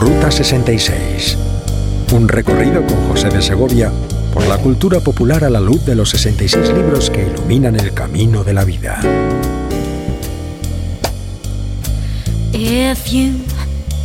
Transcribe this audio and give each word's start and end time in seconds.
Ruta 0.00 0.30
66. 0.30 1.36
Un 2.14 2.26
recorrido 2.26 2.86
con 2.86 3.06
José 3.08 3.28
de 3.28 3.42
Segovia 3.42 3.92
por 4.32 4.46
la 4.46 4.56
cultura 4.56 5.00
popular 5.00 5.44
a 5.44 5.50
la 5.50 5.60
luz 5.60 5.84
de 5.84 5.94
los 5.94 6.08
66 6.08 6.72
libros 6.72 7.10
que 7.10 7.26
iluminan 7.26 7.76
el 7.76 7.92
camino 7.92 8.42
de 8.42 8.54
la 8.54 8.64
vida. 8.64 8.98
If 12.54 13.12
you 13.12 13.44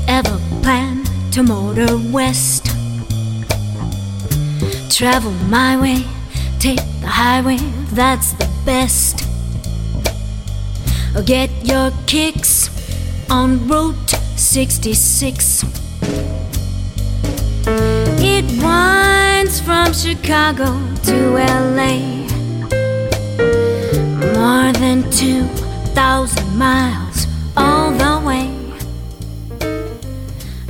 ever 0.07 0.37
plan 0.61 1.01
to 1.31 1.43
motor 1.43 1.97
west, 2.11 2.65
travel 4.89 5.31
my 5.49 5.77
way, 5.77 6.05
take 6.59 6.83
the 6.99 7.07
highway, 7.07 7.59
that's 7.95 8.33
the 8.33 8.49
best. 8.65 9.23
Get 11.25 11.49
your 11.63 11.93
kicks 12.05 12.69
on 13.29 13.65
Route 13.69 14.17
66. 14.35 15.84
It 17.67 18.45
winds 18.61 19.59
from 19.59 19.91
Chicago 19.91 20.77
to 21.03 21.33
LA. 21.33 21.97
More 24.35 24.71
than 24.73 25.09
2,000 25.09 26.57
miles 26.57 27.27
all 27.57 27.91
the 27.91 28.21
way. 28.23 28.51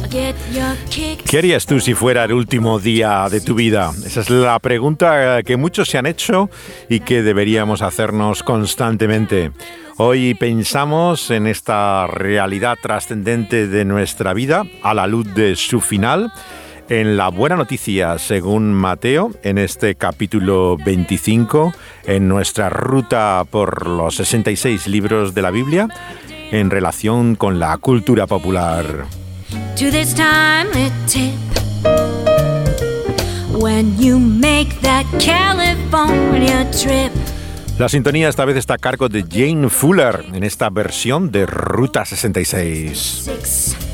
Get 0.10 0.36
your 0.54 0.78
kicks. 0.90 1.30
¿Qué 1.30 1.40
harías 1.40 1.66
tú 1.66 1.82
si 1.82 1.94
fuera 1.94 2.24
el 2.24 2.32
último 2.32 2.80
día 2.80 3.28
de 3.30 3.42
tu 3.42 3.56
vida? 3.56 3.92
Esa 4.06 4.22
es 4.22 4.30
la 4.30 4.58
pregunta 4.60 5.44
que 5.44 5.58
muchos 5.58 5.90
se 5.90 5.98
han 5.98 6.06
hecho 6.06 6.50
y 6.88 7.02
que 7.02 7.24
deberíamos 7.24 7.82
hacernos 7.82 8.42
constantemente. 8.42 9.52
Hoy 9.98 10.34
pensamos 10.36 11.30
en 11.30 11.48
esta 11.48 12.08
realidad 12.08 12.78
trascendente 12.82 13.68
de 13.68 13.84
nuestra 13.84 14.34
vida 14.34 14.64
a 14.82 14.94
la 14.94 15.08
luz 15.08 15.34
de 15.34 15.58
su 15.58 15.82
final. 15.82 16.32
En 16.88 17.18
la 17.18 17.30
buena 17.30 17.56
noticia, 17.56 18.20
según 18.20 18.72
Mateo, 18.72 19.32
en 19.42 19.58
este 19.58 19.96
capítulo 19.96 20.78
25, 20.78 21.74
en 22.06 22.28
nuestra 22.28 22.70
ruta 22.70 23.44
por 23.50 23.88
los 23.88 24.16
66 24.16 24.88
libros 24.88 25.34
de 25.34 25.42
la 25.42 25.50
Biblia, 25.50 25.88
en 26.52 26.70
relación 26.70 27.36
con 27.36 27.60
la 27.60 27.78
cultura 27.78 28.28
popular. 28.28 29.06
to 29.76 29.92
this 29.92 30.14
timely 30.14 30.90
tip. 31.08 31.34
When 33.52 33.98
you 33.98 34.20
make 34.20 34.80
that 34.82 35.06
California 35.20 36.70
trip, 36.72 37.12
La 37.78 37.90
sintonía 37.90 38.30
esta 38.30 38.46
vez 38.46 38.56
está 38.56 38.76
a 38.76 38.78
cargo 38.78 39.10
de 39.10 39.26
Jane 39.30 39.70
Fuller 39.70 40.24
en 40.34 40.44
esta 40.44 40.70
versión 40.70 41.30
de 41.30 41.46
Ruta 41.46 42.06
66. 42.06 43.85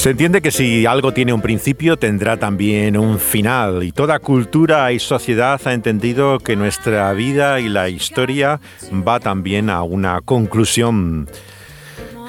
Se 0.00 0.08
entiende 0.08 0.40
que 0.40 0.50
si 0.50 0.86
algo 0.86 1.12
tiene 1.12 1.34
un 1.34 1.42
principio, 1.42 1.98
tendrá 1.98 2.38
también 2.38 2.96
un 2.96 3.18
final. 3.18 3.82
Y 3.82 3.92
toda 3.92 4.18
cultura 4.18 4.90
y 4.92 4.98
sociedad 4.98 5.60
ha 5.66 5.74
entendido 5.74 6.38
que 6.38 6.56
nuestra 6.56 7.12
vida 7.12 7.60
y 7.60 7.68
la 7.68 7.90
historia 7.90 8.62
va 9.06 9.20
también 9.20 9.68
a 9.68 9.82
una 9.82 10.22
conclusión. 10.22 11.28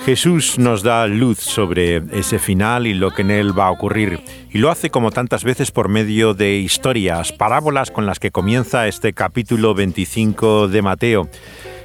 Jesús 0.06 0.60
nos 0.60 0.84
da 0.84 1.08
luz 1.08 1.38
sobre 1.38 2.02
ese 2.12 2.40
final 2.40 2.88
y 2.88 2.94
lo 2.94 3.12
que 3.12 3.22
en 3.22 3.32
él 3.32 3.58
va 3.58 3.68
a 3.68 3.72
ocurrir. 3.72 4.20
Y 4.52 4.58
lo 4.58 4.70
hace 4.70 4.90
como 4.90 5.12
tantas 5.12 5.46
veces 5.46 5.72
por 5.72 5.88
medio 5.88 6.34
de 6.34 6.58
historias, 6.58 7.32
parábolas 7.32 7.90
con 7.90 8.06
las 8.06 8.20
que 8.20 8.32
comienza 8.32 8.90
este 8.90 9.14
capítulo 9.14 9.74
25 9.74 10.68
de 10.68 10.82
Mateo 10.82 11.30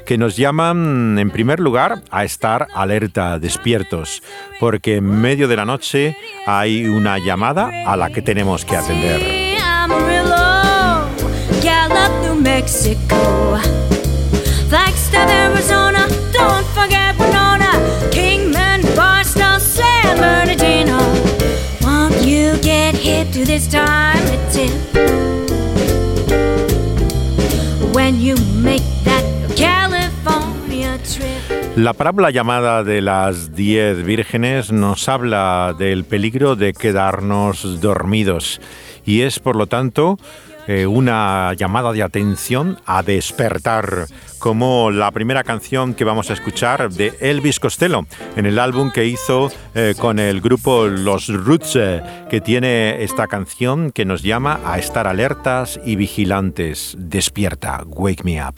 que 0.06 0.16
nos 0.16 0.36
llaman, 0.36 1.18
en 1.18 1.30
primer 1.30 1.60
lugar, 1.60 2.02
a 2.10 2.24
estar 2.24 2.68
alerta, 2.74 3.38
despiertos, 3.38 4.22
porque 4.60 4.96
en 4.96 5.20
medio 5.20 5.48
de 5.48 5.56
la 5.56 5.66
noche 5.66 6.16
hay 6.46 6.86
una 6.86 7.18
llamada 7.18 7.70
a 7.86 7.96
la 7.96 8.10
que 8.10 8.22
tenemos 8.22 8.64
que 8.64 8.76
atender. 8.76 9.46
La 31.76 31.92
parábola 31.92 32.30
llamada 32.30 32.82
de 32.82 33.02
las 33.02 33.54
diez 33.54 34.02
vírgenes 34.02 34.72
nos 34.72 35.10
habla 35.10 35.74
del 35.78 36.04
peligro 36.04 36.56
de 36.56 36.72
quedarnos 36.72 37.82
dormidos 37.82 38.62
y 39.04 39.20
es, 39.20 39.38
por 39.40 39.56
lo 39.56 39.66
tanto, 39.66 40.18
eh, 40.68 40.86
una 40.86 41.52
llamada 41.52 41.92
de 41.92 42.02
atención 42.02 42.80
a 42.86 43.02
despertar, 43.02 44.06
como 44.38 44.90
la 44.90 45.10
primera 45.10 45.44
canción 45.44 45.92
que 45.92 46.04
vamos 46.04 46.30
a 46.30 46.32
escuchar 46.32 46.90
de 46.90 47.12
Elvis 47.20 47.60
Costello, 47.60 48.06
en 48.36 48.46
el 48.46 48.58
álbum 48.58 48.90
que 48.90 49.04
hizo 49.04 49.52
eh, 49.74 49.94
con 49.98 50.18
el 50.18 50.40
grupo 50.40 50.86
Los 50.86 51.28
Roots, 51.28 51.76
eh, 51.76 52.02
que 52.30 52.40
tiene 52.40 53.04
esta 53.04 53.26
canción 53.26 53.92
que 53.92 54.06
nos 54.06 54.22
llama 54.22 54.60
a 54.64 54.78
estar 54.78 55.06
alertas 55.06 55.78
y 55.84 55.96
vigilantes. 55.96 56.96
Despierta, 56.98 57.82
wake 57.86 58.24
me 58.24 58.42
up. 58.42 58.54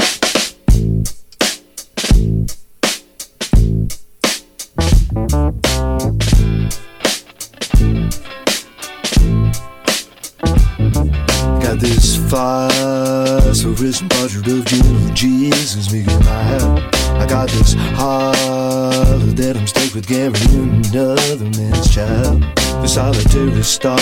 Got 11.60 11.80
this 11.80 12.16
phosphorescent 12.30 14.10
portrait 14.12 14.46
of 14.48 14.64
Jesus 15.14 15.92
making 15.92 16.24
my 16.24 16.42
head. 16.42 16.62
I 17.18 17.26
got 17.26 17.50
this 17.50 17.74
heart 17.74 19.36
that 19.36 19.54
I'm 19.54 19.66
stuck 19.66 19.92
with 19.94 20.08
carrying 20.08 20.86
another 20.86 21.44
man's 21.58 21.94
child. 21.94 22.42
The 22.80 22.86
solitary 22.86 23.62
star 23.62 23.98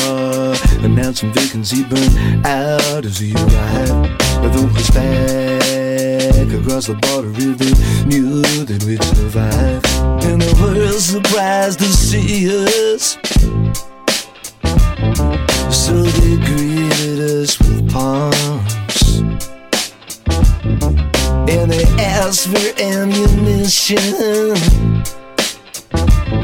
announcing 0.85 1.33
vacancy 1.33 1.83
burned 1.83 2.47
out 2.47 3.05
as 3.05 3.21
I 3.21 3.37
had. 3.51 4.19
But 4.41 4.53
though 4.53 4.69
it's 4.79 4.91
back 6.19 6.49
across 6.61 6.87
the 6.87 6.95
border, 6.95 7.31
they 7.31 7.73
knew 8.07 8.43
that 8.65 8.83
we'd 8.85 9.03
survive. 9.03 9.85
And 10.25 10.41
the 10.41 10.53
world 10.61 11.01
surprised 11.01 11.79
to 11.81 11.87
see 11.87 12.49
us. 12.49 13.19
So 15.71 16.03
they 16.03 16.37
greeted 16.47 17.21
us 17.21 17.59
with 17.61 17.91
palms 17.93 19.19
And 21.49 21.71
they 21.71 21.85
asked 22.03 22.49
for 22.49 22.81
ammunition 22.81 24.57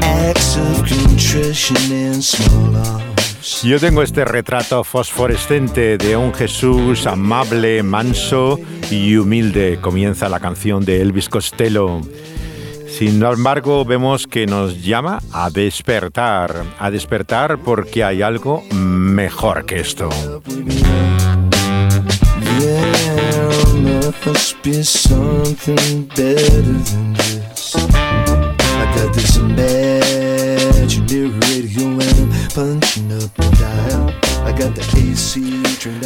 Acts 0.01 0.57
of 0.57 0.87
contrition 0.87 1.77
and 1.91 2.23
small 2.23 2.75
arms 2.75 3.12
Yo 3.43 3.77
tengo 3.77 4.01
este 4.03 4.23
retrato 4.23 4.85
fosforescente 4.85 5.97
de 5.97 6.15
un 6.15 6.33
Jesús 6.33 7.05
amable, 7.05 7.83
manso 7.83 8.57
y 8.89 9.17
humilde. 9.17 9.79
Comienza 9.81 10.29
la 10.29 10.39
canción 10.39 10.85
de 10.85 11.01
Elvis 11.01 11.27
Costello. 11.27 11.99
Sin 12.87 13.21
embargo, 13.21 13.83
vemos 13.83 14.27
que 14.27 14.45
nos 14.45 14.81
llama 14.81 15.19
a 15.33 15.49
despertar, 15.49 16.63
a 16.79 16.89
despertar 16.89 17.57
porque 17.57 18.05
hay 18.05 18.21
algo 18.21 18.63
mejor 18.71 19.65
que 19.65 19.81
esto. 19.81 20.09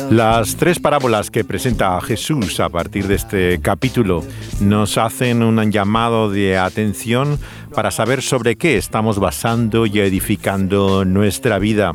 Las 0.09 0.55
tres 0.55 0.79
parábolas 0.79 1.29
que 1.29 1.43
presenta 1.43 1.99
Jesús 1.99 2.61
a 2.61 2.69
partir 2.69 3.07
de 3.07 3.15
este 3.15 3.59
capítulo 3.61 4.23
nos 4.61 4.97
hacen 4.97 5.43
un 5.43 5.71
llamado 5.71 6.29
de 6.29 6.57
atención 6.57 7.37
para 7.73 7.91
saber 7.91 8.21
sobre 8.21 8.55
qué 8.55 8.77
estamos 8.77 9.19
basando 9.19 9.85
y 9.85 9.99
edificando 9.99 11.03
nuestra 11.03 11.59
vida. 11.59 11.91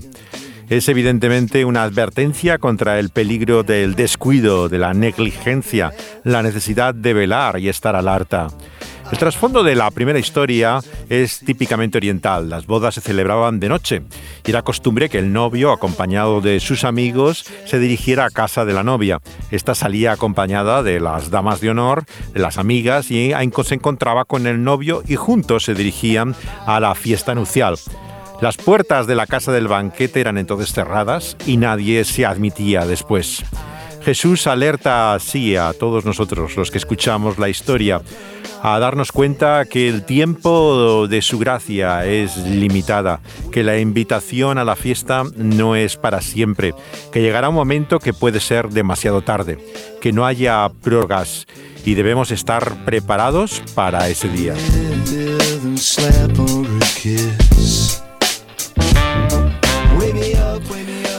Es 0.69 0.89
evidentemente 0.89 1.65
una 1.65 1.85
advertencia 1.85 2.59
contra 2.59 2.99
el 2.99 3.09
peligro 3.09 3.63
del 3.63 3.95
descuido, 3.95 4.69
de 4.69 4.79
la 4.79 4.93
negligencia, 4.93 5.93
la 6.25 6.43
necesidad 6.43 6.95
de 6.95 7.15
velar 7.15 7.59
y 7.59 7.69
estar 7.69 7.97
alerta. 7.97 8.49
El 9.13 9.19
trasfondo 9.19 9.63
de 9.63 9.75
la 9.75 9.91
primera 9.91 10.19
historia 10.19 10.81
es 11.11 11.41
típicamente 11.41 11.99
oriental. 11.99 12.49
Las 12.49 12.67
bodas 12.67 12.95
se 12.95 13.03
celebraban 13.03 13.61
de 13.61 13.69
noche 13.69 14.03
y 14.43 14.51
era 14.51 14.63
costumbre 14.63 15.11
que 15.11 15.19
el 15.19 15.35
novio, 15.35 15.71
acompañado 15.71 16.41
de 16.41 16.61
sus 16.61 16.83
amigos, 16.83 17.45
se 17.67 17.79
dirigiera 17.79 18.25
a 18.25 18.31
casa 18.31 18.65
de 18.65 18.73
la 18.73 18.83
novia. 18.83 19.21
Esta 19.51 19.75
salía 19.75 20.13
acompañada 20.13 20.83
de 20.83 20.99
las 20.99 21.31
damas 21.31 21.61
de 21.61 21.69
honor, 21.69 22.05
de 22.33 22.41
las 22.41 22.57
amigas 22.57 23.11
y 23.11 23.33
se 23.65 23.75
encontraba 23.75 24.25
con 24.25 24.47
el 24.47 24.65
novio 24.65 25.03
y 25.07 25.17
juntos 25.17 25.65
se 25.65 25.75
dirigían 25.75 26.35
a 26.67 26.81
la 26.81 26.95
fiesta 26.95 27.35
nupcial. 27.35 27.77
Las 28.41 28.57
puertas 28.57 29.07
de 29.07 29.15
la 29.15 29.27
casa 29.27 29.53
del 29.53 29.69
banquete 29.69 30.23
eran 30.23 30.39
entonces 30.39 30.73
cerradas 30.73 31.37
y 31.47 31.59
nadie 31.59 32.05
se 32.05 32.25
admitía 32.25 32.87
después. 32.87 33.45
Jesús 34.05 34.47
alerta 34.47 35.15
así 35.15 35.55
a 35.55 35.73
todos 35.73 36.05
nosotros, 36.05 36.57
los 36.57 36.71
que 36.71 36.79
escuchamos 36.79 37.39
la 37.39 37.49
historia, 37.49 38.03
a 38.63 38.79
darnos 38.79 39.13
cuenta 39.13 39.65
que 39.65 39.89
el 39.89 40.05
tiempo 40.05 41.07
de 41.09 41.23
su 41.23 41.39
gracia 41.39 42.05
es 42.05 42.37
limitada, 42.37 43.21
que 43.53 43.63
la 43.63 43.79
invitación 43.79 44.59
a 44.59 44.65
la 44.65 44.77
fiesta 44.77 45.23
no 45.37 45.77
es 45.77 45.97
para 45.97 46.21
siempre, 46.21 46.75
que 47.13 47.23
llegará 47.23 47.49
un 47.49 47.55
momento 47.55 48.01
que 48.01 48.13
puede 48.13 48.41
ser 48.41 48.71
demasiado 48.71 49.23
tarde, 49.23 49.59
que 50.01 50.13
no 50.13 50.27
haya 50.27 50.69
prórrogas 50.83 51.47
y 51.85 51.95
debemos 51.95 52.31
estar 52.31 52.85
preparados 52.85 53.63
para 53.75 54.09
ese 54.09 54.29
día. 54.29 54.55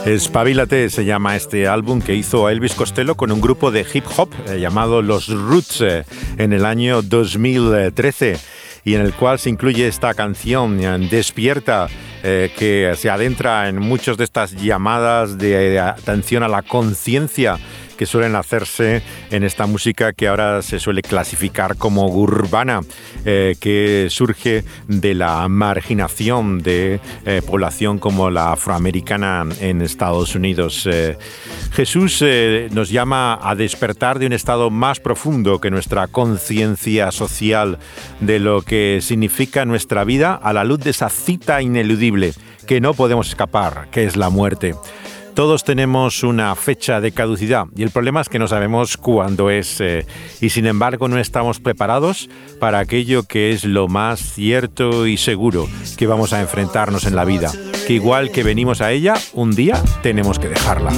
Espabilate 0.04 0.90
se 0.90 1.06
llama 1.06 1.34
este 1.34 1.66
álbum 1.66 2.02
que 2.02 2.14
hizo 2.14 2.50
Elvis 2.50 2.74
Costello 2.74 3.14
con 3.14 3.32
un 3.32 3.40
grupo 3.40 3.70
de 3.70 3.86
hip 3.90 4.04
hop 4.16 4.28
eh, 4.46 4.60
llamado 4.60 5.00
Los 5.00 5.28
Roots 5.28 5.80
eh, 5.80 6.04
en 6.36 6.52
el 6.52 6.66
año 6.66 7.00
2013 7.00 8.38
y 8.84 8.96
en 8.96 9.00
el 9.00 9.14
cual 9.14 9.38
se 9.38 9.48
incluye 9.48 9.88
esta 9.88 10.12
canción 10.12 10.78
eh, 10.78 11.08
Despierta 11.10 11.88
que 12.22 12.94
se 12.96 13.10
adentra 13.10 13.68
en 13.68 13.78
muchas 13.78 14.16
de 14.16 14.24
estas 14.24 14.52
llamadas 14.52 15.36
de 15.36 15.78
atención 15.78 16.42
a 16.42 16.48
la 16.48 16.62
conciencia 16.62 17.58
que 17.96 18.06
suelen 18.06 18.36
hacerse 18.36 19.02
en 19.30 19.44
esta 19.44 19.66
música 19.66 20.12
que 20.12 20.28
ahora 20.28 20.62
se 20.62 20.78
suele 20.78 21.02
clasificar 21.02 21.76
como 21.76 22.08
urbana, 22.08 22.80
eh, 23.24 23.56
que 23.60 24.08
surge 24.10 24.64
de 24.88 25.14
la 25.14 25.48
marginación 25.48 26.62
de 26.62 27.00
eh, 27.24 27.42
población 27.46 27.98
como 27.98 28.30
la 28.30 28.52
afroamericana 28.52 29.46
en 29.60 29.82
Estados 29.82 30.34
Unidos. 30.34 30.88
Eh, 30.90 31.16
Jesús 31.72 32.24
nos 32.70 32.90
llama 32.90 33.38
a 33.42 33.54
despertar 33.54 34.18
de 34.18 34.26
un 34.26 34.32
estado 34.32 34.70
más 34.70 35.00
profundo 35.00 35.60
que 35.60 35.70
nuestra 35.70 36.06
conciencia 36.06 37.10
social 37.10 37.78
de 38.20 38.38
lo 38.38 38.62
que 38.62 39.00
significa 39.02 39.64
nuestra 39.64 40.04
vida 40.04 40.34
a 40.34 40.52
la 40.52 40.64
luz 40.64 40.80
de 40.80 40.90
esa 40.90 41.08
cita 41.08 41.62
ineludible 41.62 42.32
que 42.64 42.80
no 42.80 42.94
podemos 42.94 43.28
escapar, 43.28 43.88
que 43.90 44.04
es 44.04 44.16
la 44.16 44.30
muerte. 44.30 44.74
Todos 45.34 45.64
tenemos 45.64 46.22
una 46.22 46.54
fecha 46.54 47.00
de 47.00 47.10
caducidad 47.10 47.66
y 47.74 47.82
el 47.82 47.90
problema 47.90 48.20
es 48.20 48.28
que 48.28 48.38
no 48.38 48.46
sabemos 48.46 48.96
cuándo 48.96 49.50
es 49.50 49.80
eh, 49.80 50.06
y 50.40 50.50
sin 50.50 50.66
embargo 50.66 51.08
no 51.08 51.18
estamos 51.18 51.58
preparados 51.58 52.28
para 52.60 52.78
aquello 52.78 53.24
que 53.24 53.50
es 53.50 53.64
lo 53.64 53.88
más 53.88 54.20
cierto 54.20 55.08
y 55.08 55.16
seguro 55.16 55.68
que 55.96 56.06
vamos 56.06 56.32
a 56.32 56.40
enfrentarnos 56.40 57.04
en 57.06 57.16
la 57.16 57.24
vida, 57.24 57.50
que 57.86 57.94
igual 57.94 58.30
que 58.30 58.44
venimos 58.44 58.80
a 58.80 58.92
ella, 58.92 59.14
un 59.32 59.56
día 59.56 59.82
tenemos 60.02 60.38
que 60.38 60.48
dejarla. 60.48 60.92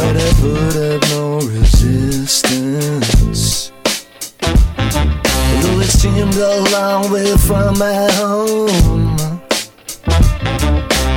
but 0.00 0.16
I 0.16 0.32
put 0.40 0.76
up 0.76 1.02
no 1.10 1.40
resistance. 1.40 2.49
Though 2.70 3.00
it 5.80 5.90
seemed 5.90 6.36
a 6.36 6.60
long 6.70 7.10
way 7.10 7.36
from 7.36 7.78
my 7.78 8.08
home, 8.12 9.18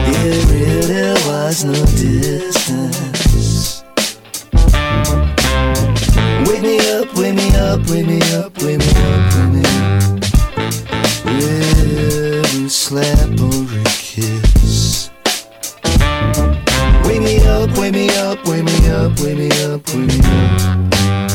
it 0.08 0.46
really 0.50 1.14
was 1.28 1.64
no 1.64 1.74
distance. 1.94 3.84
Wake 6.48 6.64
me 6.64 6.80
up, 6.92 7.14
wing 7.14 7.36
me 7.36 7.56
up, 7.56 7.88
wake 7.88 8.08
me 8.08 8.20
up, 8.34 8.58
wing 8.58 8.80
me 8.80 8.90
up, 8.90 9.36
wake 9.36 9.54
me 9.54 9.62
up, 9.62 10.22
to 12.48 12.68
slap 12.68 13.40
over 13.40 13.80
a 13.80 13.84
kiss 13.84 15.12
wake 17.04 17.22
me 17.22 17.38
up, 17.46 17.78
wake 17.78 17.94
me 17.94 18.10
up. 18.10 19.10
With 19.20 19.40
every 19.40 19.50
slap 19.50 19.82
or 19.94 20.04
a 20.04 20.08
kiss. 20.08 21.33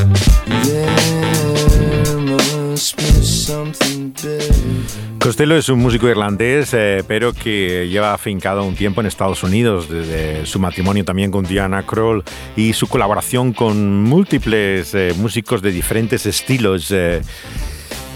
Costello 5.28 5.56
es 5.56 5.68
un 5.68 5.80
músico 5.80 6.08
irlandés, 6.08 6.72
eh, 6.72 7.04
pero 7.06 7.34
que 7.34 7.86
lleva 7.88 8.14
afincado 8.14 8.64
un 8.64 8.74
tiempo 8.74 9.02
en 9.02 9.06
Estados 9.06 9.42
Unidos, 9.42 9.88
desde 9.88 10.46
su 10.46 10.58
matrimonio 10.58 11.04
también 11.04 11.30
con 11.30 11.44
Diana 11.44 11.82
Kroll 11.82 12.24
y 12.56 12.72
su 12.72 12.86
colaboración 12.86 13.52
con 13.52 14.04
múltiples 14.04 14.94
eh, 14.94 15.12
músicos 15.18 15.60
de 15.60 15.70
diferentes 15.70 16.24
estilos. 16.24 16.90
Eh, 16.92 17.20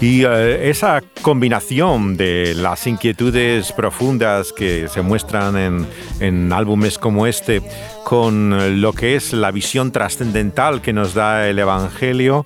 y 0.03 0.25
eh, 0.25 0.69
esa 0.69 1.01
combinación 1.21 2.17
de 2.17 2.55
las 2.55 2.87
inquietudes 2.87 3.71
profundas 3.71 4.51
que 4.51 4.89
se 4.89 5.01
muestran 5.01 5.55
en, 5.55 5.87
en 6.19 6.51
álbumes 6.51 6.97
como 6.97 7.25
este 7.25 7.61
con 8.03 8.81
lo 8.81 8.91
que 8.91 9.15
es 9.15 9.31
la 9.31 9.51
visión 9.51 9.93
trascendental 9.93 10.81
que 10.81 10.91
nos 10.91 11.13
da 11.13 11.47
el 11.47 11.57
Evangelio, 11.57 12.43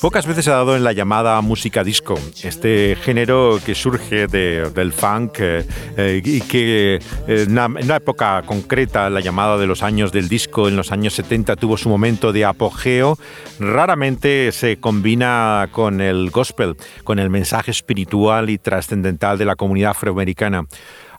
Pocas 0.00 0.26
veces 0.26 0.48
ha 0.48 0.52
dado 0.52 0.76
en 0.76 0.82
la 0.82 0.92
llamada 0.94 1.38
música 1.42 1.84
disco, 1.84 2.18
este 2.42 2.96
género 3.02 3.60
que 3.62 3.74
surge 3.74 4.28
del 4.28 4.94
funk 4.94 5.40
eh, 5.40 5.66
eh, 5.98 6.22
y 6.24 6.40
que 6.40 6.94
eh, 6.94 7.00
en 7.26 7.52
una, 7.52 7.96
época 7.96 8.42
concreta, 8.46 9.10
la 9.10 9.20
llamada 9.20 9.58
de 9.58 9.66
los 9.66 9.82
años 9.82 10.10
del 10.10 10.30
disco, 10.30 10.68
en 10.68 10.76
los 10.76 10.90
años 10.90 11.12
70 11.12 11.54
tuvo 11.56 11.76
su 11.76 11.90
momento 11.90 12.32
de 12.32 12.46
apogeo, 12.46 13.18
raramente 13.58 14.52
se 14.52 14.80
combina 14.80 15.68
con 15.70 16.00
el 16.00 16.30
gospel, 16.30 16.76
con 17.04 17.18
el 17.18 17.28
mensaje 17.28 17.70
espiritual 17.70 18.48
y 18.48 18.56
trascendental 18.56 19.36
de 19.36 19.44
la 19.44 19.56
comunidad 19.56 19.90
afroamericana. 19.90 20.64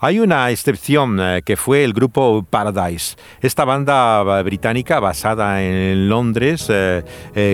Hay 0.03 0.19
una 0.19 0.49
excepción 0.49 1.19
eh, 1.21 1.43
que 1.45 1.55
fue 1.55 1.83
el 1.83 1.93
grupo 1.93 2.43
Paradise, 2.49 3.17
esta 3.39 3.65
banda 3.65 4.39
eh, 4.39 4.41
británica 4.41 4.99
basada 4.99 5.61
en 5.61 6.09
Londres, 6.09 6.65
eh, 6.71 7.03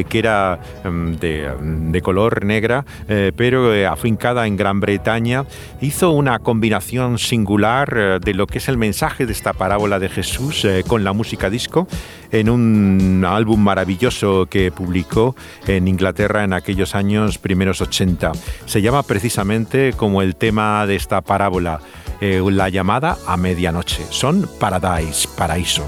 que 0.08 0.18
era 0.18 0.58
mm, 0.86 1.12
de, 1.16 2.02
color 2.02 2.46
negra, 2.46 2.86
pero 3.36 3.74
afincada 3.92 4.48
en 4.48 4.56
Gran 4.56 4.80
Bretaña, 4.80 5.44
hizo 5.82 6.12
una 6.12 6.40
combinación 6.40 7.18
singular 7.18 8.22
de 8.22 8.34
lo 8.34 8.48
que 8.48 8.60
es 8.60 8.70
el 8.70 8.78
mensaje 8.78 9.26
de 9.26 9.34
esta 9.34 9.52
parábola 9.52 10.00
de 10.00 10.08
Jesús 10.08 10.66
con 10.88 11.04
la 11.04 11.12
música 11.12 11.50
disco 11.50 11.88
en 12.32 12.50
un 12.50 13.26
álbum 13.28 13.60
maravilloso 13.60 14.46
que 14.46 14.72
publicó 14.72 15.36
en 15.66 15.88
Inglaterra 15.88 16.44
en 16.44 16.54
aquellos 16.54 16.96
años 16.96 17.40
primeros 17.40 17.82
80. 17.82 18.32
Se 18.66 18.82
llama 18.82 19.04
precisamente 19.04 19.92
como 19.94 20.22
el 20.22 20.36
tema 20.36 20.86
de 20.86 20.96
esta 20.96 21.20
parábola. 21.22 21.82
Eh, 22.20 22.42
la 22.52 22.70
llamada 22.70 23.18
a 23.28 23.38
medianoche. 23.38 24.06
Son 24.10 24.50
Paradise, 24.60 25.28
paraíso. 25.38 25.86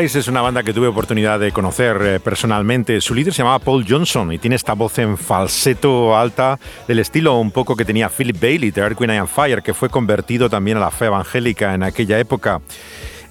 Es 0.00 0.28
una 0.28 0.40
banda 0.40 0.62
que 0.62 0.72
tuve 0.72 0.86
oportunidad 0.86 1.38
de 1.38 1.52
conocer 1.52 1.98
eh, 2.00 2.20
personalmente. 2.20 3.02
Su 3.02 3.14
líder 3.14 3.34
se 3.34 3.42
llamaba 3.42 3.58
Paul 3.58 3.84
Johnson 3.86 4.32
y 4.32 4.38
tiene 4.38 4.56
esta 4.56 4.72
voz 4.72 4.98
en 4.98 5.18
falseto 5.18 6.16
alta 6.16 6.58
del 6.88 7.00
estilo 7.00 7.36
un 7.36 7.50
poco 7.50 7.76
que 7.76 7.84
tenía 7.84 8.08
Philip 8.08 8.40
Bailey 8.40 8.70
de 8.70 8.80
Earth, 8.80 8.98
Wind 8.98 9.12
and 9.12 9.28
Fire, 9.28 9.62
que 9.62 9.74
fue 9.74 9.90
convertido 9.90 10.48
también 10.48 10.78
a 10.78 10.80
la 10.80 10.90
fe 10.90 11.04
evangélica 11.04 11.74
en 11.74 11.82
aquella 11.82 12.18
época. 12.18 12.62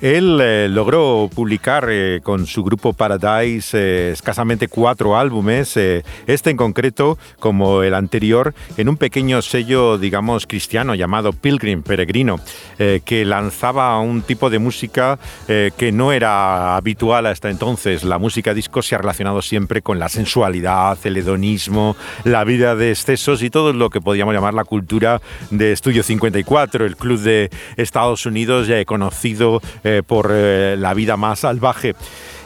Él 0.01 0.39
eh, 0.41 0.67
logró 0.69 1.29
publicar 1.33 1.87
eh, 1.89 2.21
con 2.23 2.47
su 2.47 2.63
grupo 2.63 2.93
Paradise 2.93 3.77
eh, 3.77 4.11
escasamente 4.11 4.69
cuatro 4.69 5.17
álbumes, 5.17 5.75
este 5.75 6.49
en 6.49 6.57
concreto, 6.57 7.17
como 7.39 7.83
el 7.83 7.93
anterior, 7.93 8.53
en 8.77 8.87
un 8.87 8.95
pequeño 8.95 9.41
sello, 9.41 9.97
digamos, 9.97 10.47
cristiano 10.47 10.95
llamado 10.95 11.33
Pilgrim, 11.33 11.83
Peregrino, 11.83 12.39
que 12.77 13.25
lanzaba 13.25 13.99
un 13.99 14.21
tipo 14.21 14.49
de 14.49 14.59
música 14.59 15.19
que 15.47 15.91
no 15.91 16.11
era 16.11 16.75
habitual 16.75 17.25
hasta 17.25 17.49
entonces. 17.49 18.03
La 18.03 18.17
música 18.17 18.53
disco 18.53 18.81
se 18.81 18.95
ha 18.95 18.99
relacionado 18.99 19.41
siempre 19.41 19.81
con 19.81 19.99
la 19.99 20.09
sensualidad, 20.09 20.97
el 21.03 21.17
hedonismo, 21.17 21.95
la 22.23 22.43
vida 22.43 22.75
de 22.75 22.91
excesos 22.91 23.43
y 23.43 23.49
todo 23.49 23.73
lo 23.73 23.89
que 23.89 24.01
podríamos 24.01 24.33
llamar 24.33 24.53
la 24.53 24.63
cultura 24.63 25.21
de 25.51 25.71
Estudio 25.71 26.03
54, 26.03 26.85
el 26.85 26.95
club 26.95 27.19
de 27.19 27.49
Estados 27.77 28.25
Unidos 28.25 28.67
ya 28.67 28.79
he 28.79 28.85
conocido 28.85 29.61
eh, 29.89 30.03
por 30.05 30.29
eh, 30.31 30.75
la 30.77 30.93
vida 30.93 31.17
más 31.17 31.39
salvaje. 31.39 31.95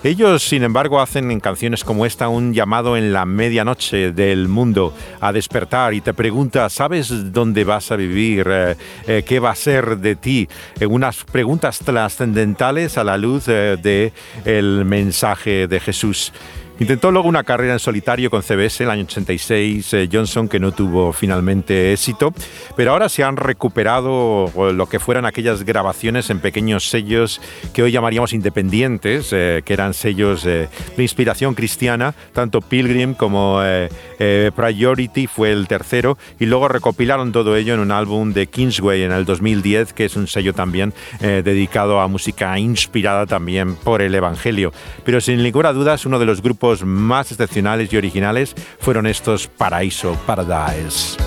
Ellos, 0.02 0.44
sin 0.44 0.64
embargo, 0.64 1.02
hacen 1.02 1.30
en 1.30 1.42
canciones 1.42 1.84
como 1.84 2.06
esta 2.06 2.30
un 2.30 2.54
llamado 2.54 2.96
en 2.96 3.12
la 3.12 3.26
medianoche 3.26 4.12
del 4.14 4.48
mundo 4.48 4.94
a 5.20 5.34
despertar 5.34 5.94
y 5.94 6.00
te 6.00 6.14
pregunta, 6.14 6.70
¿sabes 6.70 7.34
dónde 7.34 7.64
vas 7.66 7.92
a 7.92 7.98
vivir? 7.98 8.48
Eh, 8.50 9.24
¿Qué 9.26 9.40
va 9.40 9.52
a 9.52 9.56
ser 9.56 9.98
de 9.98 10.16
ti? 10.16 10.48
unas 10.88 11.24
preguntas 11.24 11.80
trascendentales 11.80 12.98
a 12.98 13.04
la 13.04 13.18
luz 13.18 13.46
del 13.46 14.12
el 14.46 14.86
mensaje 14.86 15.68
de 15.68 15.80
Jesús. 15.80 16.32
Intentó 16.80 17.12
luego 17.12 17.28
una 17.28 17.44
carrera 17.44 17.74
en 17.74 17.80
solitario 17.80 18.32
con 18.32 18.42
CBS 18.42 18.82
en 18.84 18.90
el 18.90 18.92
año 18.92 19.04
86 19.04 19.94
eh, 19.94 20.10
Johnson, 20.12 20.50
que 20.50 20.60
no 20.60 20.72
tuvo 20.72 21.14
finalmente 21.14 21.94
éxito, 21.94 22.34
pero 22.76 22.92
ahora 22.92 23.10
se 23.10 23.24
han 23.24 23.38
recuperado 23.38 24.52
lo 24.74 24.86
que 24.88 25.00
fueran 25.00 25.26
aquellas 25.26 25.64
grabaciones 25.64 26.32
en 26.32 26.40
pequeños 26.40 26.90
sellos 26.90 27.42
que 27.74 27.84
hoy 27.84 27.92
llamaríamos 27.92 28.34
independientes, 28.34 29.30
eh, 29.32 29.62
que 29.64 29.74
eran 29.74 29.94
sellos 29.94 30.44
de 30.44 30.68
inspiración 30.98 31.54
cristiana, 31.54 32.16
tanto 32.34 32.60
Pilgrim 32.60 33.14
como 33.14 33.60
eh, 33.64 34.52
Priority 34.56 35.28
fue 35.28 35.52
el 35.52 35.68
tercero, 35.68 36.18
y 36.40 36.48
luego 36.48 36.70
recopilaron 36.70 37.32
todo 37.32 37.56
ello 37.56 37.76
en 37.76 37.82
un 37.82 37.92
álbum 37.92 38.34
de 38.34 38.48
Kingsway 38.48 39.04
en 39.04 39.12
el 39.12 39.26
2010, 39.26 39.94
que 39.94 40.06
es 40.06 40.16
un 40.16 40.28
sello 40.28 40.54
también 40.54 40.94
dedicado 41.20 42.00
a 42.00 42.08
música 42.08 42.58
inspirada 42.58 43.26
también 43.26 43.76
por 43.76 44.02
el 44.02 44.16
Evangelio. 44.16 44.74
Pero 45.04 45.22
sin 45.22 45.42
ninguna 45.44 45.72
duda 45.72 45.94
es 45.94 46.06
uno 46.06 46.18
de 46.18 46.26
los 46.26 46.42
grupos 46.42 46.64
más 46.82 47.32
excepcionales 47.32 47.94
y 47.94 47.98
originales 47.98 48.56
fueron 48.80 49.06
estos 49.06 49.48
Paraíso 49.48 50.18
Paradise. 50.26 51.18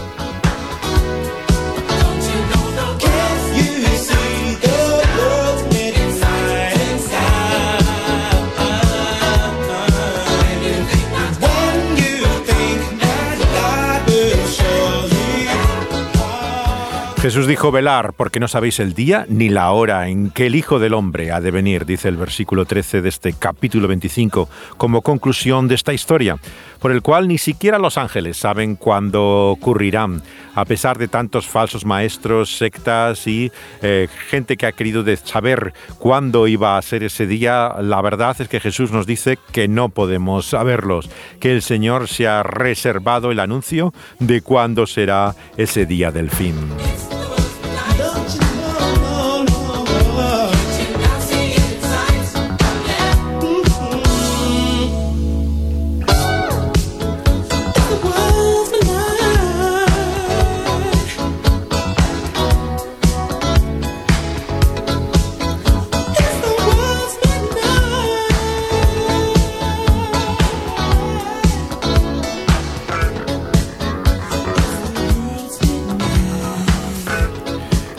Jesús 17.37 17.49
dijo 17.49 17.71
velar 17.71 18.15
porque 18.15 18.41
no 18.41 18.49
sabéis 18.49 18.81
el 18.81 18.95
día 18.95 19.27
ni 19.29 19.51
la 19.51 19.71
hora 19.71 20.09
en 20.09 20.31
que 20.31 20.47
el 20.47 20.55
Hijo 20.55 20.79
del 20.79 20.95
Hombre 20.95 21.33
ha 21.33 21.41
de 21.43 21.51
venir, 21.51 21.85
dice 21.85 22.09
el 22.09 22.17
versículo 22.17 22.65
13 22.65 23.03
de 23.03 23.11
este 23.11 23.35
capítulo 23.35 23.89
25, 23.89 24.49
como 24.79 25.03
conclusión 25.03 25.69
de 25.69 25.75
esta 25.75 25.93
historia, 25.93 26.39
por 26.81 26.93
el 26.93 27.03
cual 27.03 27.29
ni 27.29 27.37
siquiera 27.37 27.79
los 27.79 27.99
ángeles 27.99 28.39
saben 28.39 28.75
cuándo 28.75 29.51
ocurrirán, 29.51 30.23
a 30.55 30.65
pesar 30.65 30.97
de 30.97 31.09
tantos 31.09 31.47
falsos 31.47 31.85
maestros, 31.85 32.57
sectas 32.57 33.27
y 33.27 33.53
eh, 33.83 34.09
gente 34.31 34.57
que 34.57 34.65
ha 34.65 34.73
querido 34.73 35.05
saber 35.23 35.75
cuándo 35.99 36.49
iba 36.49 36.79
a 36.79 36.83
ser 36.83 37.03
ese 37.03 37.27
día, 37.27 37.75
la 37.83 38.01
verdad 38.01 38.35
es 38.41 38.49
que 38.49 38.61
Jesús 38.61 38.93
nos 38.93 39.07
dice 39.07 39.39
que 39.53 39.69
no 39.69 39.91
podemos 39.91 40.47
saberlos, 40.47 41.11
que 41.39 41.53
el 41.53 41.61
Señor 41.61 42.09
se 42.09 42.29
ha 42.29 42.43
reservado 42.43 43.31
el 43.31 43.41
anuncio 43.41 43.93
de 44.21 44.41
cuándo 44.41 44.87
será 44.87 45.35
ese 45.59 45.85
día 45.85 46.11
del 46.11 46.31
fin. 46.31 46.55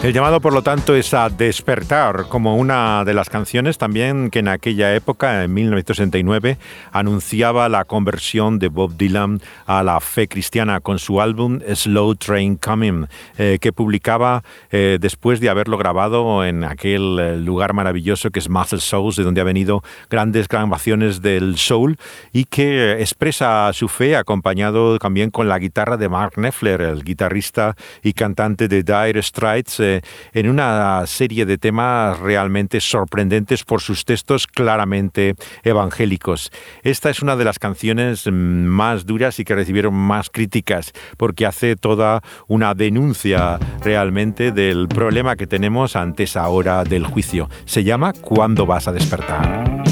El 0.07 0.13
llamado, 0.13 0.39
por 0.39 0.53
lo 0.53 0.61
tanto, 0.61 0.95
es 0.95 1.13
a 1.13 1.27
despertar 1.27 2.27
como 2.29 2.55
una 2.55 3.03
de 3.03 3.13
las 3.13 3.29
canciones 3.29 3.77
también 3.77 4.29
que 4.29 4.39
en 4.39 4.47
aquella 4.47 4.95
época, 4.95 5.43
en 5.43 5.53
1969, 5.53 6.57
anunciaba 6.93 7.67
la 7.67 7.83
conversión 7.83 8.57
de 8.57 8.69
Bob 8.69 8.95
Dylan 8.95 9.41
a 9.65 9.83
la 9.83 9.99
fe 9.99 10.29
cristiana 10.29 10.79
con 10.79 10.97
su 10.97 11.19
álbum 11.19 11.59
Slow 11.75 12.15
Train 12.15 12.55
Coming, 12.55 13.07
eh, 13.37 13.57
que 13.59 13.73
publicaba 13.73 14.45
eh, 14.71 14.97
después 15.01 15.41
de 15.41 15.49
haberlo 15.49 15.77
grabado 15.77 16.45
en 16.45 16.63
aquel 16.63 17.19
eh, 17.19 17.35
lugar 17.35 17.73
maravilloso 17.73 18.31
que 18.31 18.39
es 18.39 18.47
Muscle 18.47 18.79
Souls, 18.79 19.17
de 19.17 19.23
donde 19.23 19.41
ha 19.41 19.43
venido 19.43 19.83
grandes 20.09 20.47
grabaciones 20.47 21.21
del 21.21 21.57
soul 21.57 21.97
y 22.31 22.45
que 22.45 22.93
expresa 23.01 23.69
su 23.73 23.89
fe 23.89 24.15
acompañado 24.15 24.99
también 24.99 25.31
con 25.31 25.49
la 25.49 25.59
guitarra 25.59 25.97
de 25.97 26.07
Mark 26.07 26.35
Knepfler, 26.35 26.79
el 26.79 27.03
guitarrista 27.03 27.75
y 28.01 28.13
cantante 28.13 28.69
de 28.69 28.83
Dire 28.83 29.21
Straits 29.21 29.96
en 30.33 30.49
una 30.49 31.05
serie 31.07 31.45
de 31.45 31.57
temas 31.57 32.19
realmente 32.19 32.79
sorprendentes 32.81 33.63
por 33.63 33.81
sus 33.81 34.05
textos 34.05 34.47
claramente 34.47 35.35
evangélicos. 35.63 36.51
Esta 36.83 37.09
es 37.09 37.21
una 37.21 37.35
de 37.35 37.45
las 37.45 37.59
canciones 37.59 38.27
más 38.31 39.05
duras 39.05 39.39
y 39.39 39.45
que 39.45 39.55
recibieron 39.55 39.93
más 39.93 40.29
críticas 40.29 40.93
porque 41.17 41.45
hace 41.45 41.75
toda 41.75 42.21
una 42.47 42.73
denuncia 42.73 43.59
realmente 43.81 44.51
del 44.51 44.87
problema 44.87 45.35
que 45.35 45.47
tenemos 45.47 45.95
ante 45.95 46.23
esa 46.23 46.47
hora 46.47 46.83
del 46.83 47.05
juicio. 47.05 47.49
Se 47.65 47.83
llama 47.83 48.13
¿Cuándo 48.13 48.65
vas 48.65 48.87
a 48.87 48.91
despertar? 48.91 49.83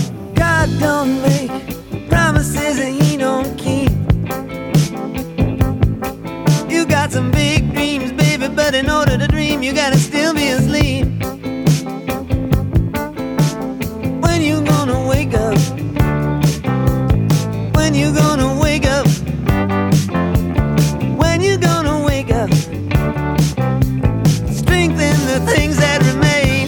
but 8.65 8.73
in 8.73 8.89
order 8.89 9.17
to 9.17 9.27
dream, 9.55 9.63
you 9.63 9.73
gotta 9.73 9.97
still 9.97 10.33
be 10.33 10.47
asleep. 10.47 11.05
When 14.21 14.41
you 14.41 14.63
gonna 14.63 15.07
wake 15.07 15.33
up? 15.33 15.57
When 17.75 17.93
you 17.93 18.13
gonna 18.13 18.59
wake 18.59 18.85
up? 18.85 19.07
When 21.17 21.41
you 21.41 21.57
gonna 21.57 22.03
wake 22.03 22.31
up? 22.31 22.51
Strengthen 24.51 25.17
the 25.31 25.39
things 25.51 25.77
that 25.77 26.01
remain. 26.11 26.67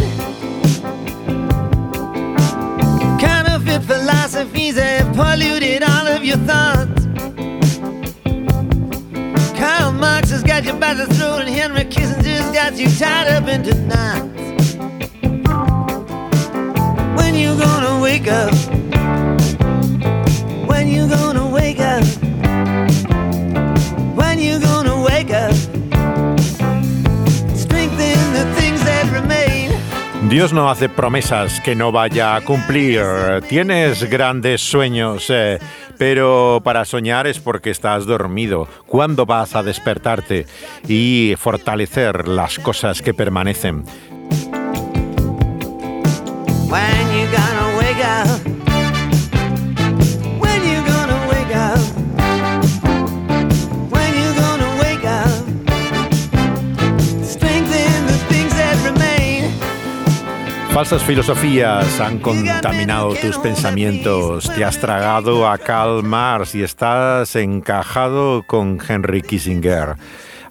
Counterfeit 3.20 3.84
philosophies 3.84 4.78
have 4.78 5.14
polluted 5.16 5.84
all 5.84 6.08
of 6.08 6.24
your 6.24 6.38
thoughts. 6.38 6.97
Dios 30.30 30.52
no 30.52 30.70
hace 30.70 30.90
promesas 30.90 31.62
que 31.62 31.74
no 31.74 31.92
vaya 31.92 32.36
a 32.36 32.42
cumplir. 32.42 33.02
Tienes 33.48 34.10
grandes 34.10 34.62
sueños, 34.62 35.28
eh, 35.30 35.58
pero 35.98 36.62
para 36.64 36.86
soñar 36.86 37.28
es 37.28 37.40
porque 37.40 37.70
estás 37.70 38.06
dormido. 38.06 38.68
¿Cuándo 38.86 39.26
vas 39.26 39.56
a 39.56 39.64
despertarte 39.64 40.46
y 40.88 41.36
fortalecer 41.38 42.28
las 42.28 42.60
cosas 42.60 43.02
que 43.02 43.14
permanecen? 43.14 43.84
Falsas 60.78 61.02
filosofías 61.02 62.00
han 62.00 62.20
contaminado 62.20 63.16
tus 63.16 63.40
pensamientos, 63.40 64.48
te 64.54 64.64
has 64.64 64.80
tragado 64.80 65.50
a 65.50 65.58
Karl 65.58 66.04
Marx 66.04 66.54
y 66.54 66.62
estás 66.62 67.36
encajado 67.36 68.44
con 68.46 68.78
Henry 68.88 69.24
Kissinger. 69.24 69.96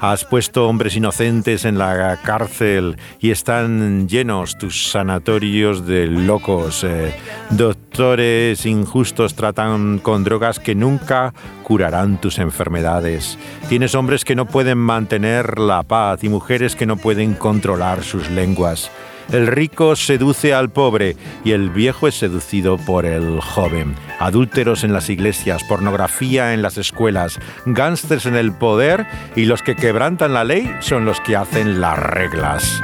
Has 0.00 0.24
puesto 0.24 0.66
hombres 0.66 0.96
inocentes 0.96 1.64
en 1.64 1.78
la 1.78 2.18
cárcel 2.24 2.96
y 3.20 3.30
están 3.30 4.08
llenos 4.08 4.58
tus 4.58 4.90
sanatorios 4.90 5.86
de 5.86 6.08
locos. 6.08 6.82
Eh, 6.82 7.14
doctores 7.50 8.66
injustos 8.66 9.36
tratan 9.36 10.00
con 10.00 10.24
drogas 10.24 10.58
que 10.58 10.74
nunca 10.74 11.34
curarán 11.62 12.20
tus 12.20 12.40
enfermedades. 12.40 13.38
Tienes 13.68 13.94
hombres 13.94 14.24
que 14.24 14.34
no 14.34 14.46
pueden 14.46 14.78
mantener 14.78 15.60
la 15.60 15.84
paz 15.84 16.24
y 16.24 16.28
mujeres 16.28 16.74
que 16.74 16.84
no 16.86 16.96
pueden 16.96 17.34
controlar 17.34 18.02
sus 18.02 18.28
lenguas. 18.28 18.90
El 19.32 19.48
rico 19.48 19.96
seduce 19.96 20.54
al 20.54 20.70
pobre 20.70 21.16
y 21.44 21.52
el 21.52 21.70
viejo 21.70 22.06
es 22.06 22.14
seducido 22.14 22.76
por 22.78 23.06
el 23.06 23.40
joven. 23.40 23.94
Adúlteros 24.20 24.84
en 24.84 24.92
las 24.92 25.10
iglesias, 25.10 25.64
pornografía 25.64 26.54
en 26.54 26.62
las 26.62 26.78
escuelas, 26.78 27.40
gángsters 27.64 28.26
en 28.26 28.36
el 28.36 28.52
poder 28.52 29.06
y 29.34 29.46
los 29.46 29.62
que 29.62 29.74
quebrantan 29.74 30.32
la 30.32 30.44
ley 30.44 30.70
son 30.80 31.04
los 31.04 31.20
que 31.20 31.36
hacen 31.36 31.80
las 31.80 31.98
reglas. 31.98 32.80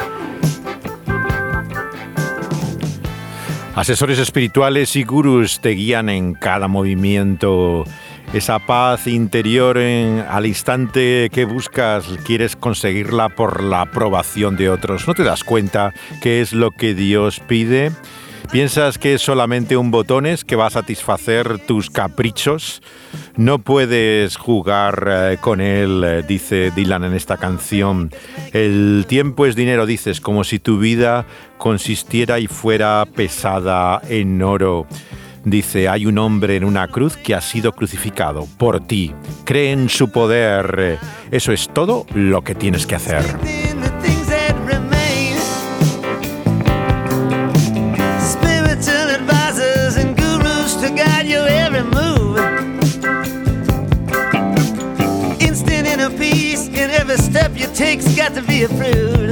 Asesores 3.75 4.19
espirituales 4.19 4.97
y 4.97 5.05
gurús 5.05 5.61
te 5.61 5.71
guían 5.71 6.11
en 6.11 6.35
cada 6.35 6.69
movimiento 6.69 7.85
esa 8.33 8.59
paz 8.59 9.07
interior 9.07 9.77
en, 9.77 10.21
al 10.21 10.47
instante 10.47 11.29
que 11.33 11.45
buscas, 11.45 12.07
quieres 12.25 12.57
conseguirla 12.57 13.29
por 13.29 13.63
la 13.63 13.83
aprobación 13.83 14.57
de 14.57 14.71
otros. 14.71 15.07
¿No 15.07 15.15
te 15.15 15.23
das 15.23 15.45
cuenta 15.45 15.93
qué 16.23 16.41
es 16.41 16.53
lo 16.53 16.71
que 16.71 16.95
Dios 16.95 17.41
pide? 17.41 17.93
¿Piensas 18.51 18.99
que 18.99 19.15
es 19.15 19.23
solamente 19.23 19.77
un 19.77 19.91
botones 19.91 20.45
que 20.45 20.57
va 20.57 20.67
a 20.67 20.71
satisfacer 20.71 21.59
tus 21.61 21.91
caprichos? 21.91 22.83
No 23.37 23.59
puedes 23.59 24.37
jugar 24.37 25.07
eh, 25.09 25.39
con 25.41 25.61
él, 25.61 26.03
eh, 26.05 26.23
dice 26.27 26.71
Dylan 26.71 27.05
en 27.05 27.15
esta 27.15 27.37
canción. 27.39 28.11
El 28.53 29.07
tiempo 29.09 29.47
es 29.47 29.57
dinero, 29.57 29.87
dices, 29.87 30.21
como 30.21 30.45
si 30.45 30.59
tu 30.59 30.79
vida 30.79 31.25
consistiera 31.57 32.41
y 32.41 32.47
fuera 32.47 33.07
pesada 33.15 34.03
en 34.09 34.43
oro. 34.43 34.87
Dice, 35.45 35.89
hay 35.89 36.07
un 36.07 36.19
hombre 36.19 36.57
en 36.57 36.65
una 36.65 36.87
cruz 36.89 37.17
que 37.17 37.35
ha 37.35 37.41
sido 37.41 37.73
crucificado 37.73 38.47
por 38.59 38.81
ti. 38.81 39.13
Cree 39.45 39.73
en 39.73 39.89
su 39.89 40.11
poder. 40.11 40.99
Eso 41.31 41.53
es 41.53 41.69
todo 41.73 42.07
lo 42.15 42.43
que 42.43 42.55
tienes 42.55 42.87
que 42.87 42.95
hacer. 42.95 43.25
step 57.19 57.57
you 57.57 57.67
take's 57.69 58.17
got 58.17 58.35
to 58.35 58.43
be. 58.43 59.32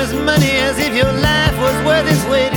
Is 0.00 0.14
money 0.14 0.52
as 0.52 0.78
if 0.78 0.94
your 0.94 1.12
life 1.12 1.56
was 1.58 1.76
worth 1.84 2.10
its 2.10 2.24
weight 2.24 2.49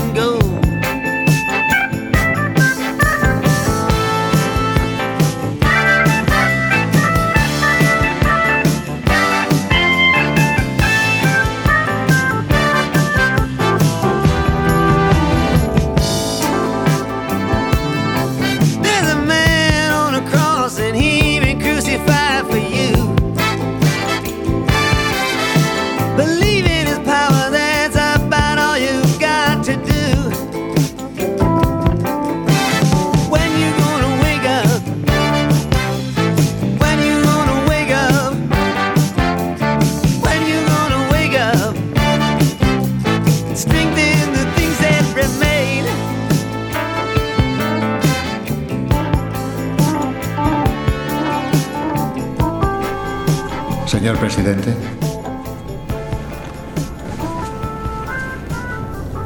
gold. 54.03 54.19
presidente? 54.19 54.73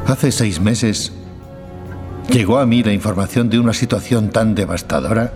Hace 0.06 0.32
seis 0.32 0.60
meses 0.60 1.12
llegó 2.30 2.58
a 2.58 2.66
mí 2.66 2.82
la 2.82 2.92
información 2.92 3.50
de 3.50 3.58
una 3.58 3.72
situación 3.72 4.30
tan 4.30 4.54
devastadora 4.54 5.32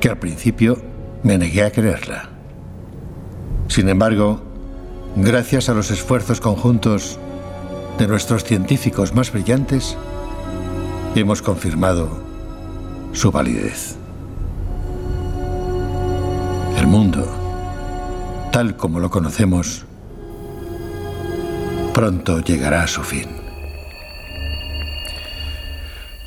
que 0.00 0.08
al 0.08 0.18
principio 0.18 0.80
me 1.22 1.38
negué 1.38 1.64
a 1.64 1.70
creerla. 1.70 2.28
Sin 3.68 3.88
embargo, 3.88 4.42
gracias 5.16 5.68
a 5.68 5.74
los 5.74 5.90
esfuerzos 5.90 6.40
conjuntos 6.40 7.18
de 7.98 8.06
nuestros 8.06 8.44
científicos 8.44 9.14
más 9.14 9.32
brillantes, 9.32 9.96
hemos 11.14 11.42
confirmado 11.42 12.22
su 13.12 13.30
validez. 13.32 13.96
El 16.76 16.86
mundo 16.86 17.43
tal 18.54 18.76
como 18.76 19.00
lo 19.00 19.10
conocemos, 19.10 19.84
pronto 21.92 22.38
llegará 22.38 22.84
a 22.84 22.86
su 22.86 23.02
fin. 23.02 23.28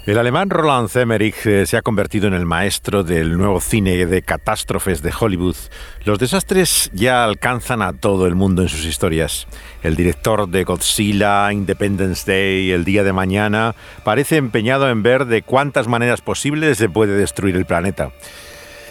El 0.06 0.18
alemán 0.18 0.50
Roland 0.50 0.90
Emmerich 0.94 1.46
eh, 1.46 1.66
se 1.66 1.78
ha 1.78 1.82
convertido 1.82 2.28
en 2.28 2.34
el 2.34 2.46
maestro 2.46 3.06
del 3.06 3.38
nuevo 3.38 3.62
cine 3.62 4.06
de 4.06 4.22
catástrofes 4.24 5.02
de 5.02 5.14
Hollywood. 5.18 5.56
Los 6.04 6.20
desastres 6.20 6.92
ya 6.94 7.24
alcanzan 7.24 7.82
a 7.82 7.94
todo 7.94 8.28
el 8.28 8.36
mundo 8.36 8.62
en 8.62 8.68
sus 8.68 8.84
historias. 8.84 9.48
El 9.82 9.96
director 9.96 10.50
de 10.50 10.66
Godzilla, 10.66 11.54
Independence 11.54 12.30
Day, 12.30 12.72
El 12.72 12.84
Día 12.84 13.04
de 13.04 13.14
Mañana, 13.14 13.74
parece 14.04 14.36
empeñado 14.36 14.90
en 14.90 15.02
ver 15.02 15.28
de 15.28 15.44
cuántas 15.44 15.88
maneras 15.88 16.20
posibles 16.20 16.78
se 16.78 16.90
puede 16.90 17.18
destruir 17.18 17.56
el 17.56 17.66
planeta. 17.66 18.12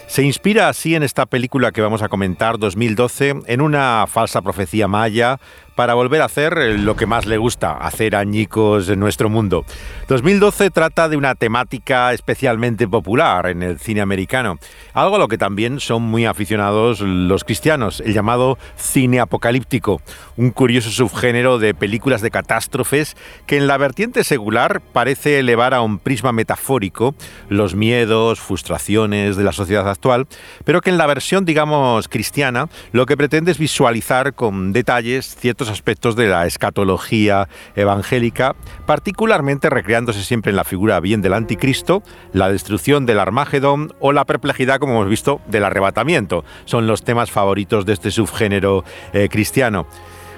Se 0.07 0.23
inspira 0.23 0.69
así 0.69 0.95
en 0.95 1.03
esta 1.03 1.25
película 1.25 1.71
que 1.71 1.81
vamos 1.81 2.01
a 2.01 2.07
comentar, 2.07 2.57
2012, 2.57 3.41
en 3.45 3.61
una 3.61 4.05
falsa 4.07 4.41
profecía 4.41 4.87
maya 4.87 5.39
para 5.77 5.93
volver 5.93 6.23
a 6.23 6.25
hacer 6.25 6.57
lo 6.79 6.95
que 6.95 7.05
más 7.05 7.27
le 7.27 7.37
gusta, 7.37 7.73
hacer 7.73 8.15
añicos 8.15 8.89
en 8.89 8.99
nuestro 8.99 9.29
mundo. 9.29 9.63
2012 10.07 10.71
trata 10.71 11.07
de 11.07 11.17
una 11.17 11.35
temática 11.35 12.13
especialmente 12.13 12.87
popular 12.87 13.45
en 13.45 13.61
el 13.61 13.77
cine 13.77 14.01
americano, 14.01 14.57
algo 14.95 15.17
a 15.17 15.19
lo 15.19 15.27
que 15.27 15.37
también 15.37 15.79
son 15.79 16.01
muy 16.01 16.25
aficionados 16.25 17.01
los 17.01 17.43
cristianos, 17.43 18.01
el 18.01 18.15
llamado 18.15 18.57
cine 18.75 19.19
apocalíptico, 19.19 20.01
un 20.35 20.49
curioso 20.49 20.89
subgénero 20.89 21.59
de 21.59 21.75
películas 21.75 22.21
de 22.21 22.31
catástrofes 22.31 23.15
que 23.45 23.57
en 23.57 23.67
la 23.67 23.77
vertiente 23.77 24.23
secular 24.23 24.81
parece 24.81 25.37
elevar 25.37 25.75
a 25.75 25.81
un 25.81 25.99
prisma 25.99 26.31
metafórico 26.31 27.13
los 27.49 27.75
miedos, 27.75 28.39
frustraciones 28.39 29.35
de 29.35 29.43
la 29.43 29.51
sociedad 29.51 29.87
actual, 29.87 30.25
pero 30.65 30.81
que 30.81 30.89
en 30.89 30.97
la 30.97 31.05
versión, 31.05 31.45
digamos, 31.45 32.07
cristiana, 32.07 32.67
lo 32.93 33.05
que 33.05 33.15
pretende 33.15 33.51
es 33.51 33.59
visualizar 33.59 34.33
con 34.33 34.73
detalles 34.73 35.35
ciertos 35.35 35.66
aspectos 35.69 36.15
de 36.15 36.27
la 36.27 36.45
escatología 36.45 37.47
evangélica, 37.75 38.55
particularmente 38.85 39.69
recreándose 39.69 40.23
siempre 40.23 40.49
en 40.51 40.55
la 40.55 40.63
figura 40.63 40.99
bien 40.99 41.21
del 41.21 41.33
anticristo, 41.33 42.03
la 42.33 42.49
destrucción 42.49 43.05
del 43.05 43.19
Armagedón 43.19 43.93
o 43.99 44.11
la 44.11 44.25
perplejidad, 44.25 44.79
como 44.79 44.93
hemos 44.93 45.09
visto, 45.09 45.41
del 45.47 45.63
arrebatamiento. 45.63 46.43
Son 46.65 46.87
los 46.87 47.03
temas 47.03 47.31
favoritos 47.31 47.85
de 47.85 47.93
este 47.93 48.11
subgénero 48.11 48.83
eh, 49.13 49.29
cristiano. 49.29 49.87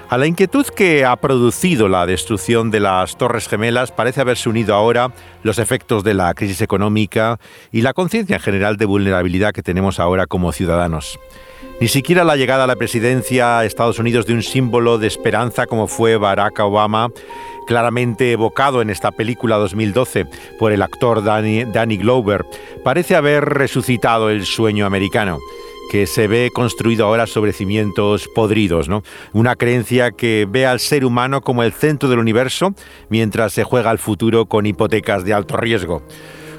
A 0.10 0.18
la 0.18 0.26
inquietud 0.26 0.66
que 0.66 1.06
ha 1.06 1.16
producido 1.18 1.88
la 1.88 2.08
destrucción 2.08 2.72
de 2.72 2.80
las 2.80 3.16
Torres 3.16 3.48
Gemelas 3.48 3.92
parece 3.92 4.22
haberse 4.22 4.50
unido 4.50 4.74
ahora 4.74 5.14
los 5.44 5.60
efectos 5.60 6.04
de 6.04 6.16
la 6.16 6.34
crisis 6.34 6.62
económica 6.62 7.40
y 7.72 7.84
la 7.84 7.94
conciencia 7.94 8.38
en 8.38 8.42
general 8.42 8.78
de 8.78 8.86
vulnerabilidad 8.86 9.54
que 9.54 9.62
tenemos 9.62 10.00
ahora 10.00 10.26
como 10.26 10.52
ciudadanos. 10.52 11.20
Ni 11.80 11.90
siquiera 11.90 12.24
la 12.24 12.38
llegada 12.38 12.64
a 12.64 12.68
la 12.68 12.76
presidencia 12.76 13.60
a 13.60 13.66
Estados 13.66 14.00
Unidos 14.00 14.26
de 14.26 14.34
un 14.34 14.42
símbolo 14.42 14.98
de 14.98 15.06
esperanza 15.06 15.68
como 15.68 15.86
fue 15.86 16.18
Barack 16.18 16.58
Obama, 16.58 17.10
claramente 17.68 18.32
evocado 18.32 18.82
en 18.82 18.90
esta 18.90 19.12
película 19.12 19.58
2012 19.58 20.26
por 20.58 20.72
el 20.72 20.82
actor 20.82 21.24
Danny 21.24 21.98
Glover, 21.98 22.48
parece 22.84 23.16
haber 23.16 23.46
resucitado 23.46 24.32
el 24.32 24.48
sueño 24.48 24.88
americano 24.88 25.38
que 25.90 26.08
se 26.08 26.28
ve 26.28 26.52
construido 26.54 27.06
ahora 27.06 27.28
sobre 27.28 27.52
cimientos 27.52 28.30
podridos, 28.34 28.88
¿no? 28.88 29.04
Una 29.34 29.56
creencia 29.56 30.12
que 30.12 30.48
ve 30.50 30.66
al 30.66 30.80
ser 30.80 31.04
humano 31.04 31.42
como 31.42 31.64
el 31.64 31.74
centro 31.74 32.08
del 32.08 32.20
universo 32.20 32.74
mientras 33.10 33.54
se 33.54 33.64
juega 33.64 33.90
al 33.90 33.98
futuro 33.98 34.46
con 34.46 34.66
hipotecas 34.66 35.26
de 35.26 35.34
alto 35.34 35.58
riesgo. 35.58 36.04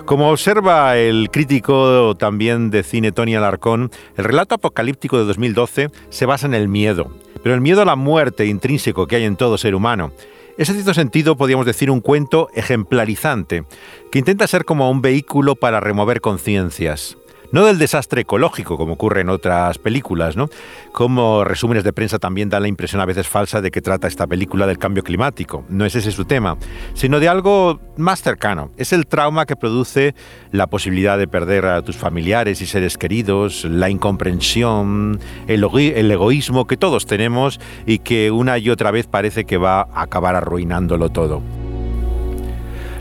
Como 0.05 0.31
observa 0.31 0.97
el 0.97 1.31
crítico 1.31 2.17
también 2.17 2.71
de 2.71 2.83
cine 2.83 3.13
Tony 3.13 3.37
Alarcón, 3.37 3.91
el 4.17 4.25
relato 4.25 4.57
apocalíptico 4.57 5.17
de 5.19 5.25
2012 5.25 5.91
se 6.09 6.27
basa 6.27 6.47
en 6.47 6.55
el 6.55 6.67
miedo, 6.67 7.13
pero 7.45 7.55
el 7.55 7.61
miedo 7.61 7.83
a 7.83 7.85
la 7.85 7.97
muerte 7.97 8.47
intrínseco 8.47 9.07
que 9.07 9.17
hay 9.17 9.25
en 9.25 9.37
todo 9.37 9.57
ser 9.57 9.77
humano. 9.77 10.13
Es 10.59 10.69
en 10.69 10.75
cierto 10.75 10.95
sentido, 10.95 11.37
podríamos 11.37 11.65
decir, 11.65 11.91
un 11.91 12.01
cuento 12.01 12.49
ejemplarizante, 12.55 13.65
que 14.11 14.19
intenta 14.19 14.47
ser 14.49 14.65
como 14.65 14.91
un 14.91 15.01
vehículo 15.01 15.55
para 15.55 15.79
remover 15.79 16.21
conciencias 16.21 17.17
no 17.53 17.65
del 17.65 17.79
desastre 17.79 18.23
ecológico, 18.23 18.77
como 18.77 18.95
ocurre 18.95 19.23
en 19.23 19.29
otras 19.29 19.79
películas, 19.79 20.37
¿no? 20.37 20.49
Como 20.93 21.45
resúmenes 21.45 21.85
de 21.85 21.93
prensa 21.93 22.19
también 22.19 22.49
dan 22.49 22.63
la 22.63 22.69
impresión 22.69 23.01
a 23.01 23.07
veces 23.07 23.29
falsa 23.29 23.61
de 23.61 23.71
que 23.71 23.81
trata 23.81 24.09
esta 24.09 24.27
película 24.27 24.67
del 24.67 24.79
cambio 24.79 25.03
climático. 25.03 25.65
No 25.69 25.85
es 25.85 25.95
ese 25.95 26.13
su 26.13 26.25
tema, 26.25 26.57
sino 26.95 27.21
de 27.21 27.29
algo 27.29 27.81
más 27.97 28.23
cercano. 28.23 28.71
Es 28.77 28.93
el 28.93 29.07
trauma 29.07 29.47
que 29.47 29.57
produce 29.57 30.15
la 30.53 30.67
posibilidad 30.67 31.19
de 31.19 31.29
perder 31.29 31.67
a 31.67 31.83
tus 31.83 31.97
familiares 31.97 32.61
y 32.61 32.67
seres 32.67 32.99
queridos, 32.99 33.65
la 33.65 33.91
incomprensión, 33.91 35.21
el, 35.47 35.65
el 35.75 36.11
egoísmo 36.11 36.67
que 36.67 36.77
todos 36.77 37.07
tenemos 37.07 37.61
y 37.87 37.99
que 37.99 38.31
una 38.31 38.59
y 38.59 38.71
otra 38.71 38.91
vez 38.91 39.07
parece 39.07 39.45
que 39.45 39.57
va 39.57 39.83
a 39.83 40.03
acabar 40.03 40.35
arruinándolo 40.37 41.11
todo. 41.11 41.43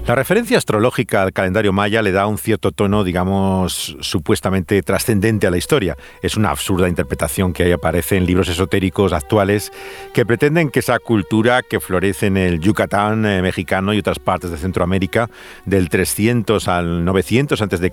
La 0.09 0.15
referencia 0.15 0.57
astrológica 0.57 1.21
al 1.21 1.33
calendario 1.33 1.71
maya 1.71 2.01
le 2.01 2.11
da 2.11 2.25
un 2.25 2.39
cierto 2.39 2.71
tono, 2.71 3.03
digamos, 3.03 3.95
supuestamente 3.99 4.81
trascendente 4.81 5.45
a 5.45 5.51
la 5.51 5.59
historia. 5.59 5.95
Es 6.23 6.35
una 6.35 6.49
absurda 6.49 6.89
interpretación 6.89 7.53
que 7.53 7.61
ahí 7.61 7.71
aparece 7.71 8.17
en 8.17 8.25
libros 8.25 8.49
esotéricos 8.49 9.13
actuales 9.13 9.71
que 10.11 10.25
pretenden 10.25 10.71
que 10.71 10.79
esa 10.79 10.97
cultura 10.97 11.61
que 11.61 11.79
florece 11.79 12.25
en 12.25 12.37
el 12.37 12.59
Yucatán 12.59 13.23
eh, 13.23 13.43
mexicano 13.43 13.93
y 13.93 13.99
otras 13.99 14.17
partes 14.17 14.49
de 14.49 14.57
Centroamérica 14.57 15.29
del 15.65 15.89
300 15.89 16.67
al 16.67 17.05
900 17.05 17.61
a.C. 17.61 17.91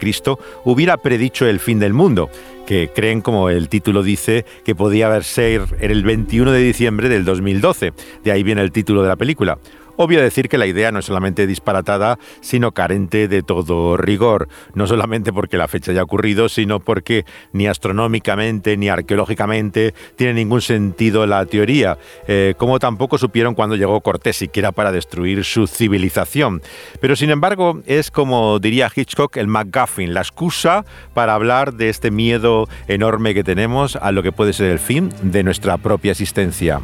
hubiera 0.64 0.96
predicho 0.96 1.46
el 1.46 1.60
fin 1.60 1.78
del 1.78 1.92
mundo 1.92 2.30
que 2.66 2.90
creen, 2.94 3.20
como 3.20 3.50
el 3.50 3.68
título 3.68 4.02
dice, 4.02 4.44
que 4.64 4.74
podía 4.74 5.06
haber 5.06 5.22
ser 5.22 5.62
el 5.80 6.02
21 6.02 6.50
de 6.50 6.60
diciembre 6.60 7.08
del 7.08 7.24
2012. 7.24 7.92
De 8.24 8.32
ahí 8.32 8.42
viene 8.42 8.62
el 8.62 8.72
título 8.72 9.02
de 9.02 9.08
la 9.08 9.16
película. 9.16 9.58
Obvio 9.96 10.20
decir 10.20 10.48
que 10.48 10.58
la 10.58 10.66
idea 10.66 10.92
no 10.92 10.98
es 10.98 11.06
solamente 11.06 11.46
disparatada, 11.46 12.18
sino 12.40 12.72
carente 12.72 13.28
de 13.28 13.42
todo 13.42 13.96
rigor, 13.96 14.48
no 14.74 14.86
solamente 14.86 15.32
porque 15.32 15.56
la 15.56 15.68
fecha 15.68 15.92
haya 15.92 16.02
ocurrido, 16.02 16.48
sino 16.48 16.80
porque 16.80 17.24
ni 17.52 17.66
astronómicamente 17.66 18.76
ni 18.76 18.88
arqueológicamente 18.88 19.94
tiene 20.16 20.34
ningún 20.34 20.60
sentido 20.60 21.26
la 21.26 21.46
teoría, 21.46 21.96
eh, 22.28 22.54
como 22.58 22.78
tampoco 22.78 23.16
supieron 23.16 23.54
cuando 23.54 23.76
llegó 23.76 24.00
Cortés 24.02 24.36
siquiera 24.36 24.72
para 24.72 24.92
destruir 24.92 25.44
su 25.44 25.66
civilización. 25.66 26.62
Pero 27.00 27.16
sin 27.16 27.30
embargo 27.30 27.80
es 27.86 28.10
como 28.10 28.58
diría 28.58 28.90
Hitchcock 28.94 29.36
el 29.38 29.46
MacGuffin, 29.46 30.12
la 30.12 30.20
excusa 30.20 30.84
para 31.14 31.34
hablar 31.34 31.74
de 31.74 31.88
este 31.88 32.10
miedo 32.10 32.68
enorme 32.86 33.32
que 33.32 33.44
tenemos 33.44 33.96
a 33.96 34.12
lo 34.12 34.22
que 34.22 34.32
puede 34.32 34.52
ser 34.52 34.70
el 34.70 34.78
fin 34.78 35.10
de 35.22 35.42
nuestra 35.42 35.78
propia 35.78 36.12
existencia. 36.12 36.80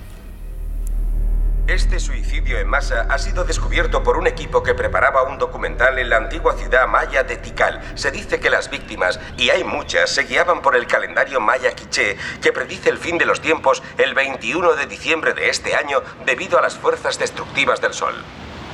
Este 1.68 2.01
suicidio 2.01 2.59
en 2.59 2.66
masa 2.66 3.07
ha 3.09 3.18
sido 3.18 3.44
descubierto 3.44 4.03
por 4.03 4.16
un 4.16 4.27
equipo 4.27 4.64
que 4.64 4.75
preparaba 4.75 5.22
un 5.22 5.38
documental 5.38 5.96
en 6.01 6.11
la 6.11 6.16
antigua 6.16 6.57
ciudad 6.57 6.88
maya 6.88 7.22
de 7.22 7.37
Tikal. 7.37 7.81
Se 7.94 8.11
dice 8.11 8.40
que 8.40 8.51
las 8.51 8.68
víctimas, 8.68 9.20
y 9.37 9.51
hay 9.51 9.62
muchas, 9.62 10.11
se 10.11 10.25
guiaban 10.25 10.61
por 10.61 10.75
el 10.75 10.88
calendario 10.88 11.38
maya 11.38 11.70
quiché, 11.70 12.16
que 12.42 12.53
predice 12.53 12.88
el 12.88 12.98
fin 12.98 13.16
de 13.16 13.27
los 13.27 13.40
tiempos 13.40 13.81
el 13.96 14.12
21 14.12 14.75
de 14.75 14.87
diciembre 14.87 15.35
de 15.35 15.51
este 15.51 15.77
año 15.77 16.03
debido 16.27 16.59
a 16.59 16.62
las 16.62 16.75
fuerzas 16.75 17.20
destructivas 17.20 17.81
del 17.81 17.94
Sol. 17.94 18.14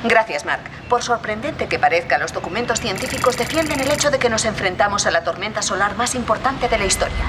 Gracias, 0.05 0.47
Mark. 0.47 0.63
Por 0.89 1.03
sorprendente 1.03 1.69
que 1.69 1.79
parezca, 1.79 2.17
los 2.17 2.33
documentos 2.33 2.81
científicos 2.81 3.37
defienden 3.37 3.81
el 3.81 3.91
hecho 3.91 4.11
de 4.11 4.19
que 4.19 4.31
nos 4.31 4.47
enfrentamos 4.47 5.05
a 5.05 5.11
la 5.11 5.25
tormenta 5.25 5.61
solar 5.61 5.95
más 5.97 6.15
importante 6.15 6.69
de 6.69 6.79
la 6.79 6.87
historia. 6.87 7.27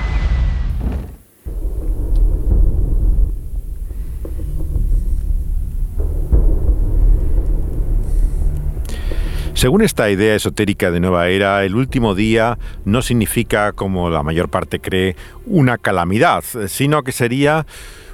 Según 9.60 9.82
esta 9.82 10.10
idea 10.10 10.36
esotérica 10.36 10.89
de 10.89 11.02
nueva 11.02 11.28
era, 11.28 11.65
el 11.65 11.76
último 11.76 12.15
día 12.15 12.58
no 12.86 13.02
significa, 13.02 13.74
como 13.74 14.10
la 14.10 14.24
mayor 14.24 14.48
parte 14.48 14.80
cree, 14.80 15.17
una 15.45 15.78
calamidad, 15.78 16.45
sino 16.67 17.04
que 17.04 17.12
sería 17.12 17.65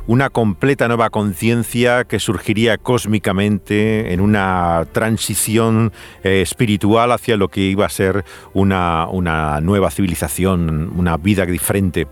una 0.08 0.32
completa 0.32 0.88
nueva 0.88 1.12
conciencia 1.12 2.06
que 2.06 2.18
surgiría 2.18 2.80
cósmicamente 2.80 4.12
en 4.12 4.22
una 4.22 4.88
transición 4.92 5.94
eh, 6.24 6.42
espiritual 6.42 7.12
hacia 7.12 7.38
lo 7.38 7.48
que 7.50 7.62
iba 7.62 7.86
a 7.86 7.90
ser 7.90 8.26
una, 8.56 9.06
una 9.08 9.62
nueva 9.62 9.92
civilización, 9.92 10.94
una 10.98 11.16
vida 11.18 11.46
diferente. 11.46 12.08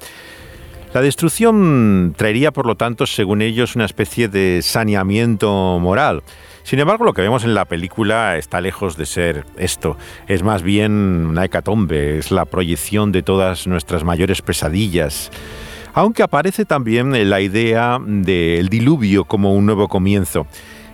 La 0.94 1.02
destrucción 1.02 2.14
traería, 2.16 2.52
por 2.52 2.68
lo 2.68 2.76
tanto, 2.76 3.08
según 3.08 3.42
ellos, 3.42 3.76
una 3.76 3.86
especie 3.86 4.28
de 4.28 4.62
saneamiento 4.62 5.80
moral. 5.80 6.22
Sin 6.64 6.80
embargo, 6.80 7.04
lo 7.04 7.14
que 7.14 7.22
vemos 7.22 7.44
en 7.44 7.54
la 7.54 7.66
película 7.66 8.38
está 8.38 8.62
lejos 8.62 8.96
de 8.96 9.06
ser 9.06 9.46
esto. 9.58 9.98
Es 10.28 10.44
más 10.44 10.64
bien 10.64 10.92
una 11.28 11.44
hecatombe, 11.44 12.18
es 12.18 12.32
la 12.32 12.46
proyección 12.46 13.12
de 13.12 13.22
todas 13.22 13.68
nuestras 13.68 14.06
mayores 14.06 14.42
pesadillas. 14.42 15.30
Aunque 15.94 16.24
aparece 16.24 16.66
también 16.66 17.30
la 17.30 17.42
idea 17.42 18.00
del 18.04 18.70
diluvio 18.70 19.26
como 19.26 19.54
un 19.54 19.66
nuevo 19.66 19.88
comienzo. 19.90 20.48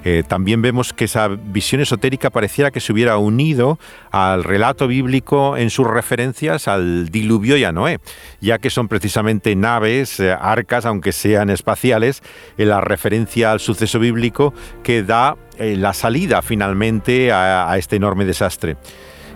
Eh, 0.03 0.23
también 0.27 0.61
vemos 0.61 0.93
que 0.93 1.05
esa 1.05 1.27
visión 1.27 1.81
esotérica 1.81 2.29
pareciera 2.29 2.71
que 2.71 2.79
se 2.79 2.93
hubiera 2.93 3.17
unido 3.17 3.79
al 4.11 4.43
relato 4.43 4.87
bíblico 4.87 5.57
en 5.57 5.69
sus 5.69 5.87
referencias 5.87 6.67
al 6.67 7.09
diluvio 7.09 7.57
y 7.57 7.65
a 7.65 7.71
Noé, 7.71 7.99
ya 8.39 8.59
que 8.59 8.69
son 8.69 8.87
precisamente 8.87 9.55
naves, 9.55 10.19
eh, 10.19 10.31
arcas, 10.31 10.85
aunque 10.85 11.11
sean 11.11 11.49
espaciales, 11.49 12.21
en 12.57 12.69
la 12.69 12.81
referencia 12.81 13.51
al 13.51 13.59
suceso 13.59 13.99
bíblico 13.99 14.53
que 14.83 15.03
da 15.03 15.35
eh, 15.57 15.75
la 15.75 15.93
salida 15.93 16.41
finalmente 16.41 17.31
a 17.31 17.75
este 17.77 17.97
enorme 17.97 18.25
desastre. 18.25 18.77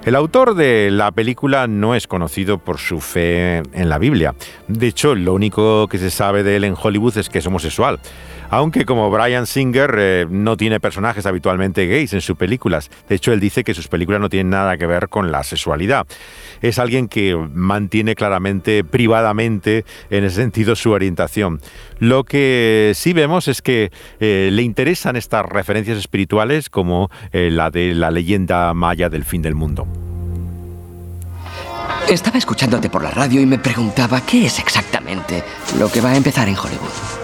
El 0.06 0.16
autor 0.16 0.56
de 0.56 0.92
la 0.92 1.14
película 1.14 1.66
no 1.68 1.96
es 1.96 2.08
conocido 2.08 2.58
por 2.58 2.78
su 2.78 3.00
fe 3.00 3.60
en 3.72 3.88
la 3.88 3.98
Biblia. 3.98 4.36
De 4.68 4.88
hecho, 4.88 5.16
lo 5.16 5.34
único 5.34 5.88
que 5.88 5.98
se 5.98 6.10
sabe 6.10 6.44
de 6.44 6.58
él 6.58 6.66
en 6.66 6.76
Hollywood 6.78 7.18
es 7.18 7.30
que 7.30 7.40
es 7.40 7.48
homosexual 7.48 8.00
aunque 8.54 8.86
como 8.86 9.10
Brian 9.10 9.48
Singer 9.48 9.96
eh, 9.98 10.28
no 10.30 10.56
tiene 10.58 10.80
personajes 10.80 11.26
habitualmente 11.26 11.88
gays 11.88 12.14
en 12.14 12.22
sus 12.22 12.38
películas. 12.38 12.92
De 13.10 13.16
hecho, 13.16 13.34
él 13.34 13.40
dice 13.40 13.64
que 13.64 13.74
sus 13.74 13.88
películas 13.88 14.22
no 14.22 14.30
tienen 14.30 14.52
nada 14.52 14.78
que 14.78 14.86
ver 14.86 15.10
con 15.10 15.32
la 15.32 15.44
sexualidad. 15.44 16.06
Es 16.62 16.78
alguien 16.78 17.08
que 17.08 17.36
mantiene 17.36 18.14
claramente, 18.14 18.84
privadamente, 18.84 19.86
en 20.12 20.24
ese 20.24 20.36
sentido, 20.36 20.76
su 20.76 20.92
orientación. 20.92 21.62
Lo 21.98 22.26
que 22.26 22.92
sí 22.94 23.14
vemos 23.14 23.48
es 23.48 23.64
que 23.64 23.92
eh, 24.20 24.50
le 24.52 24.62
interesan 24.62 25.16
estas 25.16 25.48
referencias 25.48 25.98
espirituales 25.98 26.70
como 26.70 27.10
eh, 27.32 27.50
la 27.52 27.72
de 27.72 27.96
la 27.96 28.12
leyenda 28.12 28.72
maya 28.76 29.10
del 29.10 29.26
fin 29.26 29.42
del 29.42 29.56
mundo. 29.56 29.88
Estaba 32.08 32.38
escuchándote 32.38 32.92
por 32.92 33.02
la 33.02 33.10
radio 33.10 33.42
y 33.42 33.48
me 33.48 33.58
preguntaba 33.58 34.22
qué 34.22 34.46
es 34.46 34.60
exactamente 34.60 35.44
lo 35.80 35.92
que 35.92 36.02
va 36.02 36.12
a 36.12 36.18
empezar 36.18 36.48
en 36.48 36.56
Hollywood. 36.56 37.23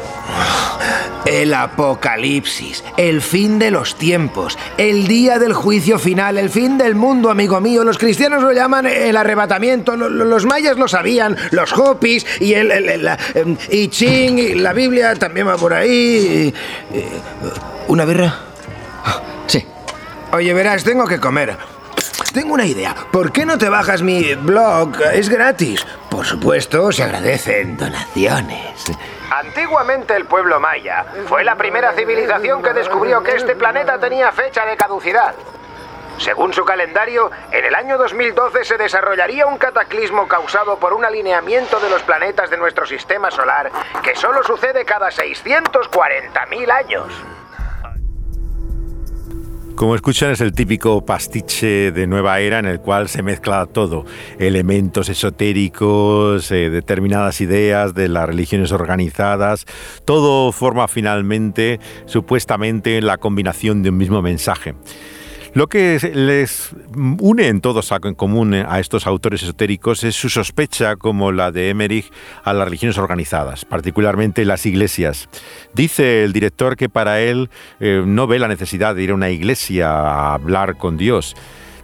El 1.26 1.54
apocalipsis, 1.54 2.84
el 2.98 3.22
fin 3.22 3.60
de 3.60 3.72
los 3.72 3.96
tiempos, 3.96 4.58
el 4.78 5.08
día 5.08 5.38
del 5.38 5.54
juicio 5.54 6.00
final, 6.00 6.38
el 6.38 6.50
fin 6.50 6.78
del 6.78 6.96
mundo, 6.96 7.30
amigo 7.30 7.60
mío. 7.62 7.84
Los 7.84 7.98
cristianos 7.98 8.42
lo 8.42 8.52
llaman 8.52 8.86
el 8.86 9.16
arrebatamiento, 9.16 9.96
los 9.96 10.46
mayas 10.46 10.78
lo 10.78 10.88
sabían, 10.88 11.36
los 11.52 11.74
hopis 11.74 12.26
y 12.40 12.54
el, 12.54 12.72
em, 13.36 13.58
I 13.70 13.88
Ching, 13.90 14.40
y 14.40 14.56
la 14.56 14.74
Biblia 14.74 15.16
también 15.16 15.48
va 15.48 15.58
por 15.58 15.74
ahí. 15.74 16.54
¿Una 17.88 18.06
birra? 18.06 18.40
Sí. 19.48 19.66
Oye, 20.32 20.54
verás, 20.54 20.84
tengo 20.84 21.06
que 21.06 21.20
comer. 21.20 21.58
Tengo 22.34 22.54
una 22.54 22.66
idea. 22.66 22.96
¿Por 23.12 23.32
qué 23.32 23.46
no 23.46 23.58
te 23.58 23.70
bajas 23.70 24.02
mi 24.04 24.36
blog? 24.36 25.02
Es 25.14 25.30
gratis. 25.30 25.86
Por 26.10 26.26
supuesto, 26.26 26.92
se 26.92 27.04
agradecen 27.04 27.78
donaciones. 27.78 28.86
Antiguamente 29.32 30.16
el 30.16 30.26
pueblo 30.26 30.60
maya 30.60 31.06
fue 31.28 31.44
la 31.44 31.56
primera 31.56 31.94
civilización 31.94 32.64
que 32.64 32.74
descubrió 32.74 33.22
que 33.22 33.36
este 33.36 33.56
planeta 33.56 34.00
tenía 34.00 34.32
fecha 34.32 34.66
de 34.66 34.76
caducidad. 34.76 35.36
Según 36.18 36.52
su 36.52 36.66
calendario, 36.66 37.32
en 37.52 37.64
el 37.64 37.76
año 37.76 37.98
2012 37.98 38.66
se 38.66 38.78
desarrollaría 38.78 39.46
un 39.46 39.58
cataclismo 39.58 40.28
causado 40.28 40.78
por 40.78 40.94
un 40.94 41.06
alineamiento 41.06 41.80
de 41.80 41.90
los 41.90 42.02
planetas 42.04 42.50
de 42.50 42.58
nuestro 42.58 42.86
sistema 42.86 43.32
solar 43.32 43.72
que 44.04 44.16
solo 44.16 44.44
sucede 44.44 44.84
cada 44.84 45.10
640.000 45.10 46.72
años. 46.72 47.14
Como 49.80 49.96
escuchan, 49.96 50.32
es 50.32 50.42
el 50.42 50.52
típico 50.52 51.06
pastiche 51.06 51.94
de 51.94 52.06
nueva 52.06 52.42
era 52.42 52.60
en 52.60 52.66
el 52.66 52.82
cual 52.82 53.08
se 53.08 53.24
mezcla 53.24 53.66
todo, 53.66 54.04
elementos 54.38 55.08
esotéricos, 55.08 56.52
eh, 56.52 56.70
determinadas 56.70 57.40
ideas 57.40 57.94
de 57.94 58.10
las 58.10 58.28
religiones 58.28 58.74
organizadas, 58.74 59.66
todo 60.04 60.52
forma 60.52 60.90
finalmente, 60.90 61.80
supuestamente, 62.08 63.02
la 63.02 63.16
combinación 63.16 63.82
de 63.82 63.92
un 63.92 63.96
mismo 63.96 64.22
mensaje. 64.22 64.76
Lo 65.54 65.68
que 65.68 66.00
les 66.14 66.72
une 66.94 67.48
en 67.48 67.62
todos 67.62 67.92
en 67.92 68.14
común 68.14 68.54
a 68.54 68.80
estos 68.80 69.08
autores 69.08 69.42
esotéricos 69.42 70.04
es 70.04 70.16
su 70.16 70.30
sospecha, 70.30 70.96
como 70.96 71.32
la 71.32 71.52
de 71.52 71.70
Emmerich, 71.70 72.12
a 72.44 72.54
las 72.54 72.66
religiones 72.66 72.98
organizadas, 72.98 73.66
particularmente 73.66 74.46
las 74.46 74.66
iglesias. 74.66 75.28
Dice 75.74 76.24
el 76.24 76.34
director 76.34 76.78
que 76.78 76.88
para 76.88 77.22
él 77.22 77.50
eh, 77.80 78.04
no 78.06 78.28
ve 78.28 78.38
la 78.38 78.48
necesidad 78.48 78.94
de 78.94 79.04
ir 79.04 79.12
a 79.12 79.16
una 79.16 79.32
iglesia 79.32 79.90
a 79.90 80.34
hablar 80.36 80.78
con 80.78 80.98
Dios. 80.98 81.36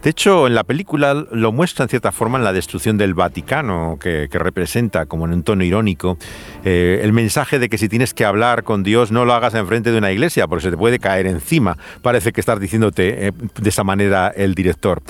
De 0.05 0.11
hecho, 0.11 0.45
en 0.45 0.53
la 0.53 0.63
película 0.63 1.15
lo 1.15 1.51
muestra 1.51 1.81
en 1.81 1.89
cierta 1.89 2.11
forma 2.11 2.37
en 2.37 2.43
la 2.43 2.53
destrucción 2.53 2.95
del 2.95 3.15
Vaticano, 3.15 3.97
que, 3.99 4.29
representa, 4.31 5.07
como 5.07 5.25
en 5.25 5.33
un 5.33 5.41
tono 5.41 5.63
irónico, 5.63 6.19
eh, 6.63 6.99
el 7.01 7.11
mensaje 7.11 7.57
de 7.57 7.69
que 7.69 7.79
si 7.79 7.89
tienes 7.89 8.13
que 8.13 8.23
hablar 8.23 8.63
con 8.63 8.83
Dios 8.83 9.11
no 9.11 9.25
lo 9.25 9.33
hagas 9.33 9.55
enfrente 9.55 9.91
de 9.91 9.97
una 9.97 10.11
iglesia, 10.11 10.45
porque 10.45 10.65
se 10.65 10.69
te 10.69 10.77
puede 10.77 10.99
caer 10.99 11.25
encima. 11.25 11.79
Parece 12.03 12.33
que 12.33 12.39
estás 12.39 12.59
diciéndote 12.59 13.29
eh, 13.29 13.31
de 13.59 13.67
esa 13.69 13.83
manera 13.83 14.27
el 14.27 14.53
director. 14.53 15.01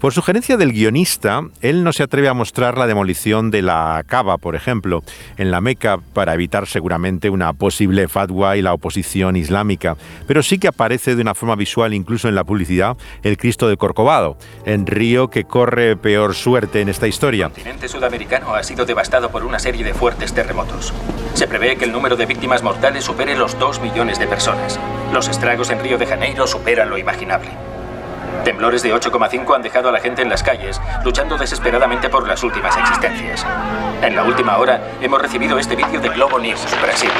Por 0.00 0.14
sugerencia 0.14 0.56
del 0.56 0.72
guionista, 0.72 1.42
él 1.60 1.84
no 1.84 1.92
se 1.92 2.02
atreve 2.02 2.28
a 2.28 2.32
mostrar 2.32 2.78
la 2.78 2.86
demolición 2.86 3.50
de 3.50 3.60
la 3.60 4.02
Cava, 4.06 4.38
por 4.38 4.56
ejemplo, 4.56 5.04
en 5.36 5.50
la 5.50 5.60
Meca 5.60 5.98
para 6.14 6.32
evitar 6.32 6.66
seguramente 6.66 7.28
una 7.28 7.52
posible 7.52 8.08
fatwa 8.08 8.56
y 8.56 8.62
la 8.62 8.72
oposición 8.72 9.36
islámica, 9.36 9.98
pero 10.26 10.42
sí 10.42 10.58
que 10.58 10.68
aparece 10.68 11.16
de 11.16 11.20
una 11.20 11.34
forma 11.34 11.54
visual 11.54 11.92
incluso 11.92 12.30
en 12.30 12.34
la 12.34 12.44
publicidad 12.44 12.96
el 13.22 13.36
Cristo 13.36 13.68
de 13.68 13.76
Corcovado, 13.76 14.38
en 14.64 14.86
río 14.86 15.28
que 15.28 15.44
corre 15.44 15.98
peor 15.98 16.34
suerte 16.34 16.80
en 16.80 16.88
esta 16.88 17.06
historia. 17.06 17.48
El 17.48 17.52
continente 17.52 17.86
sudamericano 17.86 18.54
ha 18.54 18.62
sido 18.62 18.86
devastado 18.86 19.30
por 19.30 19.44
una 19.44 19.58
serie 19.58 19.84
de 19.84 19.92
fuertes 19.92 20.32
terremotos. 20.32 20.94
Se 21.34 21.46
prevé 21.46 21.76
que 21.76 21.84
el 21.84 21.92
número 21.92 22.16
de 22.16 22.24
víctimas 22.24 22.62
mortales 22.62 23.04
supere 23.04 23.36
los 23.36 23.58
2 23.58 23.82
millones 23.82 24.18
de 24.18 24.26
personas. 24.26 24.80
Los 25.12 25.28
estragos 25.28 25.68
en 25.68 25.80
Río 25.80 25.98
de 25.98 26.06
Janeiro 26.06 26.46
superan 26.46 26.88
lo 26.88 26.96
imaginable. 26.96 27.50
Temblores 28.44 28.82
de 28.82 28.94
8,5 28.94 29.54
han 29.54 29.62
dejado 29.62 29.88
a 29.90 29.92
la 29.92 30.00
gente 30.00 30.22
en 30.22 30.30
las 30.30 30.42
calles, 30.42 30.80
luchando 31.04 31.36
desesperadamente 31.36 32.08
por 32.08 32.26
las 32.26 32.42
últimas 32.42 32.76
existencias. 32.76 33.46
En 34.02 34.16
la 34.16 34.24
última 34.24 34.56
hora, 34.56 34.80
hemos 35.00 35.20
recibido 35.20 35.58
este 35.58 35.76
vídeo 35.76 36.00
de 36.00 36.08
Globo 36.08 36.38
News, 36.38 36.66
Brasil. 36.80 37.10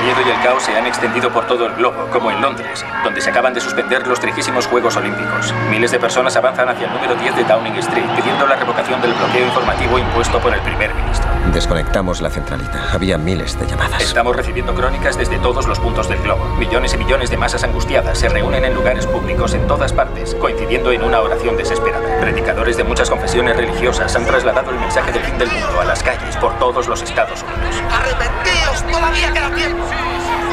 Miedo 0.00 0.20
y 0.26 0.30
el 0.30 0.42
caos 0.42 0.62
se 0.62 0.76
han 0.76 0.86
extendido 0.86 1.30
por 1.30 1.46
todo 1.46 1.66
el 1.66 1.74
globo, 1.74 2.08
como 2.12 2.30
en 2.30 2.40
Londres, 2.40 2.84
donde 3.04 3.20
se 3.20 3.30
acaban 3.30 3.54
de 3.54 3.60
suspender 3.60 4.06
los 4.06 4.20
trigísimos 4.20 4.66
Juegos 4.66 4.96
Olímpicos. 4.96 5.54
Miles 5.70 5.90
de 5.90 5.98
personas 5.98 6.36
avanzan 6.36 6.68
hacia 6.68 6.86
el 6.86 6.92
número 6.92 7.14
10 7.14 7.36
de 7.36 7.44
Downing 7.44 7.76
Street 7.76 8.06
pidiendo 8.16 8.46
la 8.46 8.56
revocación 8.56 9.00
del 9.00 9.12
bloqueo 9.14 9.46
informativo 9.46 9.98
impuesto 9.98 10.38
por 10.38 10.54
el 10.54 10.60
primer 10.60 10.94
ministro. 10.94 11.28
Desconectamos 11.52 12.20
la 12.20 12.30
centralita. 12.30 12.92
Había 12.92 13.18
miles 13.18 13.58
de 13.58 13.66
llamadas. 13.66 14.02
Estamos 14.02 14.36
recibiendo 14.36 14.74
crónicas 14.74 15.16
desde 15.16 15.38
todos 15.38 15.66
los 15.66 15.78
puntos 15.78 16.08
del 16.08 16.18
globo. 16.22 16.44
Millones 16.56 16.94
y 16.94 16.98
millones 16.98 17.30
de 17.30 17.36
masas 17.36 17.64
angustiadas 17.64 18.18
se 18.18 18.28
reúnen 18.28 18.64
en 18.64 18.74
lugares 18.74 19.06
públicos 19.06 19.54
en 19.54 19.66
todas 19.66 19.92
partes, 19.92 20.34
coincidiendo 20.36 20.92
en 20.92 21.02
una 21.02 21.20
oración 21.20 21.56
desesperada. 21.56 22.20
Predicadores 22.20 22.76
de 22.76 22.84
muchas 22.84 23.10
confesiones 23.10 23.56
religiosas 23.56 24.14
han 24.14 24.24
trasladado 24.24 24.70
el 24.70 24.78
mensaje 24.78 25.12
del 25.12 25.22
fin 25.22 25.38
del 25.38 25.48
mundo 25.48 25.80
a 25.80 25.84
las 25.84 26.02
calles 26.02 26.36
por 26.36 26.58
todos 26.58 26.86
los 26.88 27.02
Estados 27.02 27.42
Unidos. 27.42 27.82
¡Arrepentíos! 27.90 28.84
¡Todavía 28.90 29.32
queda 29.32 29.50
tiempo! 29.54 29.89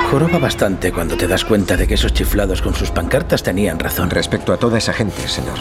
Joroba 0.10 0.40
bastante 0.40 0.94
cuando 0.94 1.18
te 1.18 1.28
das 1.28 1.44
cuenta 1.44 1.76
de 1.76 1.86
que 1.86 1.96
esos 1.96 2.14
chiflados 2.14 2.62
con 2.62 2.74
sus 2.74 2.92
pancartas 2.92 3.44
tenían 3.44 3.78
razón. 3.78 4.10
Respecto 4.10 4.54
a 4.54 4.58
toda 4.58 4.78
esa 4.78 4.94
gente, 4.94 5.28
señor, 5.28 5.58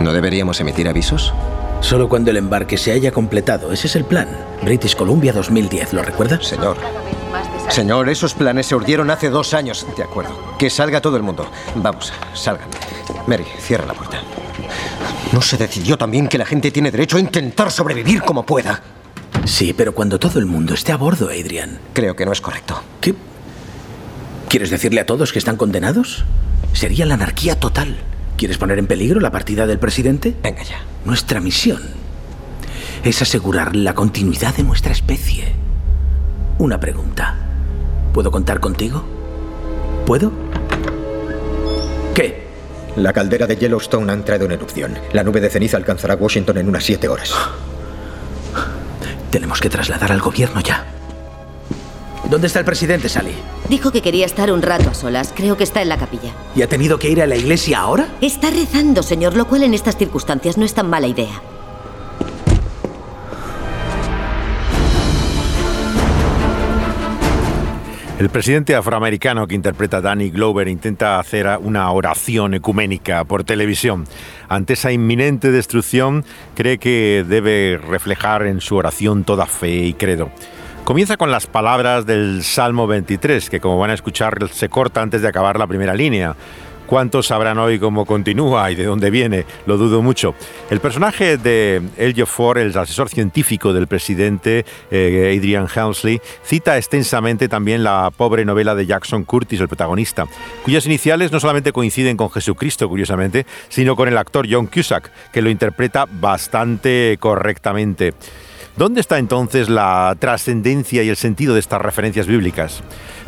¿no 0.00 0.12
deberíamos 0.12 0.60
emitir 0.60 0.88
avisos? 0.88 1.32
Solo 1.80 2.08
cuando 2.08 2.30
el 2.30 2.36
embarque 2.36 2.76
se 2.76 2.92
haya 2.92 3.12
completado. 3.12 3.72
Ese 3.72 3.86
es 3.86 3.96
el 3.96 4.04
plan. 4.04 4.28
British 4.62 4.96
Columbia 4.96 5.32
2010, 5.32 5.92
¿lo 5.92 6.02
recuerdas? 6.02 6.44
Señor. 6.44 6.76
Señor, 7.68 8.08
esos 8.08 8.34
planes 8.34 8.66
se 8.66 8.74
urdieron 8.74 9.10
hace 9.10 9.30
dos 9.30 9.54
años. 9.54 9.86
De 9.96 10.02
acuerdo. 10.02 10.56
Que 10.58 10.68
salga 10.68 11.00
todo 11.00 11.16
el 11.16 11.22
mundo. 11.22 11.48
Vamos, 11.76 12.12
salgan. 12.34 12.68
Mary, 13.26 13.44
cierra 13.58 13.86
la 13.86 13.94
puerta. 13.94 14.20
¿No 15.32 15.40
se 15.40 15.56
decidió 15.56 15.96
también 15.96 16.28
que 16.28 16.38
la 16.38 16.46
gente 16.46 16.70
tiene 16.70 16.90
derecho 16.90 17.16
a 17.16 17.20
intentar 17.20 17.70
sobrevivir 17.70 18.22
como 18.22 18.44
pueda? 18.44 18.80
Sí, 19.44 19.72
pero 19.72 19.94
cuando 19.94 20.18
todo 20.18 20.38
el 20.38 20.46
mundo 20.46 20.74
esté 20.74 20.92
a 20.92 20.96
bordo, 20.96 21.28
Adrian. 21.28 21.78
Creo 21.92 22.14
que 22.16 22.24
no 22.24 22.32
es 22.32 22.40
correcto. 22.40 22.82
¿Qué? 23.00 23.14
¿Quieres 24.48 24.70
decirle 24.70 25.00
a 25.00 25.06
todos 25.06 25.32
que 25.32 25.38
están 25.38 25.56
condenados? 25.56 26.24
Sería 26.72 27.06
la 27.06 27.14
anarquía 27.14 27.58
total. 27.58 27.96
¿Quieres 28.36 28.58
poner 28.58 28.78
en 28.78 28.86
peligro 28.86 29.20
la 29.20 29.30
partida 29.30 29.66
del 29.66 29.78
presidente? 29.78 30.34
Venga 30.42 30.62
ya. 30.62 30.80
Nuestra 31.04 31.40
misión 31.40 31.80
es 33.04 33.20
asegurar 33.20 33.74
la 33.74 33.94
continuidad 33.94 34.54
de 34.54 34.62
nuestra 34.62 34.92
especie. 34.92 35.52
Una 36.58 36.78
pregunta. 36.78 37.34
¿Puedo 38.12 38.30
contar 38.30 38.60
contigo? 38.60 39.04
¿Puedo? 40.06 40.30
¿Qué? 42.14 42.46
La 42.96 43.12
caldera 43.12 43.46
de 43.46 43.56
Yellowstone 43.56 44.10
ha 44.12 44.14
entrado 44.14 44.44
en 44.44 44.52
erupción. 44.52 44.98
La 45.12 45.24
nube 45.24 45.40
de 45.40 45.50
ceniza 45.50 45.76
alcanzará 45.76 46.14
Washington 46.14 46.58
en 46.58 46.68
unas 46.68 46.84
siete 46.84 47.08
horas. 47.08 47.32
Tenemos 49.32 49.62
que 49.62 49.70
trasladar 49.70 50.12
al 50.12 50.20
gobierno 50.20 50.60
ya. 50.60 50.84
¿Dónde 52.28 52.48
está 52.48 52.58
el 52.58 52.66
presidente, 52.66 53.08
Sally? 53.08 53.32
Dijo 53.70 53.90
que 53.90 54.02
quería 54.02 54.26
estar 54.26 54.52
un 54.52 54.60
rato 54.60 54.90
a 54.90 54.94
solas. 54.94 55.32
Creo 55.34 55.56
que 55.56 55.64
está 55.64 55.80
en 55.80 55.88
la 55.88 55.96
capilla. 55.96 56.32
¿Y 56.54 56.60
ha 56.60 56.68
tenido 56.68 56.98
que 56.98 57.08
ir 57.08 57.22
a 57.22 57.26
la 57.26 57.36
iglesia 57.36 57.80
ahora? 57.80 58.08
Está 58.20 58.50
rezando, 58.50 59.02
señor, 59.02 59.34
lo 59.34 59.48
cual 59.48 59.62
en 59.62 59.72
estas 59.72 59.96
circunstancias 59.96 60.58
no 60.58 60.66
es 60.66 60.74
tan 60.74 60.88
mala 60.88 61.06
idea. 61.06 61.40
El 68.22 68.30
presidente 68.30 68.76
afroamericano 68.76 69.48
que 69.48 69.56
interpreta 69.56 70.00
Danny 70.00 70.30
Glover 70.30 70.68
intenta 70.68 71.18
hacer 71.18 71.48
una 71.60 71.90
oración 71.90 72.54
ecuménica 72.54 73.24
por 73.24 73.42
televisión. 73.42 74.04
Ante 74.48 74.74
esa 74.74 74.92
inminente 74.92 75.50
destrucción, 75.50 76.24
cree 76.54 76.78
que 76.78 77.24
debe 77.28 77.80
reflejar 77.84 78.46
en 78.46 78.60
su 78.60 78.76
oración 78.76 79.24
toda 79.24 79.46
fe 79.46 79.86
y 79.86 79.94
credo. 79.94 80.30
Comienza 80.84 81.16
con 81.16 81.32
las 81.32 81.48
palabras 81.48 82.06
del 82.06 82.44
Salmo 82.44 82.86
23, 82.86 83.50
que 83.50 83.58
como 83.58 83.76
van 83.76 83.90
a 83.90 83.94
escuchar 83.94 84.48
se 84.52 84.68
corta 84.68 85.02
antes 85.02 85.20
de 85.20 85.26
acabar 85.26 85.58
la 85.58 85.66
primera 85.66 85.92
línea. 85.92 86.36
¿Cuántos 86.86 87.28
sabrán 87.28 87.58
hoy 87.58 87.78
cómo 87.78 88.04
continúa 88.04 88.70
y 88.70 88.74
de 88.74 88.84
dónde 88.84 89.10
viene? 89.10 89.46
Lo 89.66 89.76
dudo 89.76 90.02
mucho. 90.02 90.34
El 90.70 90.80
personaje 90.80 91.38
de 91.38 91.82
El 91.96 92.26
Ford, 92.26 92.58
el 92.58 92.76
asesor 92.76 93.08
científico 93.08 93.72
del 93.72 93.86
presidente 93.86 94.64
eh, 94.90 95.34
Adrian 95.38 95.68
Helmsley, 95.74 96.20
cita 96.44 96.76
extensamente 96.76 97.48
también 97.48 97.82
la 97.82 98.10
pobre 98.14 98.44
novela 98.44 98.74
de 98.74 98.86
Jackson 98.86 99.24
Curtis, 99.24 99.60
el 99.60 99.68
protagonista, 99.68 100.26
cuyas 100.64 100.84
iniciales 100.86 101.32
no 101.32 101.40
solamente 101.40 101.72
coinciden 101.72 102.16
con 102.16 102.30
Jesucristo, 102.30 102.88
curiosamente, 102.88 103.46
sino 103.68 103.96
con 103.96 104.08
el 104.08 104.18
actor 104.18 104.46
John 104.50 104.66
Cusack, 104.66 105.10
que 105.32 105.42
lo 105.42 105.50
interpreta 105.50 106.06
bastante 106.10 107.16
correctamente. 107.18 108.12
¿Dónde 108.76 109.00
está 109.00 109.18
entonces 109.18 109.68
la 109.68 110.16
trascendencia 110.18 111.02
y 111.02 111.08
el 111.10 111.16
sentido 111.16 111.54
de 111.54 111.60
estas 111.60 111.80
referencias 111.80 112.26
bíblicas? 112.26 112.82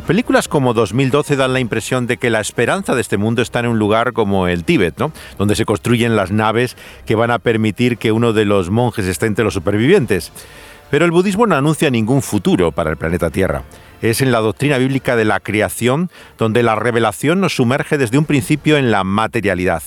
Películas 0.07 0.47
como 0.47 0.75
2012 0.75 1.35
dan 1.35 1.53
la 1.53 1.59
impresión 1.59 2.05
de 2.05 2.17
que 2.17 2.29
la 2.29 2.39
esperanza 2.39 2.93
de 2.93 3.01
este 3.01 3.17
mundo 3.17 3.41
está 3.41 3.61
en 3.61 3.65
un 3.65 3.79
lugar 3.79 4.13
como 4.13 4.47
el 4.47 4.63
Tíbet, 4.63 4.99
¿no? 4.99 5.11
donde 5.39 5.55
se 5.55 5.65
construyen 5.65 6.15
las 6.15 6.29
naves 6.29 6.77
que 7.07 7.15
van 7.15 7.31
a 7.31 7.39
permitir 7.39 7.97
que 7.97 8.11
uno 8.11 8.31
de 8.31 8.45
los 8.45 8.69
monjes 8.69 9.07
esté 9.07 9.25
entre 9.25 9.43
los 9.43 9.55
supervivientes. 9.55 10.31
Pero 10.95 11.03
el 11.03 11.11
budismo 11.11 11.45
no 11.45 11.55
anuncia 11.55 11.89
ningún 11.89 12.21
futuro 12.21 12.71
para 12.71 12.89
el 12.89 12.95
planeta 12.95 13.29
Tierra 13.29 13.63
es 14.01 14.21
en 14.21 14.31
la 14.31 14.39
doctrina 14.39 14.77
bíblica 14.77 15.17
de 15.17 15.25
la 15.25 15.41
creación, 15.41 16.09
donde 16.37 16.63
la 16.63 16.75
revelación 16.75 17.41
nos 17.41 17.55
sumerge 17.55 17.97
desde 17.97 18.17
un 18.17 18.23
principio 18.23 18.77
en 18.77 18.91
la 18.91 19.03
materialidad. 19.03 19.83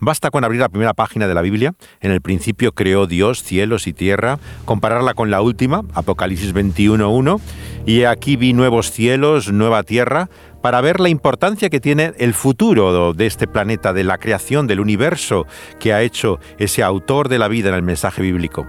Basta 0.00 0.30
con 0.30 0.42
abrir 0.42 0.60
la 0.60 0.68
primera 0.68 0.94
página 0.94 1.28
de 1.28 1.34
la 1.34 1.42
Biblia, 1.42 1.74
en 2.00 2.10
el 2.10 2.20
principio 2.20 2.72
creó 2.72 3.06
Dios 3.06 3.44
cielos 3.44 3.86
y 3.86 3.92
tierra, 3.92 4.40
compararla 4.64 5.14
con 5.14 5.30
la 5.30 5.42
última, 5.42 5.84
Apocalipsis 5.94 6.52
21.1, 6.52 7.40
y 7.86 8.02
aquí 8.02 8.34
vi 8.34 8.52
nuevos 8.52 8.90
cielos, 8.90 9.52
nueva 9.52 9.84
tierra, 9.84 10.28
para 10.60 10.80
ver 10.80 10.98
la 10.98 11.08
importancia 11.08 11.70
que 11.70 11.78
tiene 11.78 12.14
el 12.18 12.34
futuro 12.34 13.12
de 13.12 13.26
este 13.26 13.46
planeta, 13.46 13.92
de 13.92 14.02
la 14.02 14.18
creación 14.18 14.66
del 14.66 14.80
universo 14.80 15.46
que 15.78 15.92
ha 15.92 16.02
hecho 16.02 16.40
ese 16.58 16.82
autor 16.82 17.28
de 17.28 17.38
la 17.38 17.46
vida 17.46 17.68
en 17.68 17.76
el 17.76 17.82
mensaje 17.82 18.22
bíblico. 18.22 18.66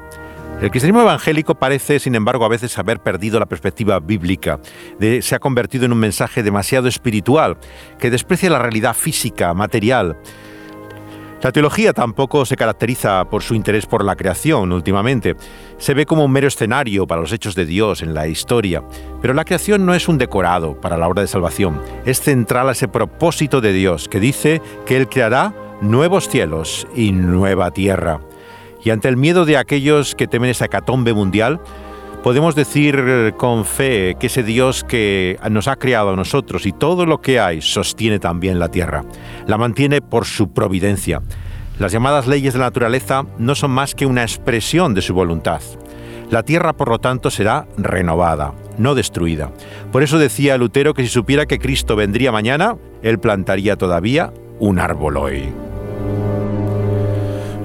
El 0.61 0.71
cristianismo 0.71 1.03
evangélico 1.03 1.55
parece, 1.55 1.99
sin 1.99 2.15
embargo, 2.15 2.43
a 2.43 2.49
veces 2.49 2.77
haber 2.77 2.99
perdido 2.99 3.39
la 3.39 3.45
perspectiva 3.45 3.97
bíblica. 4.01 4.59
se 4.99 5.33
ha 5.33 5.39
convertido 5.39 5.85
en 5.85 5.93
un 5.93 5.99
mensaje 5.99 6.43
demasiado 6.43 6.89
espiritual, 6.89 7.57
que 7.97 8.11
desprecia 8.11 8.49
la 8.49 8.59
realidad 8.59 8.93
física, 8.93 9.53
material. 9.53 10.17
La 11.41 11.53
teología 11.53 11.93
tampoco 11.93 12.45
se 12.45 12.57
caracteriza 12.57 13.23
por 13.29 13.41
su 13.41 13.55
interés 13.55 13.85
por 13.85 14.03
la 14.03 14.17
creación 14.17 14.73
últimamente. 14.73 15.37
Se 15.77 15.93
ve 15.93 16.05
como 16.05 16.25
un 16.25 16.31
mero 16.33 16.49
escenario 16.49 17.07
para 17.07 17.21
los 17.21 17.31
hechos 17.31 17.55
de 17.55 17.65
Dios 17.65 18.01
en 18.01 18.13
la 18.13 18.27
historia. 18.27 18.83
Pero 19.21 19.33
la 19.33 19.45
creación 19.45 19.85
no 19.85 19.93
es 19.93 20.09
un 20.09 20.17
decorado 20.17 20.81
para 20.81 20.97
la 20.97 21.07
obra 21.07 21.21
de 21.21 21.29
salvación. 21.29 21.81
Es 22.05 22.19
central 22.19 22.67
a 22.67 22.73
ese 22.73 22.89
propósito 22.89 23.61
de 23.61 23.71
Dios 23.71 24.09
que 24.09 24.19
dice 24.19 24.61
que 24.85 24.97
Él 24.97 25.07
creará 25.07 25.53
nuevos 25.79 26.27
cielos 26.27 26.85
y 26.93 27.13
nueva 27.13 27.71
tierra. 27.71 28.19
Y 28.83 28.91
ante 28.91 29.07
el 29.07 29.17
miedo 29.17 29.45
de 29.45 29.57
aquellos 29.57 30.15
que 30.15 30.27
temen 30.27 30.49
esa 30.49 30.65
hecatombe 30.65 31.13
mundial, 31.13 31.59
podemos 32.23 32.55
decir 32.55 33.33
con 33.37 33.65
fe 33.65 34.15
que 34.19 34.27
ese 34.27 34.43
Dios 34.43 34.83
que 34.83 35.37
nos 35.49 35.67
ha 35.67 35.75
creado 35.75 36.11
a 36.11 36.15
nosotros 36.15 36.65
y 36.65 36.71
todo 36.71 37.05
lo 37.05 37.21
que 37.21 37.39
hay 37.39 37.61
sostiene 37.61 38.19
también 38.19 38.59
la 38.59 38.69
tierra. 38.69 39.03
La 39.47 39.57
mantiene 39.57 40.01
por 40.01 40.25
su 40.25 40.53
providencia. 40.53 41.21
Las 41.79 41.93
llamadas 41.93 42.27
leyes 42.27 42.53
de 42.53 42.59
la 42.59 42.65
naturaleza 42.65 43.25
no 43.37 43.55
son 43.55 43.71
más 43.71 43.95
que 43.95 44.05
una 44.05 44.23
expresión 44.23 44.93
de 44.93 45.01
su 45.01 45.13
voluntad. 45.13 45.61
La 46.29 46.43
tierra, 46.43 46.73
por 46.73 46.89
lo 46.89 46.99
tanto, 46.99 47.31
será 47.31 47.67
renovada, 47.77 48.53
no 48.77 48.95
destruida. 48.95 49.51
Por 49.91 50.03
eso 50.03 50.19
decía 50.19 50.57
Lutero 50.57 50.93
que 50.93 51.03
si 51.03 51.09
supiera 51.09 51.45
que 51.45 51.57
Cristo 51.57 51.95
vendría 51.95 52.31
mañana, 52.31 52.75
él 53.01 53.19
plantaría 53.19 53.77
todavía 53.77 54.31
un 54.59 54.77
árbol 54.77 55.17
hoy. 55.17 55.68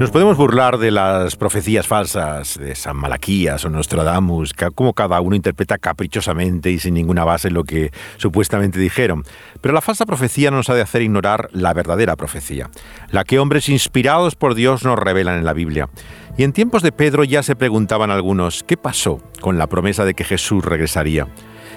Nos 0.05 0.11
podemos 0.11 0.37
burlar 0.37 0.77
de 0.77 0.91
las 0.91 1.35
profecías 1.35 1.87
falsas 1.87 2.59
de 2.59 2.75
San 2.75 2.95
Malaquías 2.95 3.65
o 3.65 3.71
Nostradamus, 3.71 4.53
como 4.75 4.93
cada 4.93 5.19
uno 5.23 5.35
interpreta 5.35 5.79
caprichosamente 5.79 6.71
y 6.71 6.79
sin 6.79 6.93
ninguna 6.93 7.25
base 7.25 7.51
lo 7.51 7.65
que 7.65 7.91
supuestamente 8.19 8.79
dijeron. 8.79 9.25
Pero 9.63 9.73
la 9.73 9.81
falsa 9.81 10.05
profecía 10.05 10.51
no 10.51 10.59
nos 10.59 10.69
ha 10.69 10.75
de 10.75 10.83
hacer 10.83 11.01
ignorar 11.01 11.49
la 11.53 11.73
verdadera 11.73 12.17
profecía, 12.17 12.69
la 13.13 13.25
que 13.25 13.39
hombres 13.39 13.71
inspirados 13.71 14.37
por 14.37 14.55
Dios 14.55 14.85
nos 14.85 14.99
revelan 14.99 15.39
en 15.39 15.47
la 15.47 15.55
Biblia. 15.55 15.89
Y 16.37 16.43
en 16.43 16.53
tiempos 16.53 16.83
de 16.83 16.93
Pedro 16.93 17.25
ya 17.25 17.43
se 17.43 17.57
preguntaban 17.57 18.11
algunos, 18.11 18.63
¿qué 18.63 18.77
pasó 18.77 19.23
con 19.41 19.57
la 19.57 19.69
promesa 19.69 20.05
de 20.05 20.13
que 20.13 20.25
Jesús 20.25 20.63
regresaría? 20.67 21.29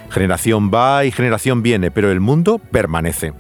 Generación 0.10 0.70
va 0.70 1.06
y 1.06 1.12
generación 1.12 1.64
viene, 1.64 1.92
pero 1.92 2.12
el 2.12 2.20
mundo 2.20 2.60
permanece. 2.60 3.32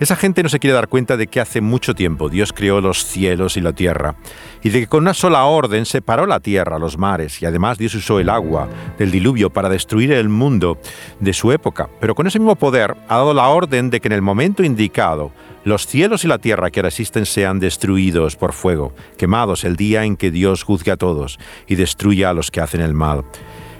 Esa 0.00 0.16
gente 0.16 0.42
no 0.42 0.48
se 0.48 0.58
quiere 0.58 0.72
dar 0.72 0.88
cuenta 0.88 1.18
de 1.18 1.26
que 1.26 1.40
hace 1.40 1.60
mucho 1.60 1.94
tiempo 1.94 2.30
Dios 2.30 2.54
creó 2.54 2.80
los 2.80 3.04
cielos 3.04 3.58
y 3.58 3.60
la 3.60 3.74
tierra, 3.74 4.14
y 4.62 4.70
de 4.70 4.80
que 4.80 4.86
con 4.86 5.02
una 5.02 5.12
sola 5.12 5.44
orden 5.44 5.84
separó 5.84 6.24
la 6.24 6.40
tierra, 6.40 6.78
los 6.78 6.96
mares, 6.96 7.42
y 7.42 7.44
además 7.44 7.76
Dios 7.76 7.94
usó 7.94 8.18
el 8.18 8.30
agua 8.30 8.66
del 8.96 9.10
diluvio 9.10 9.50
para 9.50 9.68
destruir 9.68 10.12
el 10.12 10.30
mundo 10.30 10.78
de 11.20 11.34
su 11.34 11.52
época. 11.52 11.90
Pero 12.00 12.14
con 12.14 12.26
ese 12.26 12.38
mismo 12.38 12.56
poder 12.56 12.96
ha 13.08 13.16
dado 13.18 13.34
la 13.34 13.48
orden 13.48 13.90
de 13.90 14.00
que 14.00 14.08
en 14.08 14.12
el 14.12 14.22
momento 14.22 14.64
indicado 14.64 15.32
los 15.64 15.86
cielos 15.86 16.24
y 16.24 16.28
la 16.28 16.38
tierra 16.38 16.70
que 16.70 16.80
ahora 16.80 16.88
existen 16.88 17.26
sean 17.26 17.60
destruidos 17.60 18.36
por 18.36 18.54
fuego, 18.54 18.94
quemados 19.18 19.64
el 19.64 19.76
día 19.76 20.04
en 20.04 20.16
que 20.16 20.30
Dios 20.30 20.62
juzgue 20.62 20.92
a 20.92 20.96
todos 20.96 21.38
y 21.66 21.74
destruya 21.74 22.30
a 22.30 22.32
los 22.32 22.50
que 22.50 22.62
hacen 22.62 22.80
el 22.80 22.94
mal. 22.94 23.26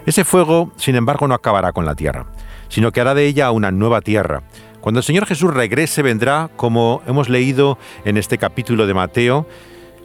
Ese 0.05 0.25
fuego, 0.25 0.71
sin 0.77 0.97
embargo, 0.97 1.27
no 1.29 1.35
acabará 1.35 1.73
con 1.73 1.87
la 1.87 1.95
tierra, 1.95 2.27
sino 2.69 2.93
que 2.93 3.01
hará 3.01 3.15
de 3.15 3.27
ella 3.27 3.51
una 3.51 3.71
nueva 3.71 4.03
tierra, 4.03 4.43
cuando 4.81 5.01
el 5.01 5.05
Señor 5.05 5.27
Jesús 5.27 5.53
regrese 5.53 6.03
vendrá, 6.03 6.51
como 6.57 7.03
hemos 7.07 7.29
leído 7.29 7.79
en 8.05 8.17
este 8.17 8.39
capítulo 8.39 8.87
de 8.87 8.95
Mateo, 8.95 9.47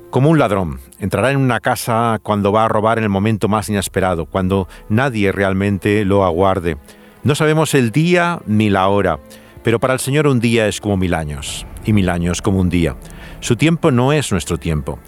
como 0.10 0.30
un 0.30 0.40
ladrón. 0.40 0.80
Entrará 1.00 1.32
en 1.32 1.38
una 1.38 1.60
casa 1.60 2.20
cuando 2.24 2.52
va 2.52 2.66
a 2.66 2.68
robar 2.68 2.98
en 2.98 3.04
el 3.04 3.10
momento 3.10 3.48
más 3.48 3.70
inesperado, 3.70 4.26
cuando 4.26 4.68
nadie 4.90 5.32
realmente 5.32 6.06
lo 6.06 6.24
aguarde. 6.24 6.78
No 7.24 7.36
sabemos 7.36 7.74
el 7.74 7.92
día 7.92 8.40
ni 8.46 8.70
la 8.70 8.88
hora, 8.88 9.20
pero 9.64 9.80
para 9.80 9.94
el 9.94 10.00
Señor 10.00 10.28
un 10.28 10.40
día 10.40 10.68
es 10.68 10.80
como 10.80 10.96
mil 10.98 11.14
años, 11.14 11.66
y 11.86 11.94
mil 11.94 12.10
años 12.10 12.42
como 12.42 12.60
un 12.60 12.70
día. 12.70 12.96
Su 13.40 13.56
tiempo 13.56 13.92
no 13.92 14.14
es 14.14 14.32
nuestro 14.32 14.58
tiempo. 14.58 15.00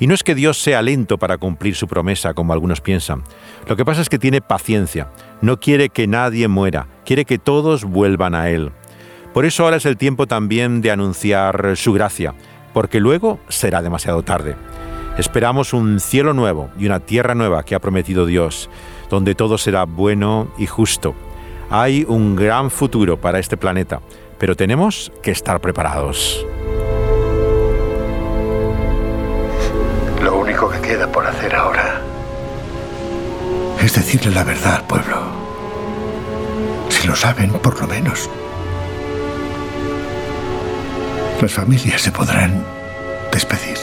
Y 0.00 0.06
no 0.06 0.14
es 0.14 0.24
que 0.24 0.34
Dios 0.34 0.60
sea 0.60 0.82
lento 0.82 1.18
para 1.18 1.38
cumplir 1.38 1.76
su 1.76 1.86
promesa, 1.86 2.34
como 2.34 2.52
algunos 2.52 2.80
piensan. 2.80 3.22
Lo 3.68 3.76
que 3.76 3.84
pasa 3.84 4.02
es 4.02 4.08
que 4.08 4.18
tiene 4.18 4.40
paciencia. 4.40 5.08
No 5.40 5.60
quiere 5.60 5.88
que 5.88 6.06
nadie 6.06 6.48
muera, 6.48 6.88
quiere 7.04 7.24
que 7.24 7.38
todos 7.38 7.84
vuelvan 7.84 8.34
a 8.34 8.50
Él. 8.50 8.72
Por 9.34 9.44
eso 9.44 9.64
ahora 9.64 9.78
es 9.78 9.84
el 9.84 9.96
tiempo 9.96 10.28
también 10.28 10.80
de 10.80 10.92
anunciar 10.92 11.76
su 11.76 11.92
gracia, 11.92 12.34
porque 12.72 13.00
luego 13.00 13.40
será 13.48 13.82
demasiado 13.82 14.22
tarde. 14.22 14.54
Esperamos 15.18 15.72
un 15.72 15.98
cielo 15.98 16.32
nuevo 16.34 16.70
y 16.78 16.86
una 16.86 17.00
tierra 17.00 17.34
nueva 17.34 17.64
que 17.64 17.74
ha 17.74 17.80
prometido 17.80 18.26
Dios, 18.26 18.70
donde 19.10 19.34
todo 19.34 19.58
será 19.58 19.86
bueno 19.86 20.52
y 20.56 20.66
justo. 20.66 21.16
Hay 21.68 22.04
un 22.06 22.36
gran 22.36 22.70
futuro 22.70 23.20
para 23.20 23.40
este 23.40 23.56
planeta, 23.56 24.00
pero 24.38 24.54
tenemos 24.54 25.10
que 25.20 25.32
estar 25.32 25.60
preparados. 25.60 26.46
Lo 30.22 30.36
único 30.36 30.70
que 30.70 30.78
queda 30.78 31.10
por 31.10 31.26
hacer 31.26 31.56
ahora 31.56 32.00
es 33.80 33.94
decirle 33.96 34.30
la 34.30 34.44
verdad 34.44 34.86
pueblo. 34.86 35.16
Si 36.88 37.08
lo 37.08 37.16
saben, 37.16 37.50
por 37.50 37.80
lo 37.80 37.88
menos 37.88 38.30
las 41.44 41.52
familias 41.52 42.00
se 42.00 42.10
podrán 42.10 42.64
despedir. 43.30 43.76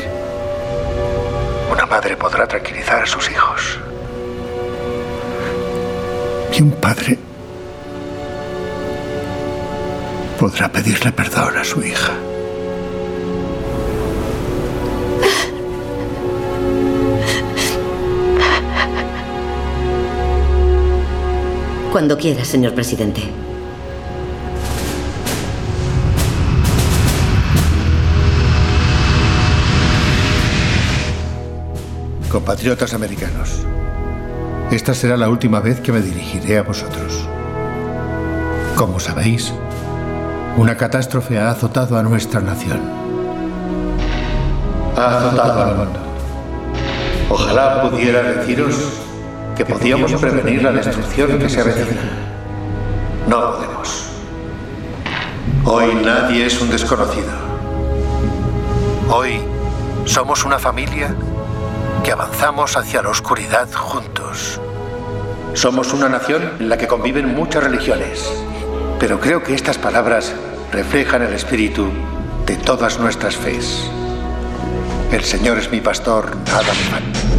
Una 1.71 1.85
madre 1.85 2.17
podrá 2.17 2.47
tranquilizar 2.47 3.03
a 3.03 3.05
sus 3.05 3.29
hijos. 3.29 3.79
Y 6.57 6.63
un 6.63 6.71
padre 6.71 7.19
podrá 10.39 10.71
pedirle 10.71 11.11
perdón 11.11 11.55
a 11.55 11.63
su 11.63 11.83
hija. 11.83 12.13
Cuando 21.91 22.17
quiera, 22.17 22.43
señor 22.43 22.73
presidente. 22.73 23.21
Compatriotas 32.31 32.93
americanos, 32.93 33.65
esta 34.71 34.93
será 34.93 35.17
la 35.17 35.27
última 35.27 35.59
vez 35.59 35.81
que 35.81 35.91
me 35.91 35.99
dirigiré 35.99 36.57
a 36.59 36.63
vosotros. 36.63 37.27
Como 38.77 39.01
sabéis, 39.01 39.53
una 40.55 40.77
catástrofe 40.77 41.37
ha 41.37 41.51
azotado 41.51 41.97
a 41.97 42.03
nuestra 42.03 42.39
nación. 42.39 42.79
Ha 44.95 45.17
azotado 45.17 45.61
al 45.61 45.75
mundo. 45.75 45.99
Ojalá 47.29 47.81
pudiera 47.81 48.23
deciros 48.23 48.77
que 49.57 49.65
podíamos 49.65 50.13
prevenir 50.13 50.63
la 50.63 50.71
destrucción 50.71 51.37
que 51.37 51.49
se 51.49 51.59
avecina. 51.59 52.01
No 53.27 53.57
podemos. 53.57 54.05
Hoy 55.65 55.95
nadie 56.01 56.45
es 56.45 56.61
un 56.61 56.69
desconocido. 56.69 57.33
Hoy 59.09 59.41
somos 60.05 60.45
una 60.45 60.57
familia 60.57 61.13
que 62.03 62.11
avanzamos 62.11 62.77
hacia 62.77 63.01
la 63.01 63.09
oscuridad 63.09 63.71
juntos. 63.71 64.59
Somos 65.53 65.93
una 65.93 66.09
nación 66.09 66.53
en 66.59 66.69
la 66.69 66.77
que 66.77 66.87
conviven 66.87 67.35
muchas 67.35 67.63
religiones, 67.63 68.31
pero 68.99 69.19
creo 69.19 69.43
que 69.43 69.53
estas 69.53 69.77
palabras 69.77 70.33
reflejan 70.71 71.21
el 71.21 71.33
espíritu 71.33 71.89
de 72.45 72.55
todas 72.55 72.99
nuestras 72.99 73.35
fes. 73.35 73.89
El 75.11 75.23
Señor 75.23 75.57
es 75.57 75.69
mi 75.71 75.81
pastor, 75.81 76.35
nada 76.47 76.73
me 76.73 76.89
falta. 76.89 77.30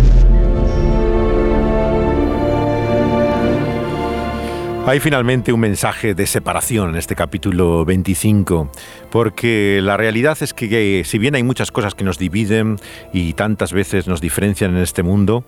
Hay 4.85 4.99
finalmente 4.99 5.53
un 5.53 5.61
mensaje 5.61 6.13
de 6.13 6.27
separación 6.27 6.91
en 6.91 6.97
este 6.97 7.15
capítulo 7.15 7.85
25, 7.85 8.69
porque 9.13 9.79
la 9.81 9.97
realidad 9.97 10.37
es 10.41 10.53
que 10.53 11.05
si 11.05 11.19
bien 11.19 11.37
hay 11.37 11.45
muchas 11.45 11.71
cosas 11.71 11.95
que 11.95 12.03
nos 12.03 12.19
dividen 12.19 12.79
y 13.13 13.35
tantas 13.35 13.73
veces 13.73 14.09
nos 14.09 14.21
diferencian 14.21 14.77
en 14.77 14.83
este 14.83 15.05
mundo, 15.05 15.45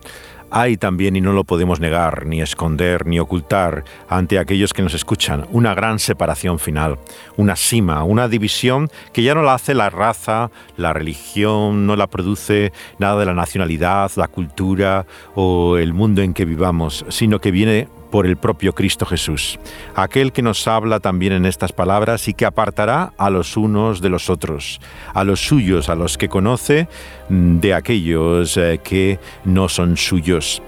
hay 0.51 0.77
también, 0.77 1.17
y 1.17 1.21
no 1.21 1.33
lo 1.33 1.43
podemos 1.43 1.81
negar, 1.81 2.25
ni 2.25 2.41
esconder, 2.41 3.05
ni 3.05 3.19
ocultar 3.19 3.83
ante 4.07 4.39
aquellos 4.39 4.71
que 4.71 4.81
nos 4.81 4.93
escuchan, 4.93 5.45
una 5.51 5.73
gran 5.73 5.99
separación 5.99 6.57
final, 6.57 6.97
una 7.35 7.57
cima, 7.57 8.05
una 8.05 8.29
división 8.29 8.89
que 9.11 9.21
ya 9.21 9.35
no 9.35 9.41
la 9.41 9.55
hace 9.55 9.73
la 9.73 9.89
raza, 9.89 10.49
la 10.77 10.93
religión, 10.93 11.85
no 11.85 11.97
la 11.97 12.07
produce 12.07 12.71
nada 12.99 13.19
de 13.19 13.25
la 13.25 13.33
nacionalidad, 13.33 14.11
la 14.15 14.29
cultura 14.29 15.05
o 15.35 15.75
el 15.75 15.93
mundo 15.93 16.21
en 16.21 16.33
que 16.33 16.45
vivamos, 16.45 17.05
sino 17.09 17.41
que 17.41 17.51
viene 17.51 17.89
por 18.15 18.25
el 18.25 18.37
propio 18.37 18.71
Cristo 18.71 19.05
Jesús, 19.05 19.59
aquel 19.93 20.31
que 20.31 20.41
nos 20.41 20.69
habla 20.69 21.01
también 21.01 21.33
en 21.33 21.45
estas 21.45 21.73
palabras 21.73 22.29
y 22.29 22.33
que 22.33 22.45
apartará 22.45 23.11
a 23.17 23.29
los 23.29 23.57
unos 23.57 23.99
de 23.99 24.07
los 24.07 24.29
otros, 24.29 24.79
a 25.13 25.25
los 25.25 25.41
suyos, 25.41 25.89
a 25.89 25.95
los 25.95 26.17
que 26.17 26.29
conoce, 26.29 26.87
mm, 27.27 27.59
de 27.59 27.73
aquellos 27.73 28.55
eh, 28.55 28.79
que 28.81 29.19
no 29.43 29.67
son 29.67 29.97
suyos. 29.97 30.61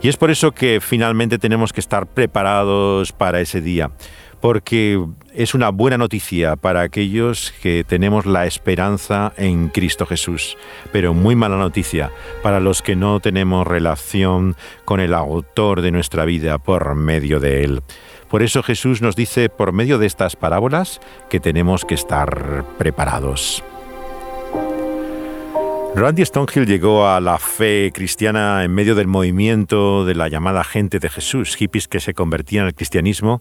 Y 0.00 0.06
es 0.06 0.16
por 0.16 0.30
eso 0.30 0.52
que 0.52 0.80
finalmente 0.80 1.40
tenemos 1.40 1.72
que 1.72 1.80
estar 1.80 2.06
preparados 2.06 3.10
para 3.10 3.40
ese 3.40 3.60
día 3.60 3.90
porque 4.40 5.04
es 5.34 5.54
una 5.54 5.70
buena 5.70 5.98
noticia 5.98 6.56
para 6.56 6.82
aquellos 6.82 7.52
que 7.62 7.84
tenemos 7.84 8.26
la 8.26 8.46
esperanza 8.46 9.32
en 9.36 9.68
Cristo 9.68 10.06
Jesús, 10.06 10.56
pero 10.92 11.14
muy 11.14 11.36
mala 11.36 11.56
noticia 11.56 12.10
para 12.42 12.60
los 12.60 12.82
que 12.82 12.96
no 12.96 13.20
tenemos 13.20 13.66
relación 13.66 14.56
con 14.84 15.00
el 15.00 15.14
autor 15.14 15.82
de 15.82 15.90
nuestra 15.90 16.24
vida 16.24 16.58
por 16.58 16.94
medio 16.94 17.40
de 17.40 17.64
Él. 17.64 17.82
Por 18.28 18.42
eso 18.42 18.62
Jesús 18.62 19.02
nos 19.02 19.14
dice 19.14 19.48
por 19.48 19.72
medio 19.72 19.98
de 19.98 20.06
estas 20.06 20.36
parábolas 20.36 21.00
que 21.30 21.40
tenemos 21.40 21.84
que 21.84 21.94
estar 21.94 22.64
preparados. 22.78 23.62
Randy 25.98 26.26
Stonehill 26.26 26.66
llegó 26.66 27.08
a 27.08 27.22
la 27.22 27.38
fe 27.38 27.90
cristiana 27.94 28.64
en 28.64 28.74
medio 28.74 28.94
del 28.94 29.06
movimiento 29.06 30.04
de 30.04 30.14
la 30.14 30.28
llamada 30.28 30.62
gente 30.62 30.98
de 30.98 31.08
Jesús, 31.08 31.56
hippies 31.56 31.88
que 31.88 32.00
se 32.00 32.12
convertían 32.12 32.66
al 32.66 32.74
cristianismo, 32.74 33.40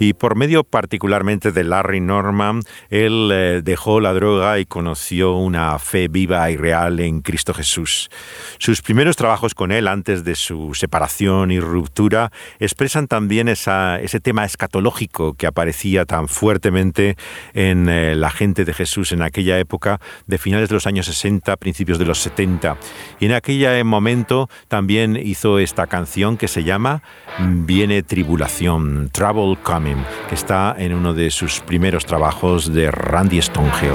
y 0.00 0.14
por 0.14 0.34
medio 0.34 0.64
particularmente 0.64 1.52
de 1.52 1.62
Larry 1.62 2.00
Norman, 2.00 2.62
él 2.90 3.30
eh, 3.32 3.60
dejó 3.62 4.00
la 4.00 4.12
droga 4.14 4.58
y 4.58 4.66
conoció 4.66 5.36
una 5.36 5.78
fe 5.78 6.08
viva 6.08 6.50
y 6.50 6.56
real 6.56 6.98
en 6.98 7.20
Cristo 7.20 7.54
Jesús. 7.54 8.10
Sus 8.58 8.82
primeros 8.82 9.14
trabajos 9.14 9.54
con 9.54 9.70
él, 9.70 9.86
antes 9.86 10.24
de 10.24 10.34
su 10.34 10.74
separación 10.74 11.52
y 11.52 11.60
ruptura, 11.60 12.32
expresan 12.58 13.06
también 13.06 13.46
ese 13.46 14.20
tema 14.20 14.44
escatológico 14.44 15.34
que 15.34 15.46
aparecía 15.46 16.04
tan 16.04 16.26
fuertemente 16.26 17.16
en 17.54 17.88
eh, 17.88 18.16
la 18.16 18.30
gente 18.30 18.64
de 18.64 18.74
Jesús 18.74 19.12
en 19.12 19.22
aquella 19.22 19.60
época 19.60 20.00
de 20.26 20.38
finales 20.38 20.68
de 20.68 20.74
los 20.74 20.88
años 20.88 21.06
60, 21.06 21.56
principios 21.58 21.91
de 21.98 22.04
los 22.04 22.18
70. 22.20 22.76
Y 23.20 23.26
en 23.26 23.32
aquel 23.32 23.84
momento 23.84 24.48
también 24.68 25.16
hizo 25.16 25.58
esta 25.58 25.86
canción 25.86 26.36
que 26.36 26.48
se 26.48 26.64
llama 26.64 27.02
Viene 27.38 28.02
Tribulación, 28.02 29.10
Trouble 29.12 29.56
Coming, 29.62 30.04
que 30.28 30.34
está 30.34 30.74
en 30.78 30.94
uno 30.94 31.14
de 31.14 31.30
sus 31.30 31.60
primeros 31.60 32.06
trabajos 32.06 32.72
de 32.72 32.90
Randy 32.90 33.40
Stonehill. 33.40 33.92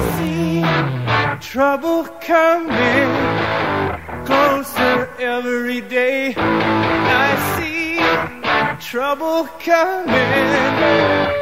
Trouble 8.89 9.49
coming. 9.59 10.07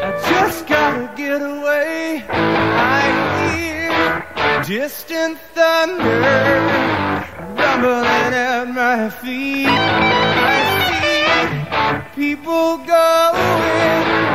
I 0.02 0.12
just 0.28 0.68
gotta 0.68 1.16
distant 4.68 5.38
thunder 5.54 7.24
rumbling 7.54 8.34
at 8.34 8.66
my 8.66 9.10
feet. 9.10 9.68
I 9.68 10.58
see 10.88 12.16
people 12.16 12.78
going 12.78 14.35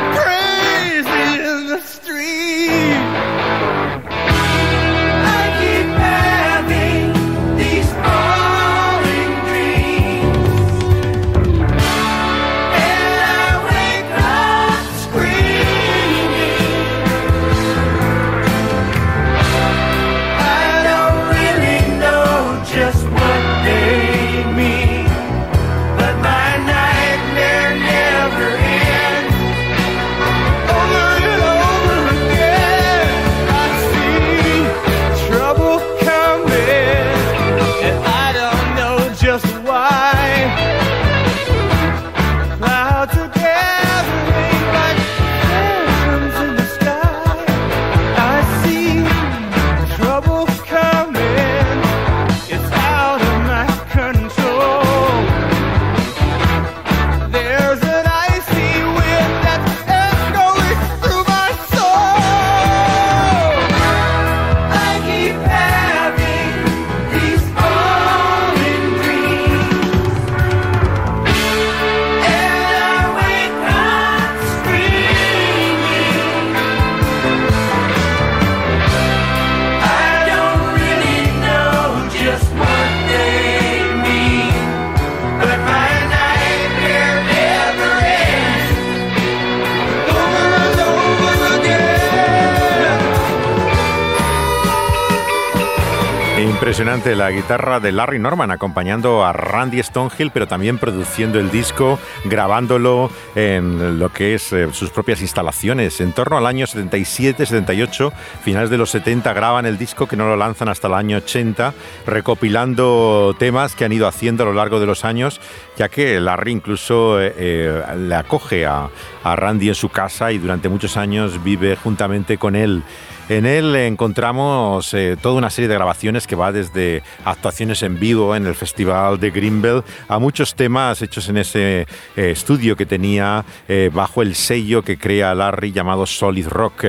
impresionante 97.01 97.15
la 97.15 97.31
guitarra 97.31 97.79
de 97.79 97.91
Larry 97.91 98.19
Norman 98.19 98.51
acompañando 98.51 99.25
a 99.25 99.33
Randy 99.33 99.81
Stonehill, 99.81 100.31
pero 100.31 100.47
también 100.47 100.77
produciendo 100.77 101.39
el 101.39 101.49
disco, 101.49 101.99
grabándolo 102.25 103.09
en 103.33 103.97
lo 103.97 104.09
que 104.09 104.35
es 104.35 104.53
eh, 104.53 104.67
sus 104.71 104.91
propias 104.91 105.21
instalaciones. 105.21 105.99
En 105.99 106.11
torno 106.11 106.37
al 106.37 106.45
año 106.45 106.67
77, 106.67 107.45
78, 107.45 108.13
finales 108.43 108.69
de 108.69 108.77
los 108.77 108.91
70, 108.91 109.33
graban 109.33 109.65
el 109.65 109.77
disco 109.77 110.07
que 110.07 110.15
no 110.15 110.27
lo 110.27 110.35
lanzan 110.35 110.69
hasta 110.69 110.87
el 110.87 110.93
año 110.93 111.17
80, 111.17 111.73
recopilando 112.05 113.35
temas 113.39 113.75
que 113.75 113.85
han 113.85 113.93
ido 113.93 114.07
haciendo 114.07 114.43
a 114.43 114.47
lo 114.47 114.53
largo 114.53 114.79
de 114.79 114.85
los 114.85 115.03
años, 115.03 115.41
ya 115.77 115.89
que 115.89 116.19
Larry 116.19 116.51
incluso 116.51 117.19
eh, 117.19 117.33
eh, 117.35 117.83
le 117.97 118.15
acoge 118.15 118.65
a, 118.65 118.89
a 119.23 119.35
Randy 119.35 119.69
en 119.69 119.75
su 119.75 119.89
casa 119.89 120.31
y 120.31 120.37
durante 120.37 120.69
muchos 120.69 120.97
años 120.97 121.43
vive 121.43 121.75
juntamente 121.75 122.37
con 122.37 122.55
él 122.55 122.83
En 123.31 123.45
él 123.45 123.73
encontramos 123.77 124.93
eh, 124.93 125.15
toda 125.21 125.35
una 125.35 125.49
serie 125.49 125.69
de 125.69 125.75
grabaciones 125.75 126.27
que 126.27 126.35
va 126.35 126.51
desde 126.51 127.01
actuaciones 127.23 127.81
en 127.81 127.97
vivo 127.97 128.35
en 128.35 128.45
el 128.45 128.55
Festival 128.55 129.21
de 129.21 129.31
Greenbelt 129.31 129.85
a 130.09 130.19
muchos 130.19 130.53
temas 130.53 131.01
hechos 131.01 131.29
en 131.29 131.37
ese 131.37 131.87
eh, 132.17 132.31
estudio 132.31 132.75
que 132.75 132.85
tenía 132.85 133.45
eh, 133.69 133.89
bajo 133.93 134.21
el 134.21 134.35
sello 134.35 134.81
que 134.81 134.97
crea 134.97 135.33
Larry 135.33 135.71
llamado 135.71 136.05
Solid 136.05 136.49
Rock. 136.49 136.83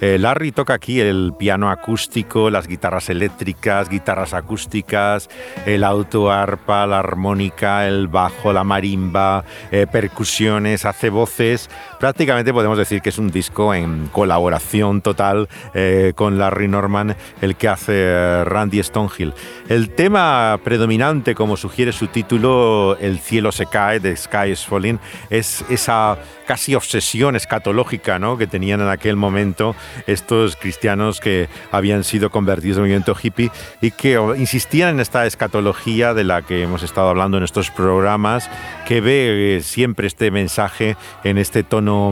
Larry 0.00 0.52
toca 0.52 0.74
aquí 0.74 1.00
el 1.00 1.32
piano 1.38 1.70
acústico, 1.70 2.50
las 2.50 2.66
guitarras 2.66 3.08
eléctricas, 3.08 3.88
guitarras 3.88 4.34
acústicas, 4.34 5.30
el 5.64 5.84
autoarpa, 5.84 6.86
la 6.86 6.98
armónica, 6.98 7.86
el 7.86 8.08
bajo, 8.08 8.52
la 8.52 8.62
marimba, 8.62 9.44
percusiones, 9.90 10.84
hace 10.84 11.08
voces. 11.08 11.70
Prácticamente 11.98 12.52
podemos 12.52 12.76
decir 12.76 13.00
que 13.00 13.08
es 13.08 13.18
un 13.18 13.30
disco 13.30 13.72
en 13.72 14.08
colaboración 14.08 15.00
total 15.00 15.48
eh, 15.78 16.14
con 16.14 16.38
Larry 16.38 16.68
Norman, 16.68 17.14
el 17.42 17.54
que 17.56 17.68
hace 17.68 17.92
eh, 17.94 18.44
Randy 18.44 18.82
Stonehill. 18.82 19.34
El 19.68 19.90
tema 19.90 20.58
predominante, 20.64 21.34
como 21.34 21.58
sugiere 21.58 21.92
su 21.92 22.06
título, 22.06 22.96
El 22.98 23.18
cielo 23.18 23.52
se 23.52 23.66
cae, 23.66 24.00
The 24.00 24.16
Sky 24.16 24.52
is 24.52 24.64
Falling, 24.64 24.98
es 25.28 25.62
esa 25.68 26.16
casi 26.46 26.74
obsesión 26.74 27.36
escatológica 27.36 28.18
¿no? 28.18 28.38
que 28.38 28.46
tenían 28.46 28.80
en 28.80 28.88
aquel 28.88 29.16
momento 29.16 29.74
estos 30.06 30.56
cristianos 30.56 31.20
que 31.20 31.48
habían 31.72 32.04
sido 32.04 32.30
convertidos 32.30 32.78
en 32.78 32.84
movimiento 32.84 33.16
hippie 33.20 33.50
y 33.80 33.90
que 33.90 34.20
insistían 34.38 34.90
en 34.90 35.00
esta 35.00 35.26
escatología 35.26 36.14
de 36.14 36.24
la 36.24 36.42
que 36.42 36.62
hemos 36.62 36.82
estado 36.82 37.08
hablando 37.08 37.36
en 37.36 37.44
estos 37.44 37.70
programas, 37.70 38.48
que 38.86 39.00
ve 39.00 39.56
eh, 39.56 39.62
siempre 39.62 40.06
este 40.06 40.30
mensaje 40.30 40.96
en 41.24 41.38
este 41.38 41.62
tono 41.62 42.06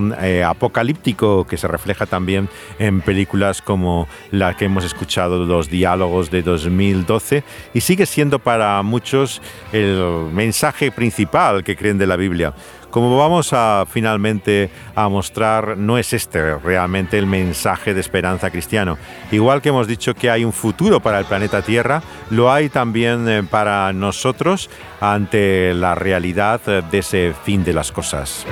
apocalíptico 0.45 1.47
que 1.47 1.57
se 1.57 1.69
refleja 1.69 2.07
también 2.07 2.49
en 2.79 3.01
películas 3.01 3.63
como 3.63 4.09
la 4.31 4.57
que 4.57 4.67
hemos 4.67 4.85
escuchado, 4.85 5.45
los 5.45 5.69
diálogos 5.69 6.31
de 6.31 6.43
2012, 6.43 7.45
y 7.73 7.81
sigue 7.81 8.07
siendo 8.07 8.39
para 8.39 8.83
muchos 8.83 9.41
el 9.73 10.03
mensaje 10.33 10.91
principal 10.91 11.63
que 11.65 11.77
creen 11.77 11.99
de 11.99 12.07
la 12.07 12.17
Biblia. 12.17 12.55
Como 12.95 13.19
vamos 13.19 13.53
a 13.53 13.87
finalmente 13.91 14.71
a 14.95 15.09
mostrar, 15.09 15.77
no 15.77 15.99
es 15.99 16.13
este 16.13 16.55
realmente 16.59 17.19
el 17.19 17.27
mensaje 17.27 17.93
de 17.93 18.01
esperanza 18.01 18.53
cristiano. 18.53 18.99
Igual 19.33 19.61
que 19.61 19.71
hemos 19.71 19.89
dicho 19.89 20.15
que 20.15 20.31
hay 20.31 20.45
un 20.45 20.53
futuro 20.53 21.01
para 21.01 21.19
el 21.19 21.25
planeta 21.25 21.61
Tierra, 21.63 22.05
lo 22.31 22.53
hay 22.53 22.69
también 22.69 23.29
eh, 23.29 23.43
para 23.43 23.93
nosotros 23.93 24.71
ante 25.01 25.75
la 25.75 25.97
realidad 25.97 26.61
de 26.61 26.99
ese 26.99 27.35
fin 27.43 27.65
de 27.65 27.73
las 27.73 27.91
cosas. 27.91 28.47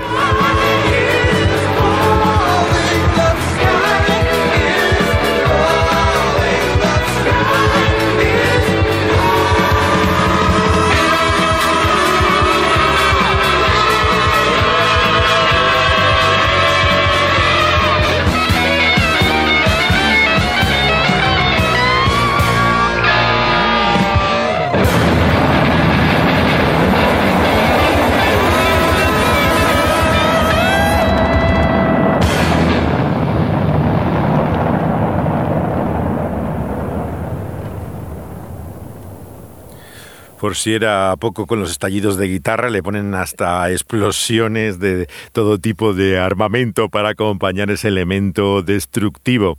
Por 40.53 40.59
si 40.59 40.75
era 40.75 41.17
poco 41.19 41.47
con 41.47 41.61
los 41.61 41.71
estallidos 41.71 42.19
de 42.19 42.29
guitarra, 42.29 42.69
le 42.69 42.83
ponen 42.83 43.15
hasta 43.15 43.71
explosiones 43.71 44.79
de 44.79 45.09
todo 45.33 45.57
tipo 45.57 45.95
de 45.95 46.19
armamento 46.19 46.91
para 46.91 47.09
acompañar 47.09 47.71
ese 47.71 47.89
elemento 47.89 48.61
destructivo. 48.61 49.57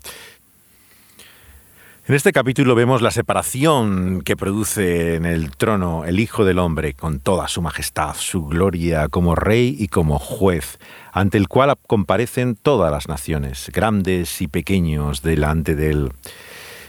En 2.08 2.14
este 2.14 2.32
capítulo 2.32 2.76
vemos 2.76 3.02
la 3.02 3.10
separación 3.10 4.22
que 4.22 4.38
produce 4.38 5.16
en 5.16 5.26
el 5.26 5.50
trono 5.58 6.06
el 6.06 6.20
Hijo 6.20 6.46
del 6.46 6.60
Hombre 6.60 6.94
con 6.94 7.20
toda 7.20 7.48
su 7.48 7.64
majestad, 7.64 8.14
su 8.14 8.46
gloria 8.46 9.08
como 9.08 9.34
rey 9.34 9.76
y 9.80 9.88
como 9.88 10.20
juez, 10.20 10.78
ante 11.12 11.40
el 11.40 11.48
cual 11.48 11.74
comparecen 11.88 12.56
todas 12.56 12.92
las 12.92 13.08
naciones, 13.08 13.72
grandes 13.74 14.44
y 14.44 14.48
pequeños, 14.48 15.24
delante 15.24 15.74
de 15.74 15.90
él. 15.90 16.12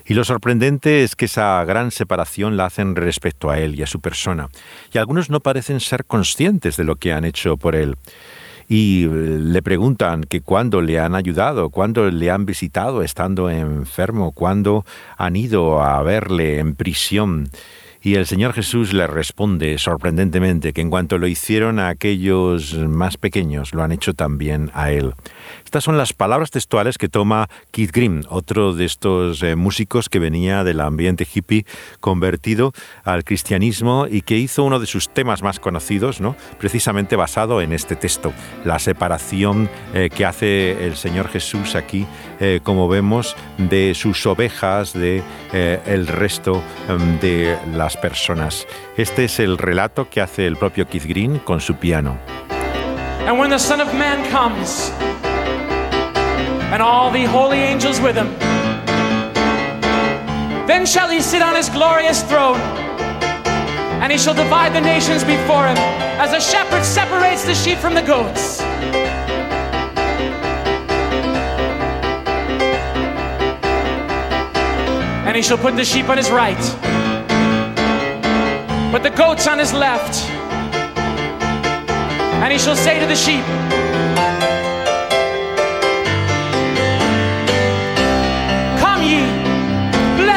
Y 0.06 0.14
lo 0.14 0.24
sorprendente 0.24 1.02
es 1.02 1.16
que 1.16 1.24
esa 1.24 1.64
gran 1.64 1.90
separación 1.90 2.56
la 2.56 2.66
hacen 2.66 2.94
respecto 2.94 3.50
a 3.50 3.58
él 3.58 3.74
y 3.74 3.82
a 3.82 3.86
su 3.86 4.00
persona. 4.00 4.48
Y 4.92 4.98
algunos 4.98 5.30
no 5.30 5.40
parecen 5.40 5.80
ser 5.80 6.04
conscientes 6.04 6.76
de 6.76 6.84
lo 6.84 6.96
que 6.96 7.12
han 7.12 7.24
hecho 7.24 7.56
por 7.56 7.74
él. 7.74 7.96
Y 8.68 9.04
eh, 9.04 9.08
le 9.08 9.62
preguntan 9.62 10.24
que 10.24 10.40
cuándo 10.40 10.80
le 10.80 10.98
han 10.98 11.14
ayudado, 11.14 11.70
cuándo 11.70 12.10
le 12.10 12.30
han 12.30 12.46
visitado 12.46 13.02
estando 13.02 13.50
enfermo, 13.50 14.32
cuándo 14.32 14.84
han 15.16 15.36
ido 15.36 15.82
a 15.82 16.02
verle 16.02 16.58
en 16.58 16.74
prisión. 16.74 17.50
Y 18.04 18.16
el 18.16 18.26
Señor 18.26 18.52
Jesús 18.52 18.92
le 18.92 19.06
responde 19.06 19.78
sorprendentemente 19.78 20.74
que 20.74 20.82
en 20.82 20.90
cuanto 20.90 21.16
lo 21.16 21.26
hicieron 21.26 21.78
a 21.78 21.88
aquellos 21.88 22.74
más 22.74 23.16
pequeños, 23.16 23.72
lo 23.72 23.82
han 23.82 23.92
hecho 23.92 24.12
también 24.12 24.70
a 24.74 24.90
Él. 24.90 25.14
Estas 25.74 25.86
son 25.86 25.98
las 25.98 26.12
palabras 26.12 26.52
textuales 26.52 26.98
que 26.98 27.08
toma 27.08 27.48
Keith 27.72 27.90
Green, 27.90 28.24
otro 28.28 28.74
de 28.74 28.84
estos 28.84 29.42
eh, 29.42 29.56
músicos 29.56 30.08
que 30.08 30.20
venía 30.20 30.62
del 30.62 30.80
ambiente 30.80 31.26
hippie 31.26 31.66
convertido 31.98 32.72
al 33.02 33.24
cristianismo 33.24 34.06
y 34.08 34.22
que 34.22 34.38
hizo 34.38 34.62
uno 34.62 34.78
de 34.78 34.86
sus 34.86 35.08
temas 35.08 35.42
más 35.42 35.58
conocidos, 35.58 36.20
¿no? 36.20 36.36
precisamente 36.60 37.16
basado 37.16 37.60
en 37.60 37.72
este 37.72 37.96
texto, 37.96 38.32
la 38.64 38.78
separación 38.78 39.68
eh, 39.94 40.10
que 40.14 40.24
hace 40.24 40.86
el 40.86 40.94
Señor 40.94 41.26
Jesús 41.26 41.74
aquí, 41.74 42.06
eh, 42.38 42.60
como 42.62 42.86
vemos, 42.86 43.34
de 43.58 43.96
sus 43.96 44.24
ovejas, 44.26 44.92
de 44.92 45.24
el 45.52 46.06
resto 46.06 46.62
em, 46.88 47.18
de 47.18 47.58
las 47.74 47.96
personas. 47.96 48.64
Este 48.96 49.24
es 49.24 49.40
el 49.40 49.58
relato 49.58 50.08
que 50.08 50.20
hace 50.20 50.46
el 50.46 50.56
propio 50.56 50.86
Keith 50.86 51.06
Green 51.06 51.40
con 51.40 51.60
su 51.60 51.74
piano. 51.74 52.16
And 53.26 53.40
when 53.40 53.50
the 53.50 53.58
Son 53.58 53.80
of 53.80 53.92
Man 53.94 54.22
comes, 54.30 54.92
and 56.72 56.82
all 56.82 57.10
the 57.10 57.24
holy 57.24 57.58
angels 57.58 58.00
with 58.00 58.16
him. 58.16 58.28
Then 60.66 60.86
shall 60.86 61.10
he 61.10 61.20
sit 61.20 61.42
on 61.42 61.54
his 61.54 61.68
glorious 61.68 62.22
throne, 62.22 62.58
and 64.02 64.10
he 64.10 64.18
shall 64.18 64.34
divide 64.34 64.72
the 64.74 64.80
nations 64.80 65.22
before 65.22 65.66
him, 65.66 65.76
as 66.18 66.32
a 66.32 66.40
shepherd 66.40 66.84
separates 66.84 67.44
the 67.44 67.54
sheep 67.54 67.78
from 67.78 67.94
the 67.94 68.02
goats. 68.02 68.60
And 75.26 75.36
he 75.36 75.42
shall 75.42 75.58
put 75.58 75.74
the 75.76 75.84
sheep 75.84 76.08
on 76.08 76.16
his 76.16 76.30
right, 76.30 76.56
but 78.92 79.02
the 79.02 79.10
goats 79.10 79.46
on 79.46 79.58
his 79.58 79.72
left. 79.72 80.30
And 82.42 82.52
he 82.52 82.58
shall 82.58 82.76
say 82.76 83.00
to 83.00 83.06
the 83.06 83.16
sheep, 83.16 83.44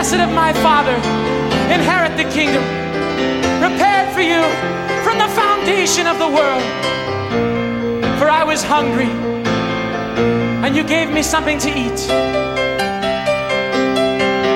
blessed 0.10 0.30
of 0.30 0.34
my 0.34 0.53
Father, 0.53 0.95
inherit 1.70 2.16
the 2.16 2.24
kingdom 2.32 2.64
prepared 3.60 4.08
for 4.14 4.22
you 4.22 4.41
from 5.03 5.18
the 5.18 5.28
foundation 5.36 6.08
of 6.08 6.18
the 6.18 6.28
world. 6.28 6.64
For 8.18 8.30
I 8.30 8.45
was 8.45 8.64
hungry, 8.64 9.12
and 10.64 10.78
you 10.78 10.84
gave 10.86 11.12
me 11.12 11.22
something 11.22 11.60
to 11.60 11.70
eat. 11.70 12.10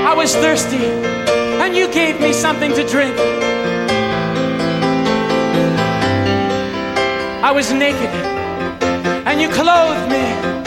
I 0.08 0.14
was 0.16 0.34
thirsty, 0.36 0.86
and 1.62 1.76
you 1.76 1.92
gave 1.92 2.22
me 2.22 2.32
something 2.32 2.72
to 2.72 2.88
drink. 2.88 3.18
I 7.44 7.52
was 7.54 7.74
naked, 7.74 8.14
and 9.28 9.42
you 9.42 9.50
clothed 9.50 10.10
me. 10.10 10.61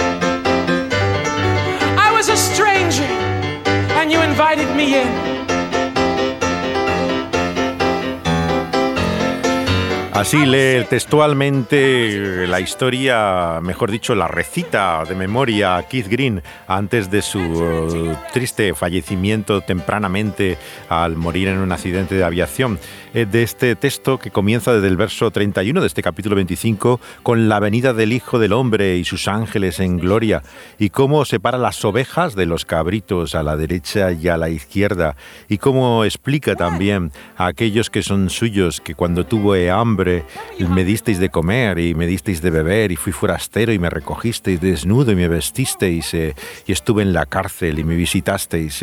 Así 10.15 10.47
lee 10.47 10.85
textualmente 10.89 12.47
la 12.47 12.61
historia, 12.61 13.59
mejor 13.61 13.91
dicho, 13.91 14.15
la 14.15 14.29
recita 14.29 15.05
de 15.05 15.17
memoria 15.17 15.85
Keith 15.91 16.07
Green 16.07 16.41
antes 16.69 17.11
de 17.11 17.21
su 17.21 17.41
eh, 17.41 18.17
triste 18.33 18.75
fallecimiento 18.75 19.61
tempranamente 19.63 20.57
al 20.89 21.17
morir 21.17 21.49
en 21.49 21.59
un 21.59 21.73
accidente 21.73 22.15
de 22.15 22.23
aviación. 22.23 22.79
Eh, 23.15 23.27
de 23.27 23.45
este 23.45 23.77
texto 23.77 24.19
que 24.19 24.33
comienza 24.33 24.75
desde 24.75 24.89
el 24.89 24.97
verso 24.97 25.31
31 25.31 25.81
de 25.81 25.87
este 25.87 26.03
capítulo 26.03 26.35
25 26.35 27.01
con 27.23 27.49
la 27.49 27.61
venida 27.61 27.93
del 27.93 28.13
Hijo 28.13 28.41
del 28.41 28.53
Hombre 28.53 28.97
y 28.97 29.05
sus 29.05 29.29
ángeles 29.29 29.79
en 29.79 29.99
gloria 29.99 30.43
y 30.81 30.91
cómo 30.91 31.25
separa 31.25 31.57
las 31.57 31.85
ovejas 31.85 32.35
de 32.35 32.47
los 32.47 32.65
cabritos 32.65 33.37
a 33.37 33.45
la 33.45 33.57
derecha 33.57 34.11
y 34.11 34.27
a 34.27 34.37
la 34.37 34.49
izquierda 34.49 35.15
y 35.49 35.59
cómo 35.59 36.05
explica 36.05 36.57
también 36.57 37.13
a 37.37 37.47
aquellos 37.47 37.89
que 37.89 38.03
son 38.03 38.31
suyos 38.31 38.81
que 38.81 38.97
cuando 38.97 39.25
tuve 39.25 39.71
hambre 39.71 40.25
me 40.59 40.85
disteis 40.85 41.21
de 41.21 41.29
comer 41.29 41.79
y 41.79 41.95
me 41.95 42.09
disteis 42.09 42.43
de 42.43 42.51
beber 42.51 42.91
y 42.91 42.97
fui 42.97 43.13
forastero 43.13 43.73
y 43.73 43.79
me 43.79 43.91
recogisteis 43.91 44.61
desnudo 44.61 45.13
y 45.13 45.17
me 45.17 45.29
vestisteis 45.29 46.15
eh, 46.15 46.35
y 46.67 46.73
estuve 46.73 47.03
en 47.03 47.13
la 47.13 47.27
cárcel 47.27 47.79
y 47.79 47.85
me 47.85 47.95
visitasteis. 47.95 48.83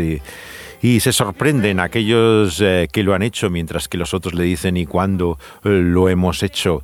Y 0.82 1.00
se 1.00 1.14
sorprenden 1.14 1.80
aquellos 1.80 2.60
eh, 2.62 2.88
que 2.92 3.04
lo 3.04 3.14
han 3.14 3.22
hecho 3.22 3.50
mientras 3.50 3.88
que 3.88 3.98
los 3.98 4.14
otros 4.14 4.34
le 4.34 4.44
dicen 4.44 4.78
y 4.78 4.86
cuándo 4.86 5.38
eh, 5.64 5.70
lo 5.70 6.10
hemos 6.10 6.44
hecho 6.44 6.84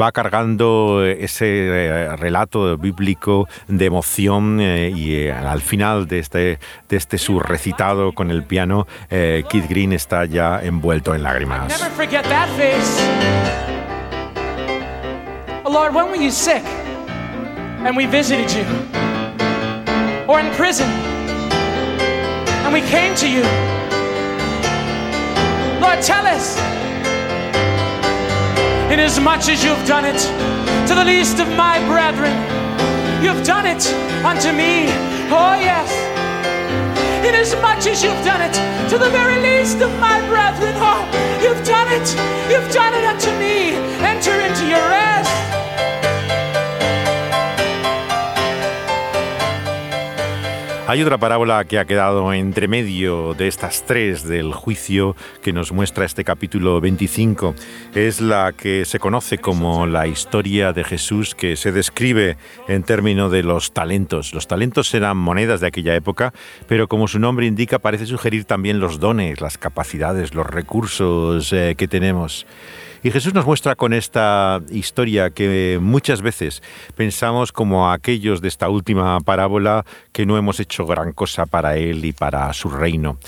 va 0.00 0.12
cargando 0.12 1.04
ese 1.04 2.08
relato 2.20 2.78
bíblico 2.78 3.48
de 3.66 3.86
emoción 3.86 4.60
y 4.60 5.26
al 5.26 5.60
final 5.60 6.06
de 6.06 6.20
este, 6.20 6.60
de 6.88 6.96
este 6.96 7.18
su 7.18 7.40
recitado 7.40 8.12
con 8.12 8.30
el 8.30 8.44
piano, 8.44 8.86
Keith 9.10 9.68
Green 9.68 9.92
está 9.92 10.24
ya 10.24 10.60
envuelto 10.62 11.16
en 11.16 11.24
lágrimas. 11.24 11.82
Oh, 15.64 15.70
Lord, 15.70 15.92
when 15.96 16.06
were 16.06 16.16
you 16.16 16.30
sick 16.30 16.62
and 17.84 17.96
we 17.96 18.06
visited 18.06 18.48
you? 18.52 18.64
Or 20.28 20.38
in 20.38 20.50
prison 20.52 21.17
and 22.68 22.74
we 22.74 22.86
came 22.90 23.14
to 23.14 23.26
you? 23.26 23.40
Lord, 25.80 26.02
tell 26.02 26.26
us. 26.26 26.58
Inasmuch 28.92 29.00
as 29.00 29.20
much 29.20 29.48
as 29.48 29.64
you've 29.64 29.86
done 29.86 30.04
it 30.04 30.20
to 30.86 30.94
the 30.94 31.04
least 31.04 31.40
of 31.40 31.48
my 31.56 31.78
brethren, 31.88 32.34
you've 33.24 33.42
done 33.42 33.64
it 33.64 33.82
unto 34.22 34.52
me. 34.52 34.84
Oh, 35.32 35.56
yes. 35.56 35.88
Inasmuch 37.24 37.40
as 37.40 37.62
much 37.62 37.86
as 37.86 38.02
you've 38.04 38.24
done 38.24 38.42
it 38.42 38.52
to 38.90 38.98
the 38.98 39.08
very 39.08 39.40
least 39.40 39.80
of 39.80 39.90
my 39.98 40.20
brethren, 40.28 40.74
oh, 40.76 41.00
you've 41.42 41.64
done 41.64 41.88
it. 41.88 42.06
You've 42.52 42.70
done 42.70 42.92
it 42.92 43.04
unto 43.04 43.30
me. 43.38 43.76
Enter 44.04 44.34
into 44.40 44.66
your 44.66 44.84
rest. 44.90 45.17
Hay 50.88 51.02
otra 51.02 51.18
parábola 51.18 51.66
que 51.66 51.78
ha 51.78 51.84
quedado 51.84 52.32
entre 52.32 52.66
medio 52.66 53.34
de 53.34 53.46
estas 53.46 53.84
tres 53.84 54.26
del 54.26 54.54
juicio 54.54 55.16
que 55.42 55.52
nos 55.52 55.70
muestra 55.70 56.06
este 56.06 56.24
capítulo 56.24 56.80
25. 56.80 57.54
Es 57.94 58.22
la 58.22 58.54
que 58.54 58.86
se 58.86 58.98
conoce 58.98 59.36
como 59.36 59.86
la 59.86 60.06
historia 60.06 60.72
de 60.72 60.84
Jesús 60.84 61.34
que 61.34 61.56
se 61.56 61.72
describe 61.72 62.38
en 62.68 62.84
términos 62.84 63.30
de 63.30 63.42
los 63.42 63.74
talentos. 63.74 64.32
Los 64.32 64.48
talentos 64.48 64.94
eran 64.94 65.18
monedas 65.18 65.60
de 65.60 65.66
aquella 65.66 65.94
época, 65.94 66.32
pero 66.66 66.88
como 66.88 67.06
su 67.06 67.18
nombre 67.18 67.44
indica 67.44 67.78
parece 67.78 68.06
sugerir 68.06 68.46
también 68.46 68.80
los 68.80 68.98
dones, 68.98 69.42
las 69.42 69.58
capacidades, 69.58 70.32
los 70.32 70.46
recursos 70.46 71.52
eh, 71.52 71.74
que 71.76 71.86
tenemos. 71.86 72.46
Y 73.02 73.10
Jesús 73.10 73.34
nos 73.34 73.46
muestra 73.46 73.76
con 73.76 73.92
esta 73.92 74.60
historia 74.70 75.30
que 75.30 75.78
muchas 75.80 76.20
veces 76.20 76.62
pensamos 76.96 77.52
como 77.52 77.90
aquellos 77.90 78.40
de 78.40 78.48
esta 78.48 78.68
última 78.68 79.20
parábola 79.20 79.84
que 80.12 80.26
no 80.26 80.36
hemos 80.36 80.58
hecho 80.60 80.86
gran 80.86 81.12
cosa 81.12 81.46
para 81.46 81.76
Él 81.76 82.04
y 82.04 82.12
para 82.12 82.52
su 82.52 82.68
reino. 82.70 83.18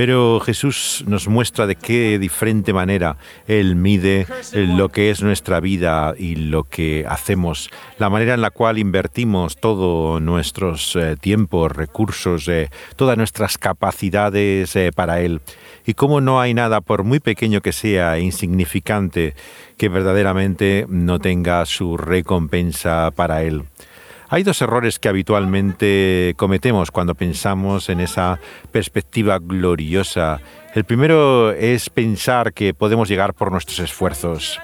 Pero 0.00 0.40
Jesús 0.40 1.04
nos 1.06 1.28
muestra 1.28 1.66
de 1.66 1.76
qué 1.76 2.18
diferente 2.18 2.72
manera 2.72 3.18
Él 3.46 3.76
mide 3.76 4.26
lo 4.54 4.88
que 4.88 5.10
es 5.10 5.22
nuestra 5.22 5.60
vida 5.60 6.14
y 6.16 6.36
lo 6.36 6.64
que 6.64 7.04
hacemos, 7.06 7.68
la 7.98 8.08
manera 8.08 8.32
en 8.32 8.40
la 8.40 8.48
cual 8.48 8.78
invertimos 8.78 9.58
todos 9.58 10.22
nuestros 10.22 10.96
eh, 10.96 11.16
tiempos, 11.20 11.72
recursos, 11.72 12.48
eh, 12.48 12.70
todas 12.96 13.18
nuestras 13.18 13.58
capacidades 13.58 14.74
eh, 14.74 14.90
para 14.90 15.20
Él 15.20 15.42
y 15.84 15.92
cómo 15.92 16.22
no 16.22 16.40
hay 16.40 16.54
nada, 16.54 16.80
por 16.80 17.04
muy 17.04 17.20
pequeño 17.20 17.60
que 17.60 17.72
sea, 17.72 18.18
insignificante, 18.18 19.34
que 19.76 19.90
verdaderamente 19.90 20.86
no 20.88 21.18
tenga 21.18 21.66
su 21.66 21.98
recompensa 21.98 23.10
para 23.14 23.42
él. 23.42 23.64
Hay 24.32 24.44
dos 24.44 24.62
errores 24.62 25.00
que 25.00 25.08
habitualmente 25.08 26.34
cometemos 26.36 26.92
cuando 26.92 27.16
pensamos 27.16 27.88
en 27.88 27.98
esa 27.98 28.38
perspectiva 28.70 29.40
gloriosa. 29.40 30.40
El 30.72 30.84
primero 30.84 31.50
es 31.50 31.90
pensar 31.90 32.52
que 32.52 32.74
podemos 32.74 33.08
llegar 33.08 33.34
por 33.34 33.50
nuestros 33.50 33.80
esfuerzos. 33.80 34.60